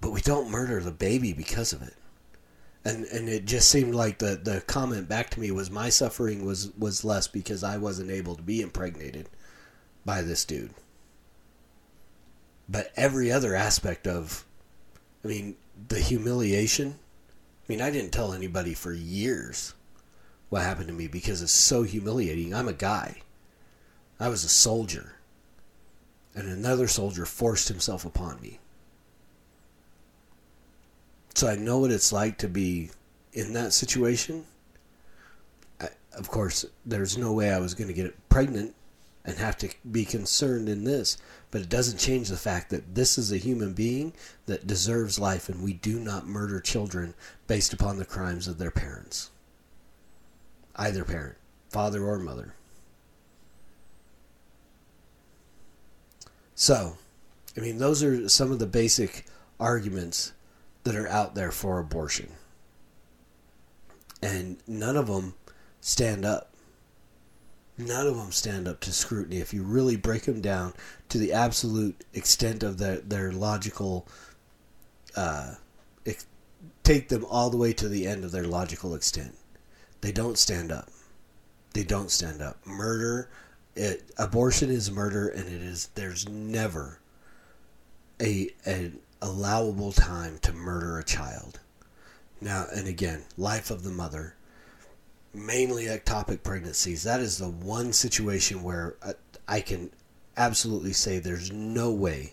But 0.00 0.10
we 0.10 0.20
don't 0.20 0.50
murder 0.50 0.80
the 0.80 0.90
baby 0.90 1.32
because 1.32 1.72
of 1.72 1.82
it. 1.82 1.94
And 2.84 3.04
and 3.06 3.28
it 3.28 3.46
just 3.46 3.68
seemed 3.68 3.94
like 3.94 4.18
the, 4.18 4.38
the 4.42 4.60
comment 4.62 5.08
back 5.08 5.30
to 5.30 5.40
me 5.40 5.50
was 5.50 5.70
my 5.70 5.88
suffering 5.88 6.44
was, 6.44 6.70
was 6.78 7.04
less 7.04 7.26
because 7.26 7.64
I 7.64 7.78
wasn't 7.78 8.10
able 8.10 8.36
to 8.36 8.42
be 8.42 8.60
impregnated 8.60 9.28
by 10.04 10.22
this 10.22 10.44
dude. 10.44 10.74
But 12.68 12.92
every 12.96 13.32
other 13.32 13.54
aspect 13.54 14.06
of 14.06 14.44
I 15.24 15.28
mean, 15.28 15.56
the 15.88 15.98
humiliation 15.98 17.00
I 17.66 17.72
mean, 17.72 17.80
I 17.80 17.90
didn't 17.90 18.12
tell 18.12 18.32
anybody 18.32 18.74
for 18.74 18.92
years 18.92 19.74
what 20.50 20.62
happened 20.62 20.86
to 20.86 20.94
me 20.94 21.08
because 21.08 21.42
it's 21.42 21.50
so 21.50 21.82
humiliating. 21.82 22.54
I'm 22.54 22.68
a 22.68 22.72
guy. 22.72 23.22
I 24.20 24.28
was 24.28 24.44
a 24.44 24.48
soldier. 24.48 25.16
And 26.32 26.46
another 26.48 26.86
soldier 26.86 27.26
forced 27.26 27.66
himself 27.66 28.04
upon 28.04 28.40
me. 28.40 28.60
So 31.34 31.48
I 31.48 31.56
know 31.56 31.78
what 31.78 31.90
it's 31.90 32.12
like 32.12 32.38
to 32.38 32.48
be 32.48 32.90
in 33.32 33.52
that 33.54 33.72
situation. 33.72 34.46
I, 35.80 35.88
of 36.16 36.30
course, 36.30 36.64
there's 36.84 37.18
no 37.18 37.32
way 37.32 37.50
I 37.50 37.58
was 37.58 37.74
going 37.74 37.88
to 37.88 37.94
get 37.94 38.28
pregnant 38.28 38.75
and 39.26 39.36
have 39.36 39.58
to 39.58 39.68
be 39.90 40.04
concerned 40.04 40.68
in 40.68 40.84
this, 40.84 41.18
but 41.50 41.60
it 41.60 41.68
doesn't 41.68 41.98
change 41.98 42.28
the 42.28 42.36
fact 42.36 42.70
that 42.70 42.94
this 42.94 43.18
is 43.18 43.32
a 43.32 43.36
human 43.36 43.72
being 43.72 44.12
that 44.46 44.66
deserves 44.66 45.18
life, 45.18 45.48
and 45.48 45.62
we 45.62 45.72
do 45.72 45.98
not 45.98 46.26
murder 46.26 46.60
children 46.60 47.12
based 47.48 47.72
upon 47.72 47.98
the 47.98 48.04
crimes 48.04 48.46
of 48.46 48.58
their 48.58 48.70
parents. 48.70 49.30
Either 50.76 51.04
parent, 51.04 51.36
father 51.68 52.04
or 52.04 52.18
mother. 52.18 52.54
So, 56.54 56.96
I 57.56 57.60
mean, 57.60 57.78
those 57.78 58.02
are 58.02 58.28
some 58.28 58.52
of 58.52 58.60
the 58.60 58.66
basic 58.66 59.26
arguments 59.58 60.32
that 60.84 60.94
are 60.94 61.08
out 61.08 61.34
there 61.34 61.50
for 61.50 61.78
abortion. 61.78 62.30
And 64.22 64.58
none 64.66 64.96
of 64.96 65.08
them 65.08 65.34
stand 65.80 66.24
up. 66.24 66.52
None 67.78 68.06
of 68.06 68.16
them 68.16 68.32
stand 68.32 68.66
up 68.66 68.80
to 68.80 68.92
scrutiny 68.92 69.38
if 69.38 69.52
you 69.52 69.62
really 69.62 69.96
break 69.96 70.22
them 70.22 70.40
down 70.40 70.72
to 71.10 71.18
the 71.18 71.32
absolute 71.32 72.04
extent 72.14 72.62
of 72.62 72.78
their, 72.78 72.98
their 72.98 73.32
logical. 73.32 74.06
Uh, 75.14 75.54
ex- 76.06 76.26
take 76.82 77.08
them 77.08 77.24
all 77.28 77.50
the 77.50 77.56
way 77.56 77.72
to 77.74 77.88
the 77.88 78.06
end 78.06 78.24
of 78.24 78.32
their 78.32 78.46
logical 78.46 78.94
extent. 78.94 79.34
They 80.00 80.12
don't 80.12 80.38
stand 80.38 80.72
up. 80.72 80.88
They 81.74 81.84
don't 81.84 82.10
stand 82.10 82.40
up. 82.40 82.64
Murder, 82.66 83.28
it, 83.74 84.10
abortion 84.16 84.70
is 84.70 84.90
murder, 84.90 85.28
and 85.28 85.46
it 85.46 85.60
is. 85.60 85.90
There's 85.94 86.26
never 86.28 87.00
a 88.20 88.50
an 88.64 89.00
allowable 89.20 89.92
time 89.92 90.38
to 90.38 90.52
murder 90.52 90.98
a 90.98 91.04
child. 91.04 91.60
Now, 92.40 92.66
and 92.74 92.86
again, 92.86 93.24
life 93.36 93.70
of 93.70 93.82
the 93.82 93.90
mother, 93.90 94.34
mainly 95.36 95.84
ectopic 95.84 96.42
pregnancies. 96.42 97.02
That 97.02 97.20
is 97.20 97.38
the 97.38 97.48
one 97.48 97.92
situation 97.92 98.62
where 98.62 98.96
uh, 99.02 99.12
I 99.46 99.60
can 99.60 99.90
absolutely 100.36 100.92
say 100.92 101.18
there's 101.18 101.52
no 101.52 101.92
way 101.92 102.32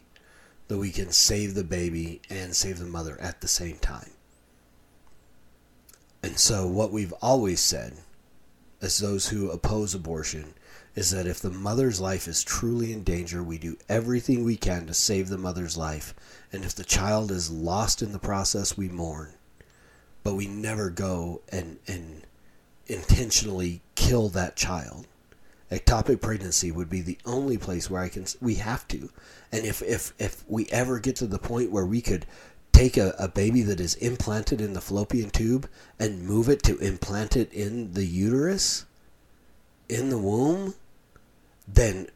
that 0.67 0.77
we 0.77 0.91
can 0.91 1.11
save 1.11 1.53
the 1.53 1.63
baby 1.63 2.21
and 2.29 2.55
save 2.55 2.79
the 2.79 2.85
mother 2.85 3.19
at 3.21 3.41
the 3.41 3.47
same 3.47 3.77
time. 3.77 4.11
And 6.23 6.39
so, 6.39 6.65
what 6.65 6.91
we've 6.91 7.13
always 7.21 7.59
said, 7.59 7.97
as 8.81 8.97
those 8.97 9.27
who 9.27 9.51
oppose 9.51 9.93
abortion, 9.93 10.53
is 10.95 11.11
that 11.11 11.27
if 11.27 11.39
the 11.39 11.49
mother's 11.49 11.99
life 11.99 12.27
is 12.27 12.43
truly 12.43 12.93
in 12.93 13.03
danger, 13.03 13.43
we 13.43 13.57
do 13.57 13.77
everything 13.89 14.43
we 14.43 14.55
can 14.55 14.87
to 14.87 14.93
save 14.93 15.27
the 15.27 15.37
mother's 15.37 15.75
life. 15.75 16.13
And 16.51 16.63
if 16.63 16.75
the 16.75 16.83
child 16.83 17.29
is 17.31 17.51
lost 17.51 18.01
in 18.01 18.13
the 18.13 18.19
process, 18.19 18.77
we 18.77 18.87
mourn. 18.87 19.33
But 20.23 20.35
we 20.35 20.47
never 20.47 20.89
go 20.89 21.41
and, 21.51 21.79
and 21.87 22.25
intentionally 22.87 23.81
kill 23.95 24.29
that 24.29 24.55
child. 24.55 25.07
Ectopic 25.71 26.21
pregnancy 26.21 26.71
would 26.71 26.89
be 26.89 27.01
the 27.01 27.17
only 27.25 27.57
place 27.57 27.89
where 27.89 28.01
I 28.01 28.09
can 28.09 28.25
we 28.41 28.55
have 28.55 28.87
to. 28.89 29.09
And 29.51 29.65
if 29.65 29.81
if 29.81 30.13
if 30.19 30.43
we 30.47 30.67
ever 30.67 30.99
get 30.99 31.15
to 31.17 31.27
the 31.27 31.39
point 31.39 31.71
where 31.71 31.85
we 31.85 32.01
could 32.01 32.25
take 32.71 32.97
a, 32.97 33.15
a 33.17 33.27
baby 33.27 33.61
that 33.61 33.79
is 33.79 33.95
implanted 33.95 34.59
in 34.59 34.73
the 34.73 34.81
fallopian 34.81 35.29
tube 35.29 35.69
and 35.99 36.27
move 36.27 36.49
it 36.49 36.63
to 36.63 36.77
implant 36.79 37.37
it 37.37 37.51
in 37.53 37.93
the 37.93 38.05
uterus 38.05 38.85
in 39.89 40.09
the 40.09 40.17
womb, 40.17 40.73
then 41.67 42.07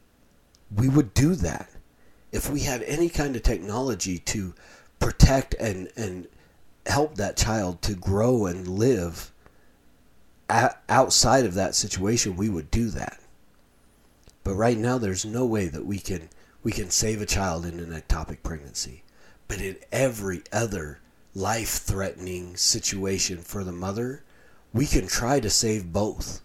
we 0.74 0.88
would 0.88 1.14
do 1.14 1.34
that. 1.36 1.70
If 2.32 2.50
we 2.50 2.60
had 2.60 2.82
any 2.82 3.08
kind 3.08 3.36
of 3.36 3.42
technology 3.42 4.18
to 4.18 4.54
protect 4.98 5.54
and, 5.54 5.88
and 5.96 6.26
help 6.86 7.14
that 7.16 7.36
child 7.36 7.80
to 7.82 7.94
grow 7.94 8.46
and 8.46 8.66
live 8.66 9.32
outside 10.48 11.44
of 11.44 11.54
that 11.54 11.74
situation, 11.74 12.36
we 12.36 12.48
would 12.48 12.70
do 12.70 12.88
that. 12.90 13.20
But 14.44 14.54
right 14.54 14.78
now, 14.78 14.96
there's 14.98 15.24
no 15.24 15.44
way 15.44 15.68
that 15.68 15.84
we 15.84 15.98
can 15.98 16.30
we 16.62 16.72
can 16.72 16.90
save 16.90 17.22
a 17.22 17.26
child 17.26 17.64
in 17.64 17.78
an 17.78 17.90
ectopic 17.90 18.42
pregnancy. 18.42 19.02
But 19.46 19.60
in 19.60 19.76
every 19.92 20.42
other 20.52 21.00
life-threatening 21.34 22.56
situation 22.56 23.38
for 23.38 23.62
the 23.62 23.72
mother, 23.72 24.24
we 24.72 24.86
can 24.86 25.06
try 25.06 25.40
to 25.40 25.50
save 25.50 25.92
both. 25.92 26.42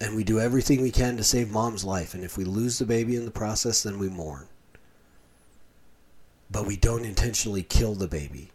And 0.00 0.16
we 0.16 0.24
do 0.24 0.40
everything 0.40 0.80
we 0.80 0.90
can 0.90 1.16
to 1.16 1.22
save 1.22 1.50
mom's 1.50 1.84
life. 1.84 2.14
And 2.14 2.24
if 2.24 2.36
we 2.36 2.44
lose 2.44 2.78
the 2.78 2.86
baby 2.86 3.14
in 3.14 3.24
the 3.24 3.30
process, 3.30 3.82
then 3.82 3.98
we 3.98 4.08
mourn. 4.08 4.48
But 6.50 6.66
we 6.66 6.76
don't 6.76 7.04
intentionally 7.04 7.62
kill 7.62 7.94
the 7.94 8.08
baby. 8.08 8.50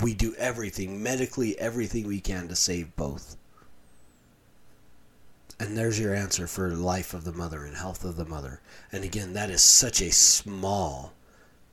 We 0.00 0.14
do 0.14 0.34
everything, 0.36 1.02
medically, 1.02 1.58
everything 1.58 2.06
we 2.06 2.20
can 2.20 2.48
to 2.48 2.56
save 2.56 2.96
both. 2.96 3.36
And 5.58 5.76
there's 5.76 5.98
your 5.98 6.14
answer 6.14 6.46
for 6.46 6.68
life 6.70 7.14
of 7.14 7.24
the 7.24 7.32
mother 7.32 7.64
and 7.64 7.76
health 7.76 8.04
of 8.04 8.16
the 8.16 8.26
mother. 8.26 8.60
And 8.92 9.04
again, 9.04 9.32
that 9.32 9.50
is 9.50 9.62
such 9.62 10.02
a 10.02 10.12
small, 10.12 11.14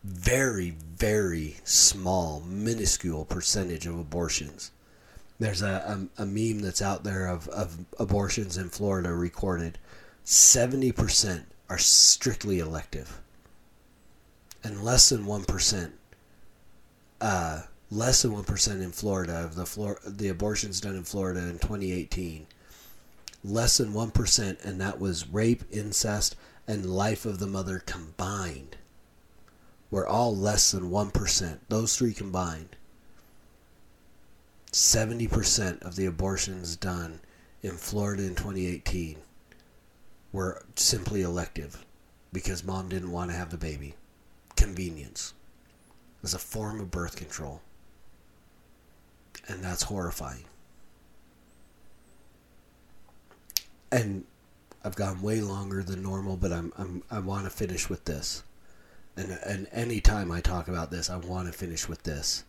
very, 0.04 0.72
very 0.96 1.58
small, 1.66 2.40
minuscule 2.42 3.26
percentage 3.26 3.86
of 3.86 4.00
abortions. 4.00 4.72
There's 5.38 5.62
a, 5.62 6.08
a, 6.18 6.24
a 6.24 6.26
meme 6.26 6.60
that's 6.60 6.82
out 6.82 7.04
there 7.04 7.28
of, 7.28 7.50
of 7.50 7.78
abortions 8.00 8.58
in 8.58 8.70
Florida 8.70 9.14
recorded. 9.14 9.78
70% 10.24 11.44
are 11.70 11.78
strictly 11.78 12.60
elective. 12.60 13.20
And 14.64 14.82
less 14.82 15.10
than 15.10 15.26
1%, 15.26 15.92
uh, 17.20 17.62
less 17.92 18.22
than 18.22 18.32
1% 18.32 18.82
in 18.82 18.92
Florida 18.94 19.44
of 19.44 19.56
the, 19.56 19.98
the 20.06 20.30
abortions 20.30 20.80
done 20.80 20.96
in 20.96 21.04
Florida 21.04 21.42
in 21.42 21.60
2018 21.60 22.48
less 23.44 23.78
than 23.78 23.94
1%, 23.94 24.66
and 24.66 24.80
that 24.80 25.00
was 25.00 25.28
rape, 25.28 25.64
incest, 25.72 26.36
and 26.68 26.86
life 26.86 27.26
of 27.26 27.40
the 27.40 27.48
mother 27.48 27.80
combined. 27.80 28.78
Were 29.92 30.08
all 30.08 30.36
less 30.36 30.72
than 30.72 30.90
1%. 30.90 31.60
Those 31.70 31.96
three 31.96 32.14
combined. 32.14 32.76
70% 34.72 35.84
of 35.84 35.96
the 35.96 36.06
abortions 36.06 36.76
done 36.76 37.20
in 37.62 37.78
Florida 37.78 38.24
in 38.24 38.36
2018 38.36 39.18
were 40.32 40.64
simply 40.76 41.22
elective 41.22 41.86
because 42.32 42.64
mom 42.64 42.90
didn't 42.90 43.12
want 43.12 43.30
to 43.30 43.38
have 43.38 43.52
the 43.52 43.58
baby. 43.58 43.94
Convenience. 44.56 45.34
As 46.24 46.34
a 46.34 46.40
form 46.40 46.80
of 46.80 46.90
birth 46.90 47.16
control. 47.16 47.62
And 49.48 49.64
that's 49.64 49.84
horrifying. 49.84 50.46
And 53.94 54.26
I've 54.84 54.96
gone 54.96 55.22
way 55.22 55.40
longer 55.40 55.84
than 55.84 56.02
normal, 56.02 56.36
but 56.36 56.52
I'm, 56.52 56.74
I'm 56.78 57.04
I 57.10 57.20
want 57.20 57.46
to 57.46 57.50
finish 57.50 57.90
with 57.90 58.06
this. 58.06 58.44
And 59.16 59.38
and 59.46 59.68
any 59.72 60.02
time 60.02 60.32
I 60.32 60.42
talk 60.42 60.68
about 60.68 60.92
this, 60.92 61.10
I 61.10 61.18
want 61.18 61.48
to 61.48 61.58
finish 61.58 61.88
with 61.88 62.04
this. 62.04 62.44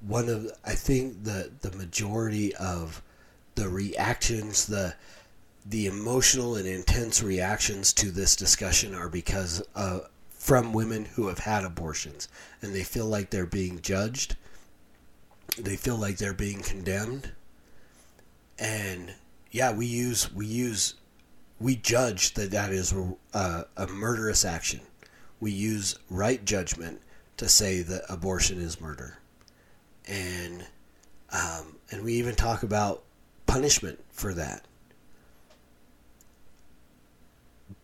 One 0.00 0.28
of 0.28 0.50
I 0.64 0.74
think 0.74 1.24
the 1.24 1.52
the 1.60 1.76
majority 1.76 2.54
of 2.56 3.02
the 3.54 3.68
reactions, 3.68 4.66
the 4.66 4.94
the 5.64 5.86
emotional 5.86 6.56
and 6.56 6.66
intense 6.66 7.22
reactions 7.22 7.92
to 7.92 8.10
this 8.10 8.34
discussion 8.34 8.94
are 8.94 9.10
because 9.10 9.62
uh, 9.74 10.00
from 10.30 10.72
women 10.72 11.04
who 11.04 11.28
have 11.28 11.40
had 11.40 11.64
abortions, 11.64 12.28
and 12.62 12.74
they 12.74 12.82
feel 12.82 13.06
like 13.06 13.28
they're 13.28 13.44
being 13.44 13.80
judged. 13.82 14.36
They 15.58 15.76
feel 15.76 15.96
like 15.96 16.16
they're 16.16 16.32
being 16.32 16.62
condemned, 16.62 17.32
and 18.58 19.14
yeah, 19.50 19.72
we 19.72 19.86
use 19.86 20.32
we 20.32 20.46
use 20.46 20.94
we 21.58 21.76
judge 21.76 22.34
that 22.34 22.52
that 22.52 22.72
is 22.72 22.94
a, 23.34 23.64
a 23.76 23.86
murderous 23.88 24.44
action. 24.44 24.80
We 25.40 25.50
use 25.50 25.98
right 26.08 26.44
judgment 26.44 27.00
to 27.36 27.48
say 27.48 27.82
that 27.82 28.02
abortion 28.08 28.60
is 28.60 28.80
murder, 28.80 29.18
and 30.06 30.64
um, 31.32 31.76
and 31.90 32.04
we 32.04 32.14
even 32.14 32.34
talk 32.34 32.62
about 32.62 33.02
punishment 33.46 33.98
for 34.10 34.34
that. 34.34 34.64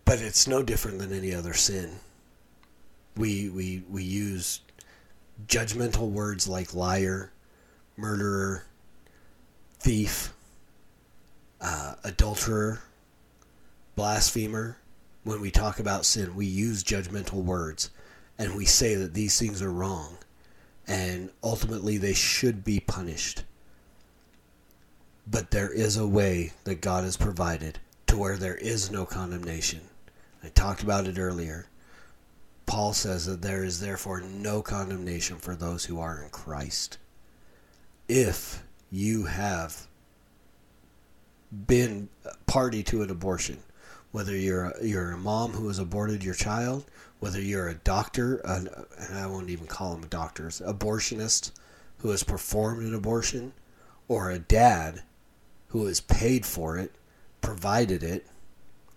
But 0.05 0.21
it's 0.21 0.47
no 0.47 0.63
different 0.63 0.99
than 0.99 1.11
any 1.11 1.33
other 1.33 1.53
sin. 1.53 1.99
We 3.17 3.49
we 3.49 3.83
we 3.89 4.03
use 4.03 4.61
judgmental 5.47 6.09
words 6.09 6.47
like 6.47 6.73
liar, 6.73 7.31
murderer, 7.97 8.65
thief 9.79 10.33
uh, 11.61 11.95
adulterer, 12.03 12.81
blasphemer, 13.95 14.77
when 15.23 15.41
we 15.41 15.51
talk 15.51 15.79
about 15.79 16.05
sin, 16.05 16.35
we 16.35 16.45
use 16.45 16.83
judgmental 16.83 17.43
words 17.43 17.89
and 18.37 18.55
we 18.55 18.65
say 18.65 18.95
that 18.95 19.13
these 19.13 19.39
things 19.39 19.61
are 19.61 19.71
wrong 19.71 20.17
and 20.87 21.29
ultimately 21.43 21.97
they 21.97 22.13
should 22.13 22.63
be 22.63 22.79
punished. 22.79 23.43
But 25.29 25.51
there 25.51 25.71
is 25.71 25.97
a 25.97 26.07
way 26.07 26.53
that 26.63 26.79
God 26.79 27.03
has 27.03 27.17
provided 27.17 27.79
to 28.07 28.17
where 28.17 28.37
there 28.37 28.55
is 28.55 28.89
no 28.89 29.05
condemnation. 29.05 29.81
I 30.41 30.47
talked 30.49 30.81
about 30.81 31.07
it 31.07 31.19
earlier. 31.19 31.67
Paul 32.65 32.93
says 32.93 33.25
that 33.25 33.41
there 33.41 33.63
is 33.63 33.81
therefore 33.81 34.21
no 34.21 34.61
condemnation 34.61 35.37
for 35.37 35.55
those 35.55 35.85
who 35.85 35.99
are 35.99 36.23
in 36.23 36.29
Christ. 36.29 36.97
If 38.07 38.63
you 38.89 39.25
have 39.25 39.87
been 41.51 42.09
party 42.45 42.83
to 42.83 43.01
an 43.01 43.09
abortion, 43.09 43.59
whether 44.11 44.35
you're 44.35 44.65
a, 44.65 44.85
you're 44.85 45.11
a 45.11 45.17
mom 45.17 45.51
who 45.51 45.67
has 45.67 45.79
aborted 45.79 46.23
your 46.23 46.33
child, 46.33 46.85
whether 47.19 47.41
you're 47.41 47.69
a 47.69 47.75
doctor, 47.75 48.37
an, 48.45 48.69
and 48.99 49.17
I 49.17 49.27
won't 49.27 49.49
even 49.49 49.67
call 49.67 49.95
them 49.95 50.07
doctors, 50.09 50.61
abortionist 50.65 51.51
who 51.99 52.09
has 52.09 52.23
performed 52.23 52.85
an 52.85 52.93
abortion, 52.93 53.53
or 54.07 54.29
a 54.29 54.39
dad 54.39 55.03
who 55.69 55.85
has 55.85 55.99
paid 55.99 56.45
for 56.45 56.77
it, 56.77 56.95
provided 57.41 58.03
it, 58.03 58.27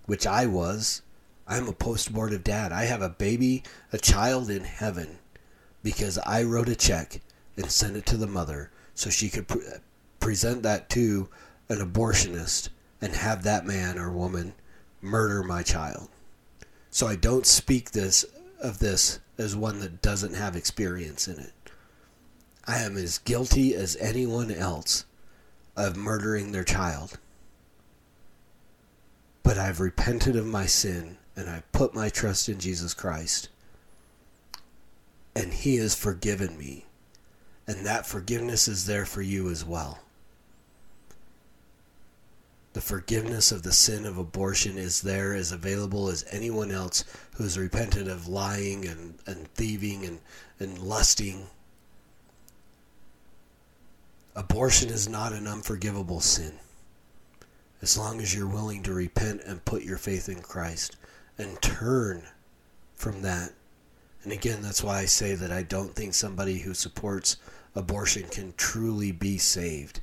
which 0.07 0.27
I 0.27 0.47
was. 0.47 1.03
I'm 1.47 1.69
a 1.69 1.73
post 1.73 2.09
abortive 2.09 2.45
dad. 2.45 2.73
I 2.73 2.85
have 2.85 3.03
a 3.03 3.09
baby, 3.09 3.65
a 3.93 3.99
child 3.99 4.51
in 4.51 4.65
heaven, 4.65 5.19
because 5.83 6.19
I 6.19 6.43
wrote 6.43 6.69
a 6.69 6.77
check 6.77 7.21
and 7.57 7.71
sent 7.71 7.97
it 7.97 8.07
to 8.07 8.17
the 8.17 8.27
mother 8.27 8.71
so 8.95 9.11
she 9.11 9.29
could 9.31 9.49
pre- 9.49 9.63
present 10.21 10.63
that 10.63 10.89
to 10.91 11.29
an 11.71 11.79
abortionist 11.79 12.69
and 13.01 13.15
have 13.15 13.45
that 13.45 13.65
man 13.65 13.97
or 13.97 14.11
woman 14.11 14.53
murder 15.01 15.43
my 15.43 15.63
child. 15.63 16.09
So 16.91 17.07
I 17.07 17.17
don't 17.17 17.47
speak 17.47 17.93
this 17.93 18.27
of 18.61 18.81
this 18.81 19.21
as 19.39 19.57
one 19.57 19.81
that 19.81 20.03
doesn't 20.03 20.35
have 20.35 20.57
experience 20.57 21.27
in 21.29 21.39
it. 21.39 21.53
I 22.67 22.81
am 22.81 22.97
as 22.97 23.19
guilty 23.19 23.75
as 23.75 23.97
anyone 24.01 24.51
else 24.51 25.07
of 25.77 25.97
murdering 25.97 26.53
their 26.53 26.65
child. 26.65 27.19
But 29.43 29.57
I've 29.57 29.81
repented 29.81 30.37
of 30.37 30.47
my 30.47 30.67
sin 30.67 31.17
and 31.37 31.49
I 31.49 31.63
put 31.73 31.95
my 31.95 32.09
trust 32.11 32.49
in 32.49 32.59
Jesus 32.59 32.93
Christ. 32.93 33.49
And 35.35 35.55
He 35.55 35.77
has 35.77 35.95
forgiven 35.95 36.59
me. 36.59 36.85
And 37.67 37.87
that 37.87 38.05
forgiveness 38.05 38.67
is 38.67 38.87
there 38.87 39.07
for 39.07 39.23
you 39.23 39.49
as 39.49 39.65
well. 39.65 40.01
The 42.73 42.81
forgiveness 42.81 43.51
of 43.51 43.65
the 43.65 43.73
sin 43.73 44.07
of 44.07 44.17
abortion 44.17 44.79
is 44.79 45.03
there 45.03 45.35
as 45.35 45.51
available 45.51 46.09
as 46.09 46.25
anyone 46.31 46.71
else 46.71 47.05
who 47.35 47.43
has 47.43 47.59
repented 47.59 48.07
of 48.07 48.29
lying 48.29 48.87
and, 48.87 49.19
and 49.27 49.53
thieving 49.55 50.05
and, 50.05 50.21
and 50.61 50.79
lusting. 50.79 51.49
Abortion 54.37 54.89
is 54.89 55.09
not 55.09 55.33
an 55.33 55.49
unforgivable 55.49 56.21
sin. 56.21 56.61
As 57.83 57.99
long 57.99 58.21
as 58.21 58.35
you're 58.35 58.47
willing 58.47 58.85
to 58.85 58.93
repent 58.93 59.41
and 59.45 59.65
put 59.65 59.83
your 59.83 59.99
faith 59.99 60.29
in 60.29 60.41
Christ 60.41 60.97
and 61.39 61.61
turn 61.61 62.23
from 62.95 63.23
that. 63.23 63.53
And 64.23 64.33
again, 64.33 64.63
that's 64.63 64.85
why 64.85 64.99
I 64.99 65.07
say 65.07 65.35
that 65.35 65.51
I 65.51 65.65
don't 65.65 65.97
think 65.97 66.15
somebody 66.15 66.59
who 66.59 66.75
supports 66.75 67.37
abortion 67.75 68.29
can 68.29 68.55
truly 68.57 69.11
be 69.11 69.39
saved 69.39 70.01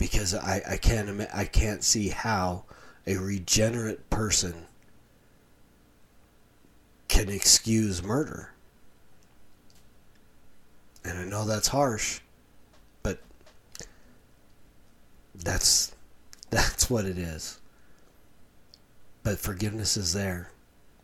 because 0.00 0.34
I, 0.34 0.62
I 0.66 0.76
can't 0.78 1.28
I 1.32 1.44
can't 1.44 1.84
see 1.84 2.08
how 2.08 2.64
a 3.06 3.16
regenerate 3.16 4.08
person 4.08 4.66
can 7.06 7.28
excuse 7.28 8.02
murder. 8.02 8.54
And 11.04 11.18
I 11.18 11.24
know 11.24 11.44
that's 11.44 11.68
harsh, 11.68 12.20
but 13.02 13.20
that's 15.34 15.92
that's 16.50 16.88
what 16.88 17.04
it 17.04 17.18
is. 17.18 17.60
But 19.22 19.38
forgiveness 19.38 19.98
is 19.98 20.14
there. 20.14 20.50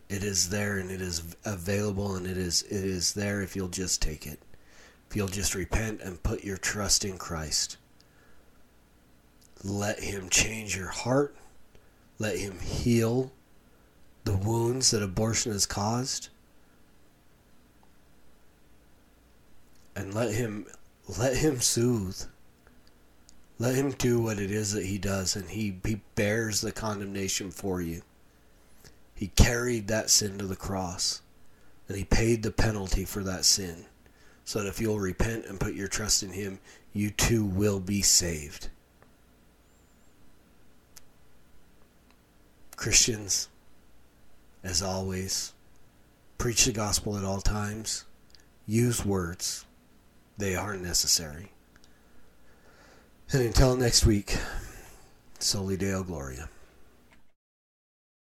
It 0.08 0.24
is 0.24 0.48
there 0.48 0.78
and 0.78 0.90
it 0.90 1.02
is 1.02 1.36
available 1.44 2.16
and 2.16 2.26
it 2.26 2.38
is 2.38 2.62
it 2.62 2.82
is 2.82 3.12
there 3.12 3.42
if 3.42 3.54
you'll 3.54 3.68
just 3.68 4.00
take 4.00 4.26
it. 4.26 4.40
If 5.10 5.16
you'll 5.16 5.28
just 5.28 5.54
repent 5.54 6.00
and 6.00 6.22
put 6.22 6.44
your 6.44 6.56
trust 6.56 7.04
in 7.04 7.18
Christ. 7.18 7.76
Let 9.66 9.98
Him 9.98 10.28
change 10.28 10.76
your 10.76 10.88
heart. 10.88 11.34
Let 12.20 12.38
Him 12.38 12.60
heal 12.60 13.32
the 14.22 14.36
wounds 14.36 14.92
that 14.92 15.02
abortion 15.02 15.50
has 15.50 15.66
caused. 15.66 16.28
And 19.96 20.14
let 20.14 20.32
Him 20.32 20.66
let 21.18 21.36
Him 21.38 21.60
soothe. 21.60 22.22
Let 23.58 23.74
Him 23.74 23.90
do 23.90 24.20
what 24.20 24.38
it 24.38 24.52
is 24.52 24.72
that 24.72 24.84
He 24.84 24.98
does, 24.98 25.34
and 25.34 25.50
He, 25.50 25.78
he 25.84 26.00
bears 26.14 26.60
the 26.60 26.70
condemnation 26.70 27.50
for 27.50 27.80
you. 27.82 28.02
He 29.16 29.28
carried 29.28 29.88
that 29.88 30.10
sin 30.10 30.38
to 30.38 30.46
the 30.46 30.54
cross, 30.54 31.22
and 31.88 31.96
He 31.96 32.04
paid 32.04 32.44
the 32.44 32.52
penalty 32.52 33.04
for 33.04 33.24
that 33.24 33.44
sin. 33.44 33.86
So 34.44 34.62
that 34.62 34.68
if 34.68 34.80
you'll 34.80 35.00
repent 35.00 35.46
and 35.46 35.58
put 35.58 35.74
your 35.74 35.88
trust 35.88 36.22
in 36.22 36.30
Him, 36.30 36.60
you 36.92 37.10
too 37.10 37.44
will 37.44 37.80
be 37.80 38.00
saved. 38.00 38.68
Christians, 42.76 43.48
as 44.62 44.82
always, 44.82 45.54
preach 46.38 46.66
the 46.66 46.72
gospel 46.72 47.16
at 47.16 47.24
all 47.24 47.40
times. 47.40 48.04
Use 48.66 49.04
words, 49.04 49.64
they 50.38 50.54
aren't 50.54 50.82
necessary. 50.82 51.52
And 53.32 53.42
until 53.42 53.76
next 53.76 54.06
week, 54.06 54.36
Soli 55.38 55.76
Deo 55.76 56.02
Gloria. 56.02 56.48